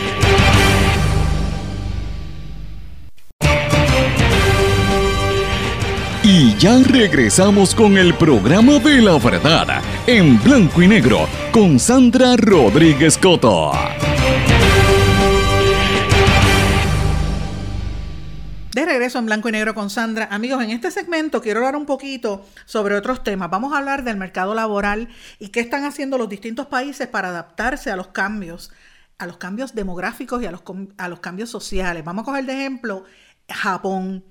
Ya 6.63 6.79
regresamos 6.79 7.75
con 7.75 7.99
el 7.99 8.15
programa 8.15 8.79
de 8.79 9.03
la 9.03 9.19
verdad, 9.19 9.83
en 10.07 10.41
blanco 10.41 10.81
y 10.81 10.87
negro, 10.87 11.27
con 11.51 11.77
Sandra 11.81 12.37
Rodríguez 12.37 13.19
Coto. 13.19 13.73
De 18.73 18.87
regreso 18.87 19.19
en 19.19 19.27
blanco 19.27 19.49
y 19.49 19.53
negro 19.53 19.75
con 19.75 19.91
Sandra. 19.91 20.29
Amigos, 20.31 20.63
en 20.63 20.71
este 20.71 20.93
segmento 20.93 21.43
quiero 21.43 21.59
hablar 21.59 21.75
un 21.75 21.85
poquito 21.85 22.47
sobre 22.65 22.95
otros 22.95 23.25
temas. 23.25 23.51
Vamos 23.51 23.73
a 23.73 23.79
hablar 23.79 24.05
del 24.05 24.17
mercado 24.17 24.55
laboral 24.55 25.09
y 25.41 25.49
qué 25.49 25.59
están 25.59 25.85
haciendo 25.85 26.17
los 26.17 26.29
distintos 26.29 26.67
países 26.69 27.09
para 27.09 27.31
adaptarse 27.31 27.91
a 27.91 27.97
los 27.97 28.07
cambios, 28.07 28.71
a 29.19 29.27
los 29.27 29.37
cambios 29.37 29.75
demográficos 29.75 30.41
y 30.41 30.47
a 30.47 30.53
los, 30.53 30.63
a 30.97 31.09
los 31.09 31.19
cambios 31.19 31.51
sociales. 31.51 32.05
Vamos 32.05 32.23
a 32.23 32.27
coger 32.27 32.47
de 32.47 32.53
ejemplo 32.53 33.03
Japón. 33.49 34.23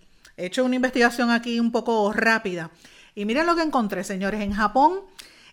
He 0.42 0.48
hecho 0.48 0.66
una 0.66 0.76
investigación 0.76 1.30
aquí 1.30 1.60
un 1.60 1.72
poco 1.72 2.12
rápida. 2.12 2.72
Y 3.14 3.26
miren 3.26 3.46
lo 3.46 3.56
que 3.56 3.62
encontré, 3.62 4.04
señores. 4.04 4.42
En 4.42 4.54
Japón, 4.54 5.02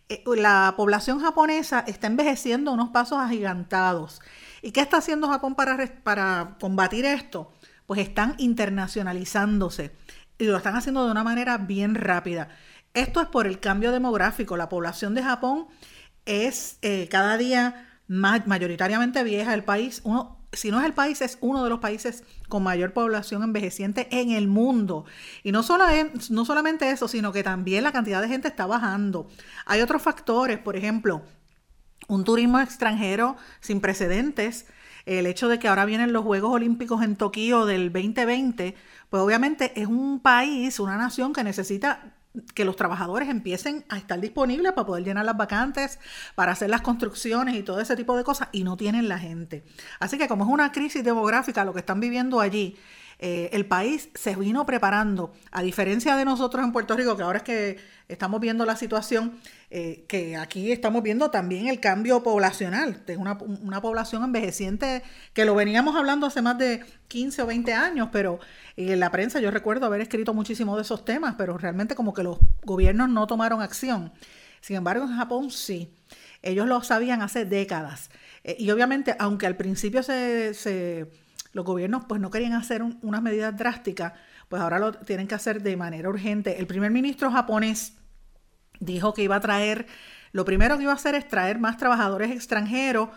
eh, 0.09 0.23
la 0.35 0.73
población 0.79 1.21
japonesa 1.21 1.85
está 1.87 2.07
envejeciendo 2.07 2.73
unos 2.73 2.89
pasos 2.89 3.19
agigantados. 3.19 4.23
¿Y 4.63 4.71
qué 4.71 4.81
está 4.81 4.97
haciendo 4.97 5.29
Japón 5.29 5.55
para, 5.55 5.77
para 6.03 6.57
combatir 6.59 7.05
esto? 7.05 7.53
Pues 7.85 8.01
están 8.01 8.35
internacionalizándose 8.39 9.95
y 10.39 10.45
lo 10.45 10.57
están 10.57 10.75
haciendo 10.75 11.05
de 11.05 11.11
una 11.11 11.23
manera 11.23 11.59
bien 11.59 11.95
rápida. 11.95 12.49
Esto 12.95 13.21
es 13.21 13.29
por 13.29 13.47
el 13.47 13.61
cambio 13.61 13.93
demográfico. 13.93 14.57
La 14.57 14.71
población 14.71 15.15
de 15.15 15.23
Japón 15.23 15.67
es 16.25 16.79
eh, 16.81 17.09
cada 17.11 17.37
día 17.37 18.01
más, 18.07 18.47
mayoritariamente 18.47 19.23
vieja. 19.23 19.53
El 19.53 19.65
país, 19.65 20.01
uno, 20.05 20.38
si 20.53 20.71
no 20.71 20.81
es 20.81 20.87
el 20.87 20.95
país, 20.95 21.21
es 21.21 21.39
uno 21.41 21.63
de 21.63 21.71
los 21.71 21.79
países 21.81 22.25
con 22.49 22.63
mayor 22.63 22.93
población 22.93 23.43
envejeciente 23.43 24.09
en 24.11 24.31
el 24.31 24.49
mundo. 24.49 25.05
Y 25.43 25.53
no, 25.53 25.63
solo 25.63 25.85
no 26.31 26.45
solamente 26.45 26.91
eso, 26.91 27.09
sino 27.09 27.33
que 27.33 27.43
también 27.43 27.85
la 27.85 27.93
cantidad 27.93 28.23
de 28.23 28.29
gente 28.29 28.49
está 28.49 28.67
bajando. 28.67 29.29
Hay 29.67 29.81
otros 29.81 30.03
factores, 30.03 30.59
por 30.59 30.77
ejemplo, 30.77 31.23
un 32.07 32.25
turismo 32.25 32.61
extranjero 32.61 33.37
sin 33.61 33.81
precedentes, 33.81 34.67
el 35.05 35.27
hecho 35.27 35.49
de 35.49 35.59
que 35.59 35.69
ahora 35.69 35.85
vienen 35.85 36.13
los 36.13 36.25
Juegos 36.25 36.53
Olímpicos 36.53 37.03
en 37.03 37.17
Tokio 37.17 37.65
del 37.67 37.93
2020, 37.93 38.75
pues 39.09 39.23
obviamente 39.23 39.73
es 39.81 39.87
un 39.87 40.21
país, 40.21 40.81
una 40.81 40.97
nación 40.97 41.33
que 41.33 41.45
necesita 41.45 42.18
que 42.55 42.65
los 42.65 42.77
trabajadores 42.77 43.29
empiecen 43.29 43.85
a 43.89 43.99
estar 43.99 44.21
disponibles 44.21 44.73
para 44.73 44.87
poder 44.87 45.05
llenar 45.05 45.25
las 45.25 45.37
vacantes, 45.37 45.99
para 46.35 46.53
hacer 46.53 46.71
las 46.71 46.83
construcciones 46.83 47.55
y 47.55 47.63
todo 47.63 47.81
ese 47.81 47.97
tipo 47.97 48.17
de 48.17 48.25
cosas, 48.25 48.49
y 48.53 48.65
no 48.65 48.77
tienen 48.77 49.09
la 49.09 49.19
gente. 49.19 49.65
Así 50.01 50.19
que 50.19 50.29
como 50.29 50.45
es 50.45 50.51
una 50.51 50.73
crisis 50.73 51.05
demográfica 51.05 51.65
lo 51.65 51.73
que 51.73 51.81
están 51.81 52.01
viviendo 52.01 52.41
allí, 52.41 52.77
eh, 53.21 53.51
el 53.53 53.67
país 53.67 54.11
se 54.15 54.37
vino 54.37 54.65
preparando, 54.65 55.33
a 55.51 55.63
diferencia 55.63 56.15
de 56.15 56.25
nosotros 56.25 56.65
en 56.65 56.71
Puerto 56.71 56.97
Rico, 56.97 57.17
que 57.17 57.25
ahora 57.25 57.39
es 57.39 57.45
que 57.45 57.77
estamos 58.07 58.41
viendo 58.41 58.65
la 58.65 58.77
situación, 58.77 59.41
eh, 59.71 60.05
que 60.09 60.37
aquí 60.37 60.71
estamos 60.71 61.03
viendo 61.03 61.29
también 61.31 61.67
el 61.67 61.81
cambio 61.81 62.23
poblacional, 62.23 63.05
de 63.07 63.17
una, 63.17 63.33
una, 63.35 63.83
población 63.83 64.23
envejeciente, 64.23 65.03
que 65.33 65.45
lo 65.45 65.57
veníamos 65.57 65.97
hablando 65.97 66.29
hace 66.29 66.43
más 66.43 66.59
de 66.59 66.85
15 67.09 67.43
o 67.43 67.47
20 67.47 67.75
años, 67.75 68.09
pero 68.13 68.39
en 68.77 69.01
la 69.01 69.11
prensa 69.11 69.41
yo 69.41 69.51
recuerdo 69.51 69.87
haber 69.87 70.01
escrito 70.01 70.33
muchísimo 70.33 70.77
de 70.77 70.83
esos 70.83 71.05
temas, 71.05 71.35
pero 71.37 71.59
realmente 71.59 71.97
como 71.97 72.15
que 72.15 72.23
los 72.23 72.39
gobiernos 72.63 73.09
no 73.09 73.27
tomaron 73.27 73.63
acción. 73.63 74.13
Sin 74.61 74.77
embargo, 74.77 75.05
en 75.05 75.17
Japón 75.17 75.51
sí. 75.51 75.93
Ellos 76.41 76.69
lo 76.69 76.83
sabían 76.85 77.21
hace 77.21 77.45
décadas. 77.45 78.11
Eh, 78.45 78.57
y 78.61 78.71
obviamente, 78.71 79.17
aunque 79.19 79.47
al 79.47 79.57
principio 79.57 80.05
se 80.05 81.09
los 81.59 81.67
gobiernos 81.67 82.05
pues 82.07 82.21
no 82.21 82.31
querían 82.31 82.53
hacer 82.53 82.83
unas 82.83 83.21
medidas 83.21 83.57
drásticas, 83.57 84.13
pues 84.49 84.63
ahora 84.63 84.79
lo 84.79 84.93
tienen 84.93 85.27
que 85.27 85.35
hacer 85.35 85.63
de 85.63 85.77
manera 85.77 86.09
urgente. 86.09 86.59
El 86.59 86.67
primer 86.67 86.91
ministro 86.91 87.31
japonés 87.31 87.95
dijo 88.81 89.13
que 89.13 89.25
iba 89.25 89.37
a 89.37 89.41
traer, 89.41 89.87
lo 90.33 90.45
primero 90.45 90.77
que 90.77 90.85
iba 90.85 90.93
a 90.93 90.97
hacer 90.97 91.15
es 91.15 91.27
traer 91.27 91.59
más 91.59 91.77
trabajadores 91.77 92.31
extranjeros 92.31 93.09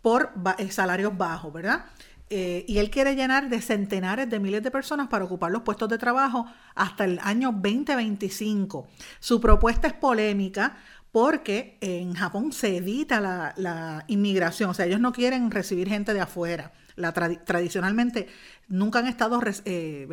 por 0.00 0.32
eh, 0.58 0.70
salarios 0.70 1.18
bajos, 1.18 1.52
¿verdad? 1.52 1.86
eh, 2.30 2.64
y 2.68 2.78
él 2.78 2.90
quiere 2.90 3.14
llenar 3.14 3.48
de 3.48 3.60
centenares 3.60 4.28
de 4.28 4.38
miles 4.38 4.62
de 4.62 4.70
personas 4.70 5.08
para 5.08 5.24
ocupar 5.24 5.50
los 5.50 5.62
puestos 5.62 5.88
de 5.88 5.98
trabajo 5.98 6.46
hasta 6.74 7.04
el 7.04 7.18
año 7.22 7.52
2025. 7.52 8.86
Su 9.18 9.40
propuesta 9.40 9.88
es 9.88 9.94
polémica 9.94 10.76
porque 11.10 11.78
en 11.80 12.14
Japón 12.14 12.52
se 12.52 12.76
evita 12.76 13.20
la, 13.56 14.04
inmigración, 14.08 14.70
o 14.70 14.74
sea, 14.74 14.86
ellos 14.86 15.00
no 15.00 15.12
quieren 15.12 15.50
recibir 15.50 15.88
gente 15.88 16.12
de 16.12 16.20
afuera. 16.20 16.72
Tradicionalmente 17.44 18.28
nunca 18.68 18.98
han 18.98 19.06
estado 19.06 19.40
eh, 19.64 20.06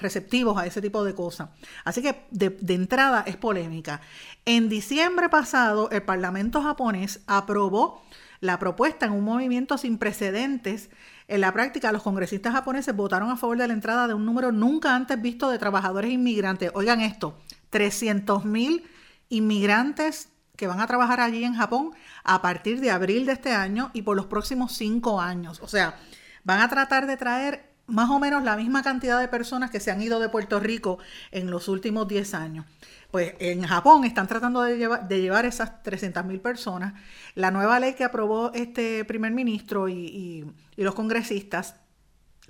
receptivos 0.00 0.58
a 0.58 0.66
ese 0.66 0.80
tipo 0.80 1.04
de 1.04 1.14
cosas. 1.14 1.50
Así 1.84 2.02
que 2.02 2.24
de, 2.30 2.50
de 2.50 2.74
entrada 2.74 3.24
es 3.26 3.36
polémica. 3.36 4.00
En 4.44 4.68
diciembre 4.68 5.28
pasado, 5.28 5.90
el 5.90 6.02
Parlamento 6.02 6.62
japonés 6.62 7.20
aprobó 7.26 8.02
la 8.40 8.58
propuesta 8.58 9.06
en 9.06 9.12
un 9.12 9.24
movimiento 9.24 9.78
sin 9.78 9.98
precedentes 9.98 10.90
en 11.28 11.40
la 11.40 11.52
práctica, 11.52 11.92
los 11.92 12.02
congresistas 12.02 12.52
japoneses 12.52 12.94
votaron 12.94 13.30
a 13.30 13.38
favor 13.38 13.56
de 13.56 13.66
la 13.66 13.72
entrada 13.72 14.06
de 14.06 14.12
un 14.12 14.26
número 14.26 14.52
nunca 14.52 14.94
antes 14.94 15.20
visto 15.20 15.48
de 15.48 15.58
trabajadores 15.58 16.10
inmigrantes. 16.10 16.70
Oigan 16.74 17.00
esto, 17.00 17.38
300 17.70 18.44
mil 18.44 18.84
inmigrantes 19.28 20.28
que 20.56 20.66
van 20.66 20.80
a 20.80 20.86
trabajar 20.86 21.20
allí 21.20 21.44
en 21.44 21.54
Japón 21.54 21.92
a 22.24 22.42
partir 22.42 22.80
de 22.80 22.90
abril 22.90 23.24
de 23.24 23.32
este 23.32 23.52
año 23.52 23.90
y 23.94 24.02
por 24.02 24.14
los 24.14 24.26
próximos 24.26 24.72
cinco 24.72 25.22
años. 25.22 25.60
O 25.62 25.68
sea, 25.68 25.96
van 26.44 26.60
a 26.60 26.68
tratar 26.68 27.06
de 27.06 27.16
traer 27.16 27.72
más 27.86 28.10
o 28.10 28.18
menos 28.18 28.42
la 28.42 28.56
misma 28.56 28.82
cantidad 28.82 29.20
de 29.20 29.28
personas 29.28 29.70
que 29.70 29.80
se 29.80 29.90
han 29.90 30.00
ido 30.00 30.20
de 30.20 30.28
Puerto 30.28 30.60
Rico 30.60 30.98
en 31.30 31.50
los 31.50 31.68
últimos 31.68 32.08
10 32.08 32.34
años. 32.34 32.66
Pues 33.10 33.34
en 33.38 33.62
Japón 33.64 34.04
están 34.04 34.26
tratando 34.26 34.62
de 34.62 34.78
llevar, 34.78 35.06
de 35.06 35.20
llevar 35.20 35.44
esas 35.44 35.82
300.000 35.82 36.40
personas. 36.40 36.94
La 37.34 37.50
nueva 37.50 37.78
ley 37.78 37.94
que 37.94 38.04
aprobó 38.04 38.52
este 38.54 39.04
primer 39.04 39.32
ministro 39.32 39.88
y, 39.88 40.46
y 40.76 40.82
los 40.82 40.94
congresistas, 40.94 41.76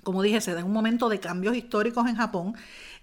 como 0.03 0.21
dije, 0.21 0.39
se 0.39 0.53
da 0.53 0.61
en 0.61 0.67
un 0.67 0.73
momento 0.73 1.09
de 1.09 1.19
cambios 1.19 1.55
históricos 1.55 2.07
en 2.07 2.15
Japón 2.15 2.55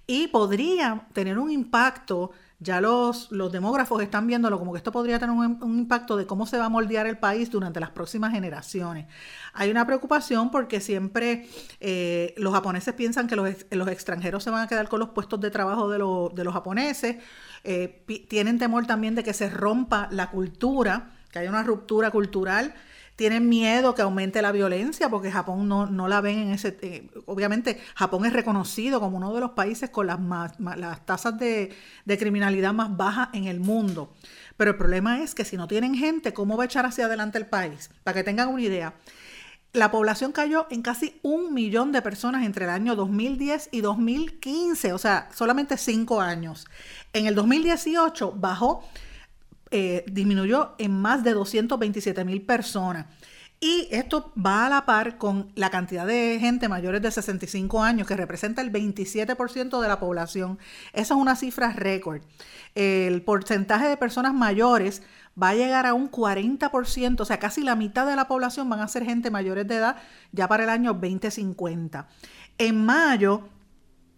y 0.07 0.28
podría 0.28 1.07
tener 1.12 1.38
un 1.38 1.51
impacto 1.51 2.32
ya 2.62 2.82
los, 2.82 3.32
los 3.32 3.50
demógrafos 3.50 4.02
están 4.02 4.26
viéndolo 4.26 4.58
como 4.58 4.72
que 4.72 4.78
esto 4.78 4.92
podría 4.92 5.18
tener 5.18 5.34
un, 5.34 5.58
impacto 5.62 6.18
de 6.18 6.26
cómo 6.26 6.44
se 6.46 6.58
va 6.58 6.66
a 6.66 6.68
moldear 6.68 7.06
el 7.06 7.16
país 7.16 7.50
durante 7.50 7.80
las 7.80 7.90
próximas 7.90 8.32
generaciones. 8.32 9.06
Hay 9.54 9.70
una 9.70 9.86
preocupación 9.86 10.50
porque 10.50 10.80
siempre 10.80 11.48
eh, 11.80 12.34
los 12.36 12.52
japoneses 12.52 12.92
piensan 12.92 13.28
que 13.28 13.36
los, 13.36 13.48
los, 13.70 13.88
extranjeros 13.88 14.44
se 14.44 14.50
van 14.50 14.62
a 14.62 14.68
quedar 14.68 14.88
con 14.90 15.00
los 15.00 15.08
puestos 15.08 15.40
de 15.40 15.50
trabajo 15.50 15.88
de, 15.88 15.96
de 16.34 16.44
los 16.44 16.52
japoneses. 16.52 17.16
Eh, 17.64 18.04
tienen 18.28 18.58
temor 18.58 18.86
también 18.86 19.14
de 19.14 19.24
que 19.24 19.32
se 19.32 19.48
rompa 19.48 20.08
la 20.11 20.30
cultura, 20.30 21.12
que 21.30 21.38
haya 21.38 21.48
una 21.48 21.62
ruptura 21.62 22.11
cultural 22.11 22.74
tienen 23.20 23.50
miedo 23.50 23.94
que 23.94 24.00
aumente 24.00 24.40
la 24.40 24.50
violencia 24.50 25.10
porque 25.10 25.30
Japón 25.30 25.68
no, 25.68 26.08
la 26.08 26.22
ven 26.22 26.38
en 26.38 26.50
ese... 26.52 26.78
Eh, 26.80 27.06
obviamente 27.26 27.78
Japón 27.94 28.24
es 28.24 28.32
reconocido 28.32 28.98
como 28.98 29.18
uno 29.18 29.34
de 29.34 29.40
los 29.40 29.50
países 29.50 29.90
con 29.90 30.06
las, 30.06 30.18
más, 30.18 30.58
las 30.58 31.04
tasas 31.04 31.38
de, 31.38 31.76
criminalidad 32.18 32.72
más 32.72 32.96
bajas 32.96 33.28
en 33.34 33.44
el 33.44 33.60
mundo. 33.60 34.14
Pero 34.56 34.70
el 34.70 34.78
problema 34.78 35.22
es 35.22 35.34
que 35.34 35.44
si 35.44 35.58
no 35.58 35.68
tienen 35.68 35.94
gente, 35.94 36.32
¿cómo 36.32 36.56
va 36.56 36.62
a 36.62 36.66
echar 36.66 36.86
hacia 36.86 37.04
adelante 37.04 37.36
el 37.36 37.44
país? 37.44 37.90
Para 38.04 38.14
que 38.14 38.24
tengan 38.24 38.48
una 38.48 38.62
idea. 38.62 38.94
La 39.74 39.90
población 39.90 40.32
cayó 40.32 40.66
en 40.70 40.80
casi 40.80 41.20
un 41.20 41.52
millón 41.52 41.92
de 41.92 42.00
personas 42.00 42.46
entre 42.46 42.64
el 42.64 42.70
año 42.70 42.96
2010 42.96 43.68
y 43.70 43.82
2015, 43.82 44.94
o 44.94 44.98
sea, 44.98 45.28
solamente 45.34 45.76
cinco 45.76 46.22
años. 46.22 46.66
En 47.12 47.26
el 47.26 47.34
2018 47.34 48.32
bajó 48.34 48.82
eh, 49.70 50.04
disminuyó 50.10 50.74
en 50.78 51.00
más 51.00 51.22
de 51.22 51.32
227 51.32 52.24
mil 52.24 52.42
personas. 52.42 53.06
Y 53.62 53.88
esto 53.90 54.32
va 54.34 54.64
a 54.64 54.70
la 54.70 54.86
par 54.86 55.18
con 55.18 55.52
la 55.54 55.68
cantidad 55.68 56.06
de 56.06 56.38
gente 56.40 56.66
mayores 56.70 57.02
de 57.02 57.10
65 57.10 57.82
años, 57.82 58.08
que 58.08 58.16
representa 58.16 58.62
el 58.62 58.72
27% 58.72 59.80
de 59.82 59.88
la 59.88 60.00
población. 60.00 60.58
Esa 60.94 61.14
es 61.14 61.20
una 61.20 61.36
cifra 61.36 61.70
récord. 61.72 62.22
El 62.74 63.20
porcentaje 63.20 63.86
de 63.86 63.98
personas 63.98 64.32
mayores 64.32 65.02
va 65.40 65.50
a 65.50 65.54
llegar 65.54 65.84
a 65.84 65.92
un 65.92 66.10
40%, 66.10 67.20
o 67.20 67.24
sea, 67.26 67.38
casi 67.38 67.62
la 67.62 67.76
mitad 67.76 68.06
de 68.06 68.16
la 68.16 68.28
población 68.28 68.68
van 68.70 68.80
a 68.80 68.88
ser 68.88 69.04
gente 69.04 69.30
mayores 69.30 69.68
de 69.68 69.76
edad 69.76 69.96
ya 70.32 70.48
para 70.48 70.64
el 70.64 70.70
año 70.70 70.94
2050. 70.94 72.08
En 72.56 72.84
mayo 72.84 73.48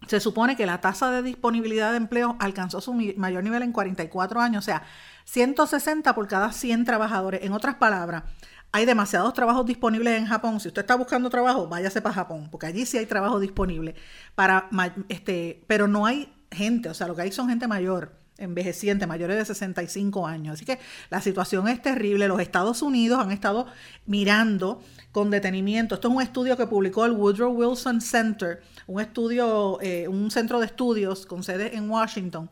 se 0.07 0.19
supone 0.19 0.55
que 0.55 0.65
la 0.65 0.81
tasa 0.81 1.11
de 1.11 1.21
disponibilidad 1.21 1.91
de 1.91 1.97
empleo 1.97 2.35
alcanzó 2.39 2.81
su 2.81 2.93
mayor 2.93 3.43
nivel 3.43 3.63
en 3.63 3.71
44 3.71 4.39
años, 4.39 4.63
o 4.63 4.65
sea, 4.65 4.83
160 5.25 6.13
por 6.13 6.27
cada 6.27 6.51
100 6.51 6.85
trabajadores. 6.85 7.41
En 7.43 7.53
otras 7.53 7.75
palabras, 7.75 8.23
hay 8.71 8.85
demasiados 8.85 9.33
trabajos 9.33 9.67
disponibles 9.67 10.17
en 10.17 10.25
Japón. 10.25 10.59
Si 10.59 10.67
usted 10.67 10.81
está 10.81 10.95
buscando 10.95 11.29
trabajo, 11.29 11.67
váyase 11.67 12.01
para 12.01 12.15
Japón, 12.15 12.49
porque 12.51 12.65
allí 12.65 12.87
sí 12.87 12.97
hay 12.97 13.05
trabajo 13.05 13.39
disponible. 13.39 13.93
Para, 14.33 14.67
este, 15.09 15.63
pero 15.67 15.87
no 15.87 16.07
hay 16.07 16.33
gente, 16.51 16.89
o 16.89 16.93
sea, 16.95 17.07
lo 17.07 17.15
que 17.15 17.21
hay 17.21 17.31
son 17.31 17.49
gente 17.49 17.67
mayor, 17.67 18.13
envejeciente, 18.39 19.05
mayores 19.05 19.37
de 19.37 19.45
65 19.45 20.25
años. 20.25 20.55
Así 20.55 20.65
que 20.65 20.79
la 21.11 21.21
situación 21.21 21.67
es 21.67 21.83
terrible. 21.83 22.27
Los 22.27 22.41
Estados 22.41 22.81
Unidos 22.81 23.19
han 23.19 23.31
estado 23.31 23.67
mirando 24.07 24.81
con 25.11 25.29
detenimiento. 25.29 25.93
Esto 25.93 26.07
es 26.07 26.15
un 26.15 26.21
estudio 26.23 26.57
que 26.57 26.65
publicó 26.65 27.05
el 27.05 27.11
Woodrow 27.11 27.53
Wilson 27.53 28.01
Center, 28.01 28.63
un 28.87 28.99
estudio, 28.99 29.79
eh, 29.81 30.07
un 30.07 30.31
centro 30.31 30.59
de 30.59 30.65
estudios 30.65 31.27
con 31.27 31.43
sede 31.43 31.75
en 31.75 31.89
Washington 31.91 32.49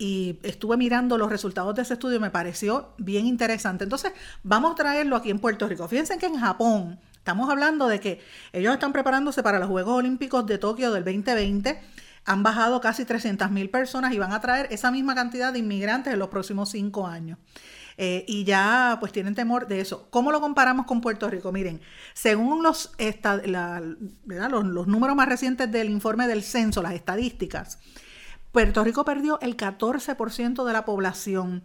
y 0.00 0.38
estuve 0.44 0.78
mirando 0.78 1.18
los 1.18 1.28
resultados 1.28 1.74
de 1.74 1.82
ese 1.82 1.92
estudio, 1.92 2.18
me 2.20 2.30
pareció 2.30 2.94
bien 2.96 3.26
interesante. 3.26 3.84
Entonces, 3.84 4.12
vamos 4.42 4.72
a 4.72 4.74
traerlo 4.74 5.14
aquí 5.14 5.28
en 5.28 5.38
Puerto 5.38 5.68
Rico. 5.68 5.86
Fíjense 5.88 6.16
que 6.16 6.24
en 6.24 6.40
Japón 6.40 6.98
estamos 7.16 7.50
hablando 7.50 7.86
de 7.86 8.00
que 8.00 8.18
ellos 8.54 8.72
están 8.72 8.94
preparándose 8.94 9.42
para 9.42 9.58
los 9.58 9.68
Juegos 9.68 9.98
Olímpicos 9.98 10.46
de 10.46 10.56
Tokio 10.56 10.90
del 10.90 11.04
2020. 11.04 11.78
Han 12.24 12.42
bajado 12.42 12.80
casi 12.80 13.04
300 13.04 13.50
mil 13.50 13.68
personas 13.68 14.14
y 14.14 14.18
van 14.18 14.32
a 14.32 14.40
traer 14.40 14.68
esa 14.70 14.90
misma 14.90 15.14
cantidad 15.14 15.52
de 15.52 15.58
inmigrantes 15.58 16.14
en 16.14 16.18
los 16.18 16.30
próximos 16.30 16.70
cinco 16.70 17.06
años. 17.06 17.38
Eh, 17.98 18.24
y 18.26 18.44
ya 18.44 18.96
pues 19.00 19.12
tienen 19.12 19.34
temor 19.34 19.66
de 19.66 19.82
eso. 19.82 20.08
¿Cómo 20.08 20.32
lo 20.32 20.40
comparamos 20.40 20.86
con 20.86 21.02
Puerto 21.02 21.28
Rico? 21.28 21.52
Miren, 21.52 21.82
según 22.14 22.62
los, 22.62 22.96
los 24.26 24.86
números 24.86 25.14
más 25.14 25.28
recientes 25.28 25.70
del 25.70 25.90
informe 25.90 26.26
del 26.26 26.42
censo, 26.42 26.80
las 26.80 26.94
estadísticas, 26.94 27.78
Puerto 28.52 28.82
Rico 28.82 29.04
perdió 29.04 29.38
el 29.40 29.56
14% 29.56 30.64
de 30.64 30.72
la 30.72 30.84
población. 30.84 31.62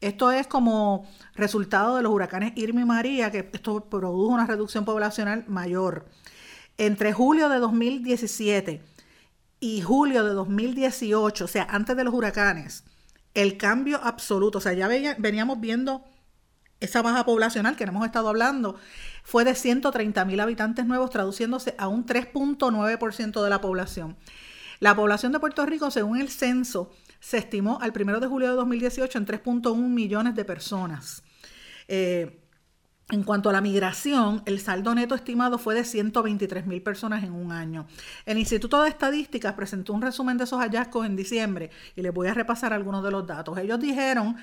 Esto 0.00 0.30
es 0.30 0.46
como 0.46 1.08
resultado 1.34 1.96
de 1.96 2.02
los 2.02 2.12
huracanes 2.12 2.52
Irma 2.56 2.82
y 2.82 2.84
María, 2.84 3.30
que 3.30 3.50
esto 3.52 3.84
produjo 3.88 4.32
una 4.32 4.46
reducción 4.46 4.84
poblacional 4.84 5.44
mayor. 5.48 6.06
Entre 6.76 7.12
julio 7.12 7.48
de 7.48 7.58
2017 7.58 8.82
y 9.58 9.80
julio 9.80 10.22
de 10.22 10.34
2018, 10.34 11.44
o 11.44 11.48
sea, 11.48 11.66
antes 11.68 11.96
de 11.96 12.04
los 12.04 12.14
huracanes, 12.14 12.84
el 13.34 13.56
cambio 13.56 13.98
absoluto, 14.02 14.58
o 14.58 14.60
sea, 14.60 14.74
ya 14.74 14.86
veníamos 15.18 15.60
viendo 15.60 16.04
esa 16.80 17.02
baja 17.02 17.24
poblacional 17.24 17.74
que 17.74 17.84
hemos 17.84 18.06
estado 18.06 18.28
hablando, 18.28 18.76
fue 19.24 19.44
de 19.44 19.54
130 19.54 20.24
mil 20.26 20.38
habitantes 20.38 20.86
nuevos, 20.86 21.10
traduciéndose 21.10 21.74
a 21.78 21.88
un 21.88 22.06
3.9% 22.06 23.42
de 23.42 23.50
la 23.50 23.60
población. 23.60 24.16
La 24.80 24.94
población 24.94 25.32
de 25.32 25.40
Puerto 25.40 25.66
Rico, 25.66 25.90
según 25.90 26.20
el 26.20 26.28
censo, 26.28 26.92
se 27.20 27.38
estimó 27.38 27.78
al 27.80 27.92
1 27.98 28.20
de 28.20 28.26
julio 28.26 28.48
de 28.50 28.54
2018 28.54 29.18
en 29.18 29.26
3.1 29.26 29.76
millones 29.76 30.34
de 30.34 30.44
personas. 30.44 31.22
Eh, 31.88 32.44
en 33.10 33.22
cuanto 33.22 33.48
a 33.48 33.52
la 33.52 33.62
migración, 33.62 34.42
el 34.44 34.60
saldo 34.60 34.94
neto 34.94 35.14
estimado 35.14 35.56
fue 35.56 35.74
de 35.74 35.84
123 35.84 36.66
mil 36.66 36.82
personas 36.82 37.24
en 37.24 37.32
un 37.32 37.52
año. 37.52 37.86
El 38.26 38.36
Instituto 38.36 38.82
de 38.82 38.90
Estadísticas 38.90 39.54
presentó 39.54 39.94
un 39.94 40.02
resumen 40.02 40.36
de 40.36 40.44
esos 40.44 40.60
hallazgos 40.60 41.06
en 41.06 41.16
diciembre 41.16 41.70
y 41.96 42.02
les 42.02 42.12
voy 42.12 42.28
a 42.28 42.34
repasar 42.34 42.74
algunos 42.74 43.02
de 43.02 43.10
los 43.10 43.26
datos. 43.26 43.56
Ellos 43.56 43.80
dijeron 43.80 44.36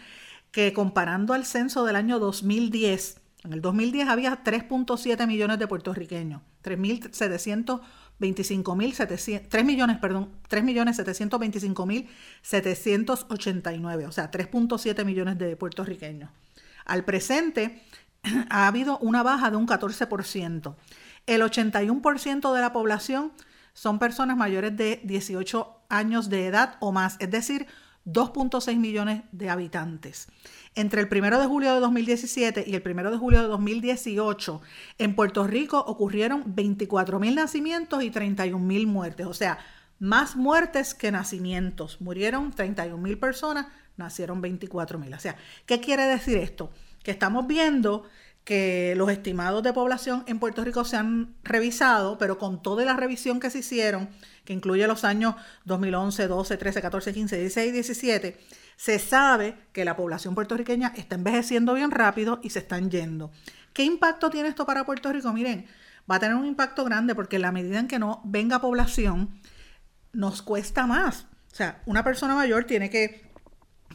que 0.49 0.73
comparando 0.73 1.33
al 1.33 1.45
censo 1.45 1.86
del 1.86 1.95
año 1.95 2.17
2010, 2.17 3.21
en 3.43 3.53
el 3.53 3.61
2010 3.61 4.07
había 4.07 4.43
3.7 4.43 5.27
millones 5.27 5.59
de 5.59 5.67
puertorriqueños, 5.67 6.41
3.700 6.63 7.81
25 8.20 8.76
mil 8.76 8.95
3 8.95 9.66
millones, 9.66 9.97
perdón, 9.97 10.32
3 10.47 10.63
millones 10.63 10.95
725 10.95 11.86
mil 11.86 12.09
789, 12.41 14.05
o 14.05 14.11
sea, 14.11 14.32
3.7 14.32 15.05
millones 15.05 15.38
de 15.38 15.55
puertorriqueños. 15.55 16.30
Al 16.86 17.03
presente 17.03 17.82
ha 18.49 18.68
habido 18.68 18.97
una 18.99 19.24
baja 19.24 19.51
de 19.51 19.57
un 19.57 19.68
14%. 19.68 20.76
El 21.26 21.41
81% 21.41 22.53
de 22.53 22.61
la 22.61 22.72
población 22.72 23.34
son 23.74 23.99
personas 23.99 24.38
mayores 24.38 24.78
de 24.78 25.01
18 25.03 25.76
años 25.89 26.30
de 26.30 26.47
edad 26.47 26.78
o 26.80 26.91
más, 26.91 27.18
es 27.20 27.32
decir, 27.32 27.68
2.6 28.06 28.78
millones 28.78 29.24
de 29.32 29.49
habitantes. 29.49 30.28
Entre 30.76 31.01
el 31.01 31.08
1 31.12 31.39
de 31.39 31.45
julio 31.47 31.74
de 31.74 31.80
2017 31.80 32.66
y 32.68 32.76
el 32.76 32.84
1 32.86 33.12
de 33.12 33.18
julio 33.18 33.41
de 33.41 33.47
2018, 33.47 34.62
en 34.97 35.16
Puerto 35.16 35.47
Rico 35.47 35.80
ocurrieron 35.80 36.56
24 36.56 37.20
mil 37.20 37.36
nacimientos 37.36 38.03
y 38.03 38.12
31 38.12 38.64
mil 38.64 38.88
muertes, 38.88 39.26
o 39.26 39.34
sea, 39.34 39.60
más 39.99 40.36
muertes 40.36 40.93
que 40.93 41.12
nacimientos. 41.12 42.01
Murieron 42.01 42.51
31 42.51 43.01
mil 43.01 43.18
personas, 43.18 43.68
nacieron 43.97 44.41
24 44.41 44.99
mil. 44.99 45.14
O 45.14 45.20
sea, 45.20 45.38
¿qué 45.66 45.80
quiere 45.80 46.03
decir 46.03 46.38
esto? 46.38 46.72
Que 47.03 47.12
estamos 47.12 47.47
viendo 47.47 48.03
que 48.45 48.93
los 48.95 49.09
estimados 49.09 49.63
de 49.63 49.73
población 49.73 50.23
en 50.27 50.39
Puerto 50.39 50.63
Rico 50.63 50.85
se 50.85 50.95
han 50.95 51.35
revisado, 51.43 52.19
pero 52.19 52.37
con 52.37 52.61
toda 52.61 52.85
la 52.85 52.95
revisión 52.95 53.39
que 53.39 53.49
se 53.49 53.59
hicieron, 53.59 54.07
que 54.45 54.53
incluye 54.53 54.85
los 54.85 55.03
años 55.03 55.35
2011, 55.65 56.27
12, 56.27 56.55
13, 56.55 56.81
14, 56.81 57.13
15, 57.13 57.39
16 57.39 57.69
y 57.69 57.71
17, 57.71 58.37
se 58.77 58.99
sabe 58.99 59.57
que 59.73 59.83
la 59.83 59.95
población 59.95 60.35
puertorriqueña 60.35 60.93
está 60.95 61.15
envejeciendo 61.15 61.73
bien 61.73 61.89
rápido 61.89 62.39
y 62.43 62.51
se 62.51 62.59
están 62.59 62.91
yendo. 62.91 63.31
¿Qué 63.73 63.83
impacto 63.83 64.29
tiene 64.29 64.49
esto 64.49 64.65
para 64.65 64.85
Puerto 64.85 65.11
Rico? 65.11 65.33
Miren, 65.33 65.65
va 66.09 66.17
a 66.17 66.19
tener 66.19 66.35
un 66.35 66.45
impacto 66.45 66.85
grande 66.85 67.15
porque 67.15 67.37
en 67.37 67.41
la 67.41 67.51
medida 67.51 67.79
en 67.79 67.87
que 67.87 67.97
no 67.97 68.21
venga 68.25 68.61
población, 68.61 69.41
nos 70.13 70.43
cuesta 70.43 70.85
más. 70.85 71.25
O 71.51 71.55
sea, 71.55 71.81
una 71.87 72.03
persona 72.03 72.35
mayor 72.35 72.65
tiene 72.65 72.91
que 72.91 73.24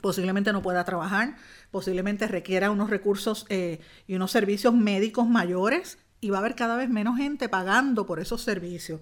posiblemente 0.00 0.52
no 0.52 0.62
pueda 0.62 0.84
trabajar, 0.84 1.36
posiblemente 1.70 2.26
requiera 2.26 2.70
unos 2.70 2.90
recursos 2.90 3.46
eh, 3.48 3.80
y 4.06 4.14
unos 4.14 4.30
servicios 4.30 4.74
médicos 4.74 5.28
mayores 5.28 5.98
y 6.20 6.30
va 6.30 6.38
a 6.38 6.40
haber 6.40 6.54
cada 6.54 6.76
vez 6.76 6.88
menos 6.88 7.16
gente 7.16 7.48
pagando 7.48 8.06
por 8.06 8.20
esos 8.20 8.42
servicios. 8.42 9.00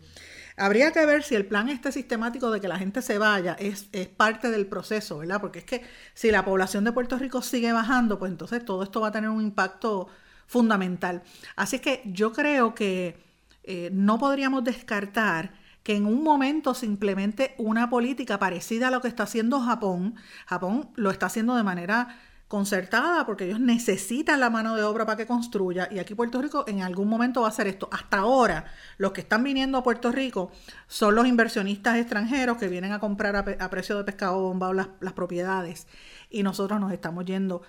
Habría 0.56 0.90
que 0.92 1.04
ver 1.06 1.22
si 1.22 1.34
el 1.36 1.46
plan 1.46 1.68
este 1.68 1.92
sistemático 1.92 2.50
de 2.50 2.60
que 2.60 2.68
la 2.68 2.78
gente 2.78 3.00
se 3.02 3.18
vaya 3.18 3.54
es, 3.58 3.88
es, 3.92 4.08
parte 4.08 4.50
del 4.50 4.66
proceso, 4.66 5.18
¿verdad? 5.18 5.40
Porque 5.40 5.60
es 5.60 5.64
que 5.64 5.82
si 6.14 6.30
la 6.30 6.44
población 6.44 6.84
de 6.84 6.92
Puerto 6.92 7.16
Rico 7.16 7.42
sigue 7.42 7.72
bajando, 7.72 8.18
pues 8.18 8.32
entonces 8.32 8.64
todo 8.64 8.82
esto 8.82 9.00
va 9.00 9.08
a 9.08 9.12
tener 9.12 9.30
un 9.30 9.42
impacto 9.42 10.08
fundamental. 10.46 11.22
Así 11.54 11.78
que 11.78 12.02
yo 12.06 12.32
creo 12.32 12.74
que 12.74 13.22
eh, 13.62 13.90
no 13.92 14.18
podríamos 14.18 14.64
descartar 14.64 15.52
que 15.88 15.96
en 15.96 16.04
un 16.04 16.22
momento 16.22 16.74
se 16.74 16.84
implemente 16.84 17.54
una 17.56 17.88
política 17.88 18.38
parecida 18.38 18.88
a 18.88 18.90
lo 18.90 19.00
que 19.00 19.08
está 19.08 19.22
haciendo 19.22 19.58
Japón. 19.58 20.16
Japón 20.44 20.90
lo 20.96 21.10
está 21.10 21.24
haciendo 21.24 21.56
de 21.56 21.62
manera 21.62 22.14
concertada 22.46 23.24
porque 23.24 23.46
ellos 23.46 23.58
necesitan 23.58 24.38
la 24.38 24.50
mano 24.50 24.76
de 24.76 24.82
obra 24.82 25.06
para 25.06 25.16
que 25.16 25.26
construya 25.26 25.88
y 25.90 25.98
aquí 25.98 26.14
Puerto 26.14 26.42
Rico 26.42 26.64
en 26.68 26.82
algún 26.82 27.08
momento 27.08 27.40
va 27.40 27.46
a 27.46 27.50
hacer 27.52 27.68
esto. 27.68 27.88
Hasta 27.90 28.18
ahora 28.18 28.66
los 28.98 29.12
que 29.12 29.22
están 29.22 29.42
viniendo 29.42 29.78
a 29.78 29.82
Puerto 29.82 30.12
Rico 30.12 30.52
son 30.88 31.14
los 31.14 31.26
inversionistas 31.26 31.96
extranjeros 31.96 32.58
que 32.58 32.68
vienen 32.68 32.92
a 32.92 33.00
comprar 33.00 33.34
a, 33.36 33.70
precio 33.70 33.96
de 33.96 34.04
pescado 34.04 34.42
bombado 34.42 34.74
las, 34.74 34.88
las 35.00 35.14
propiedades 35.14 35.86
y 36.28 36.42
nosotros 36.42 36.78
nos 36.78 36.92
estamos 36.92 37.24
yendo. 37.24 37.62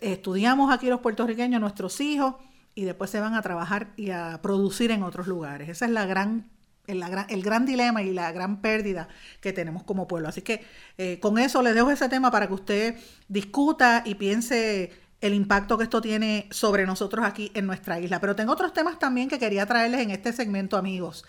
Estudiamos 0.00 0.72
aquí 0.72 0.86
los 0.86 1.00
puertorriqueños, 1.00 1.60
nuestros 1.60 2.00
hijos 2.00 2.36
y 2.76 2.84
después 2.84 3.10
se 3.10 3.18
van 3.18 3.34
a 3.34 3.42
trabajar 3.42 3.94
y 3.96 4.10
a 4.10 4.38
producir 4.42 4.92
en 4.92 5.02
otros 5.02 5.26
lugares. 5.26 5.68
Esa 5.68 5.86
es 5.86 5.90
la 5.90 6.06
gran 6.06 6.56
el, 6.88 7.42
gran 7.42 7.66
dilema 7.66 8.02
y 8.02 8.12
la 8.12 8.32
gran 8.32 8.60
pérdida 8.60 9.08
que 9.40 9.52
tenemos 9.52 9.84
como 9.84 10.08
pueblo. 10.08 10.28
Así 10.28 10.42
que 10.42 10.64
eh, 10.96 11.20
con 11.20 11.38
eso 11.38 11.62
les 11.62 11.74
dejo 11.74 11.90
ese 11.90 12.08
tema 12.08 12.30
para 12.30 12.48
que 12.48 12.54
usted 12.54 12.96
discuta 13.28 14.02
y 14.04 14.14
piense 14.16 14.92
el 15.20 15.34
impacto 15.34 15.76
que 15.76 15.84
esto 15.84 16.00
tiene 16.00 16.48
sobre 16.50 16.86
nosotros 16.86 17.24
aquí 17.24 17.50
en 17.54 17.66
nuestra 17.66 18.00
isla. 18.00 18.20
Pero 18.20 18.34
tengo 18.34 18.52
otros 18.52 18.72
temas 18.72 18.98
también 18.98 19.28
que 19.28 19.38
quería 19.38 19.66
traerles 19.66 20.00
en 20.00 20.10
este 20.10 20.32
segmento, 20.32 20.76
amigos. 20.76 21.24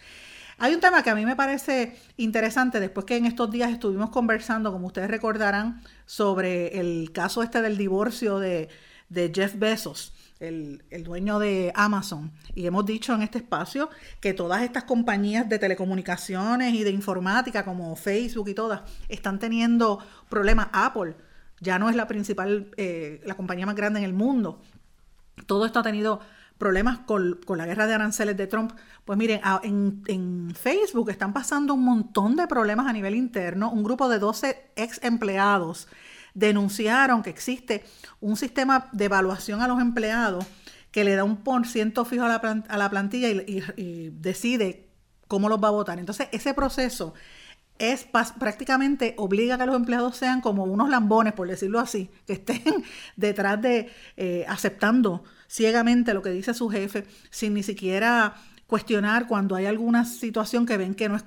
Hay 0.58 0.74
un 0.74 0.82
tema 0.82 1.04
que 1.04 1.10
a 1.10 1.16
mí 1.16 1.26
me 1.26 1.36
parece 1.36 1.96
interesante, 2.18 2.80
después 2.80 3.06
que 3.06 3.16
en 3.16 3.26
estos 3.26 3.50
días 3.50 3.72
estuvimos 3.72 4.10
conversando, 4.10 4.72
como 4.72 4.88
ustedes 4.88 5.10
recordarán, 5.10 5.82
sobre 6.06 6.80
el 6.80 7.12
caso 7.14 7.44
este 7.44 7.62
del 7.62 7.78
divorcio 7.78 8.40
de, 8.40 8.70
de 9.10 9.32
Jeff 9.34 9.56
Bezos 9.58 10.14
el, 10.40 11.04
dueño 11.04 11.40
de 11.40 11.72
Amazon. 11.76 12.32
Y 12.56 12.66
hemos 12.66 12.86
dicho 12.86 13.14
en 13.14 13.22
este 13.22 13.40
espacio 13.40 13.90
que 14.22 14.34
todas 14.34 14.62
estas 14.64 14.86
compañías 14.86 15.48
de 15.50 15.60
telecomunicaciones 15.60 16.74
y 16.74 16.84
de 16.84 16.92
informática, 16.92 17.66
como 17.66 17.96
Facebook 17.96 18.50
y 18.50 18.54
todas, 18.54 18.82
están 19.08 19.40
teniendo 19.40 20.00
problemas. 20.30 20.68
Apple 20.72 21.16
ya 21.60 21.78
no 21.78 21.90
es 21.90 21.96
la 21.96 22.08
principal, 22.08 22.72
eh, 22.78 23.22
la 23.26 23.36
compañía 23.36 23.66
más 23.66 23.76
grande 23.76 24.00
en 24.00 24.06
el 24.06 24.14
mundo. 24.14 24.62
Todo 25.46 25.66
esto 25.66 25.80
ha 25.80 25.84
tenido 25.84 26.22
problemas 26.58 27.00
con, 27.00 27.40
la 27.48 27.66
guerra 27.66 27.88
de 27.88 27.94
aranceles 27.94 28.38
de 28.38 28.48
Trump. 28.48 28.74
Pues 29.06 29.18
miren, 29.18 29.42
en, 29.64 30.04
en, 30.08 30.54
Facebook 30.56 31.10
están 31.10 31.34
pasando 31.34 31.74
un 31.74 31.84
montón 31.84 32.36
de 32.36 32.48
problemas 32.48 32.88
a 32.88 32.94
nivel 32.94 33.16
interno. 33.16 33.72
Un 33.72 33.84
grupo 33.84 34.10
de 34.10 34.20
12 34.20 34.72
ex 34.76 35.02
empleados 35.04 35.88
denunciaron 36.40 37.22
que 37.22 37.30
existe 37.30 37.84
un 38.22 38.38
sistema 38.38 38.90
de 38.92 39.06
evaluación 39.06 39.62
a 39.62 39.68
los 39.68 39.80
empleados 39.82 40.46
que 40.92 41.04
le 41.04 41.16
da 41.16 41.24
un 41.24 41.38
por 41.38 41.68
ciento 41.68 42.06
fijo 42.06 42.24
a 42.24 42.28
la, 42.28 42.64
a 42.68 42.78
la 42.78 42.90
plantilla 42.90 43.30
y, 43.30 44.10
decide 44.12 44.88
cómo 45.28 45.50
los 45.50 45.64
va 45.64 45.68
a 45.68 45.72
votar. 45.72 46.00
Entonces, 46.00 46.28
ese 46.32 46.54
proceso 46.54 47.14
es 47.78 48.06
prácticamente 48.40 49.14
obliga 49.18 49.56
a 49.56 49.58
que 49.58 49.66
los 49.66 49.76
empleados 49.76 50.18
sean 50.18 50.42
como 50.42 50.64
unos 50.64 50.90
lambones, 50.90 51.34
por 51.34 51.48
decirlo 51.48 51.80
así, 51.80 52.10
que 52.26 52.34
estén 52.34 52.84
detrás 53.16 53.62
de 53.62 53.92
eh, 54.18 54.46
aceptando 54.48 55.24
ciegamente 55.48 56.14
lo 56.14 56.22
que 56.22 56.32
dice 56.32 56.54
su 56.54 56.70
jefe, 56.70 57.06
sin 57.30 57.54
ni 57.54 57.64
siquiera 57.64 58.36
cuestionar 58.70 59.28
cuando 59.28 59.56
hay 59.56 59.66
alguna 59.66 60.06
situación 60.06 60.66
que 60.66 60.78
ven 60.78 60.94
que 60.94 61.10
no, 61.10 61.16
es 61.16 61.24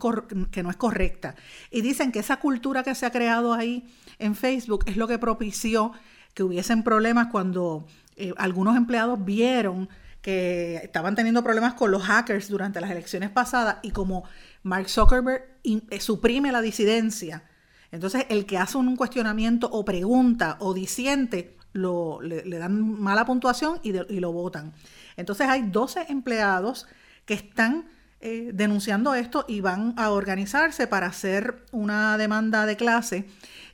que 0.51 0.63
no 0.63 0.71
es 0.71 0.77
correcta. 0.77 1.35
Y 1.71 1.81
dicen 1.81 2.13
que 2.13 2.21
esa 2.21 2.39
cultura 2.39 2.83
que 2.83 2.95
se 2.95 3.05
ha 3.05 3.11
creado 3.11 3.53
ahí 3.53 3.85
en 4.23 4.35
Facebook 4.35 4.85
es 4.87 4.97
lo 4.97 5.07
que 5.09 5.19
propició 5.19 5.93
que 6.35 6.43
hubiesen 6.43 6.83
problemas 6.83 7.29
cuando 7.29 7.87
eh, 8.17 8.33
algunos 8.37 8.77
empleados 8.77 9.23
vieron 9.25 9.89
que 10.23 10.77
estaban 10.77 11.15
teniendo 11.15 11.43
problemas 11.43 11.75
con 11.75 11.91
los 11.91 12.03
hackers 12.05 12.49
durante 12.49 12.81
las 12.81 12.91
elecciones 12.91 13.31
pasadas 13.31 13.79
y 13.83 13.91
como 13.91 14.25
Mark 14.63 14.89
Zuckerberg 14.89 15.43
eh, 15.65 16.01
suprime 16.01 16.53
la 16.53 16.63
disidencia, 16.63 17.43
entonces 17.91 18.25
el 18.31 18.47
que 18.47 18.57
hace 18.57 18.79
un 18.79 18.97
cuestionamiento 18.97 19.69
o 19.71 19.85
pregunta 19.85 20.57
o 20.61 20.73
disiente, 20.73 21.57
lo, 21.73 22.21
le, 22.23 22.43
dan 22.59 23.01
mala 23.01 23.25
puntuación 23.25 23.81
y, 23.83 23.93
lo 23.93 24.33
votan. 24.33 24.73
Entonces 25.17 25.49
hay 25.49 25.63
12 25.63 26.07
empleados 26.09 26.87
que 27.27 27.35
están 27.35 27.87
eh, 28.21 28.51
denunciando 28.55 29.15
esto 29.15 29.45
y 29.49 29.61
van 29.61 29.95
a 29.97 30.11
organizarse 30.11 30.87
para 30.87 31.07
hacer 31.07 31.65
una 31.73 32.17
demanda 32.17 32.67
de 32.67 32.77
clase 32.77 33.27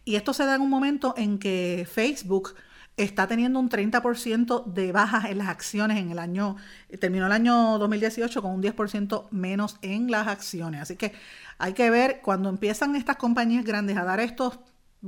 y 0.08 0.16
esto 0.16 0.32
se 0.32 0.46
da 0.46 0.54
en 0.54 0.62
un 0.62 0.70
momento 0.70 1.12
en 1.18 1.38
que 1.38 1.86
Facebook 1.86 2.54
está 2.96 3.26
teniendo 3.26 3.60
un 3.60 3.68
30% 3.68 4.64
de 4.64 4.90
bajas 4.90 5.26
en 5.26 5.36
las 5.36 5.48
acciones 5.48 5.98
en 5.98 6.10
el 6.10 6.18
año, 6.18 6.56
terminó 6.98 7.26
el 7.26 7.32
año 7.32 7.76
2018 7.76 8.40
con 8.40 8.52
un 8.52 8.62
10% 8.62 9.28
menos 9.32 9.76
en 9.82 10.10
las 10.10 10.26
acciones. 10.26 10.80
Así 10.80 10.96
que 10.96 11.12
hay 11.58 11.74
que 11.74 11.90
ver 11.90 12.22
cuando 12.22 12.48
empiezan 12.48 12.96
estas 12.96 13.16
compañías 13.16 13.66
grandes 13.66 13.98
a 13.98 14.04
dar 14.04 14.18
estos, 14.18 14.60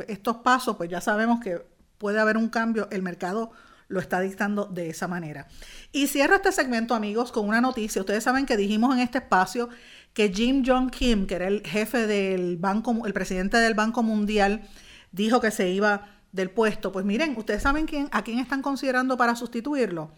estos 0.07 0.37
pasos, 0.37 0.77
pues 0.77 0.91
ya 0.91 1.01
sabemos 1.01 1.41
que 1.41 1.65
puede 1.97 2.21
haber 2.21 2.37
un 2.37 2.51
cambio, 2.51 2.87
el 2.91 3.01
mercado 3.01 3.53
lo 3.89 4.01
está 4.01 4.21
dictando 4.21 4.67
de 4.67 4.91
esa 4.91 5.09
manera. 5.09 5.49
Y 5.93 6.09
cierro 6.09 6.37
este 6.37 6.53
segmento, 6.53 6.95
amigos, 6.95 7.33
con 7.33 7.49
una 7.49 7.63
noticia. 7.63 8.03
Ustedes 8.03 8.23
saben 8.23 8.45
que 8.45 8.59
dijimos 8.59 8.95
en 8.95 9.01
este 9.01 9.17
espacio 9.17 9.71
que 10.13 10.29
Jim 10.29 10.63
Jong 10.65 10.91
Kim, 10.91 11.27
que 11.27 11.37
era 11.37 11.49
el 11.49 11.67
jefe 11.67 12.07
del 12.07 12.59
banco, 12.59 13.07
el 13.07 13.15
presidente 13.15 13.57
del 13.57 13.73
Banco 13.73 14.03
Mundial, 14.03 14.69
dijo 15.13 15.41
que 15.41 15.51
se 15.51 15.69
iba 15.71 16.09
del 16.33 16.51
puesto. 16.51 16.93
Pues 16.93 17.05
miren, 17.05 17.37
ustedes 17.37 17.63
saben 17.63 17.87
quién, 17.87 18.09
a 18.13 18.23
quién 18.23 18.39
están 18.39 18.63
considerando 18.63 19.17
para 19.17 19.37
sustituirlo. 19.37 20.13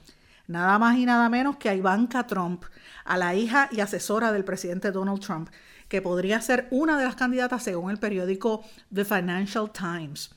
Nada 0.47 0.79
más 0.79 0.97
y 0.99 1.07
nada 1.07 1.29
menos 1.29 1.57
que 1.57 1.69
a 1.69 1.75
Ivanka 1.75 2.27
Trump, 2.27 2.65
a 3.05 3.17
la 3.17 3.35
hija 3.35 3.69
y 3.71 3.81
asesora 3.81 4.33
del 4.33 4.45
presidente 4.45 4.91
Donald 4.91 5.21
Trump, 5.21 5.49
que 5.89 6.03
podría 6.03 6.41
ser 6.41 6.69
una 6.71 6.99
de 6.99 7.05
las 7.05 7.17
candidatas 7.17 7.63
según 7.63 7.91
el 7.91 7.99
periódico 7.99 8.65
The 8.93 9.05
Financial 9.05 9.71
Times. 9.71 10.35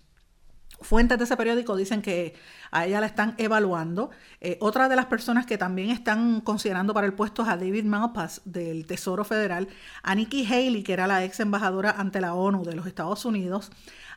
Fuentes 0.82 1.18
de 1.18 1.24
ese 1.24 1.38
periódico 1.38 1.76
dicen 1.76 2.02
que 2.02 2.36
a 2.70 2.86
ella 2.86 3.00
la 3.00 3.08
están 3.08 3.34
evaluando. 3.38 4.10
Eh, 4.42 4.58
otra 4.60 4.90
de 4.90 4.96
las 4.98 5.06
personas 5.06 5.46
que 5.46 5.58
también 5.58 5.90
están 5.90 6.42
considerando 6.42 6.94
para 6.94 7.08
el 7.08 7.14
puesto 7.14 7.44
es 7.44 7.48
a 7.48 7.56
David 7.56 7.86
Malpass 7.86 8.42
del 8.44 8.86
Tesoro 8.86 9.24
Federal, 9.24 9.70
a 10.04 10.14
Nikki 10.14 10.46
Haley, 10.46 10.84
que 10.84 10.94
era 10.94 11.08
la 11.08 11.24
ex 11.24 11.40
embajadora 11.40 11.92
ante 11.92 12.20
la 12.20 12.34
ONU 12.34 12.66
de 12.66 12.76
los 12.76 12.88
Estados 12.88 13.24
Unidos, 13.24 13.72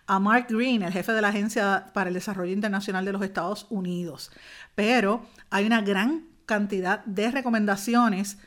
a 0.08 0.18
Mark 0.18 0.46
Green, 0.48 0.82
el 0.82 0.92
jefe 0.92 1.12
de 1.12 1.20
la 1.20 1.28
Agencia 1.28 1.90
para 1.92 2.08
el 2.08 2.14
Desarrollo 2.14 2.52
Internacional 2.52 3.04
de 3.04 3.12
los 3.12 3.22
Estados 3.22 3.66
Unidos. 3.68 4.32
Pero 4.74 5.26
hay 5.50 5.66
una 5.66 5.82
gran 5.82 6.26
cantidad 6.46 7.04
de 7.04 7.30
recomendaciones 7.30 8.38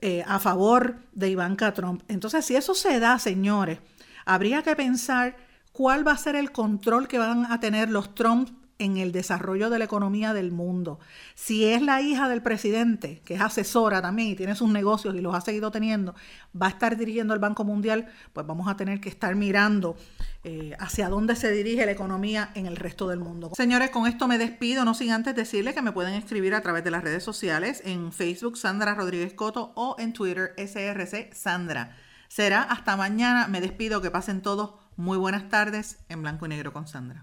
eh, 0.00 0.24
a 0.26 0.40
favor 0.40 0.96
de 1.12 1.30
Ivanka 1.30 1.72
Trump. 1.72 2.02
Entonces, 2.08 2.44
si 2.44 2.56
eso 2.56 2.74
se 2.74 2.98
da, 2.98 3.20
señores, 3.20 3.78
habría 4.24 4.62
que 4.62 4.74
pensar 4.74 5.36
cuál 5.72 6.06
va 6.06 6.12
a 6.12 6.18
ser 6.18 6.34
el 6.34 6.50
control 6.50 7.06
que 7.06 7.18
van 7.18 7.50
a 7.52 7.60
tener 7.60 7.88
los 7.88 8.14
Trump 8.16 8.50
en 8.78 8.96
el 8.96 9.12
desarrollo 9.12 9.70
de 9.70 9.78
la 9.78 9.86
economía 9.86 10.34
del 10.34 10.52
mundo. 10.52 10.98
Si 11.34 11.64
es 11.64 11.82
la 11.82 12.00
hija 12.00 12.28
del 12.28 12.42
presidente, 12.42 13.22
que 13.24 13.34
es 13.34 13.40
asesora 13.40 14.02
también 14.02 14.28
y 14.28 14.34
tiene 14.34 14.54
sus 14.54 14.70
negocios 14.70 15.14
y 15.14 15.20
los 15.20 15.34
ha 15.34 15.40
seguido 15.40 15.70
teniendo, 15.70 16.14
va 16.60 16.66
a 16.66 16.70
estar 16.70 16.96
dirigiendo 16.96 17.34
el 17.34 17.40
Banco 17.40 17.64
Mundial, 17.64 18.08
pues 18.32 18.46
vamos 18.46 18.68
a 18.68 18.76
tener 18.76 19.00
que 19.00 19.08
estar 19.08 19.34
mirando 19.34 19.96
eh, 20.44 20.76
hacia 20.78 21.08
dónde 21.08 21.36
se 21.36 21.50
dirige 21.50 21.86
la 21.86 21.92
economía 21.92 22.50
en 22.54 22.66
el 22.66 22.76
resto 22.76 23.08
del 23.08 23.18
mundo. 23.18 23.50
Señores, 23.56 23.90
con 23.90 24.06
esto 24.06 24.28
me 24.28 24.38
despido, 24.38 24.84
no 24.84 24.94
sin 24.94 25.10
antes 25.10 25.34
decirle 25.34 25.74
que 25.74 25.82
me 25.82 25.92
pueden 25.92 26.14
escribir 26.14 26.54
a 26.54 26.60
través 26.60 26.84
de 26.84 26.90
las 26.90 27.02
redes 27.02 27.24
sociales, 27.24 27.82
en 27.84 28.12
Facebook 28.12 28.56
Sandra 28.56 28.94
Rodríguez 28.94 29.34
Coto 29.34 29.72
o 29.74 29.96
en 29.98 30.12
Twitter 30.12 30.54
SRC 30.56 31.34
Sandra. 31.34 31.96
Será 32.28 32.62
hasta 32.62 32.96
mañana, 32.96 33.48
me 33.48 33.60
despido, 33.60 34.02
que 34.02 34.10
pasen 34.10 34.42
todos 34.42 34.74
muy 34.96 35.18
buenas 35.18 35.48
tardes 35.48 35.98
en 36.08 36.22
blanco 36.22 36.46
y 36.46 36.48
negro 36.48 36.72
con 36.72 36.86
Sandra. 36.88 37.22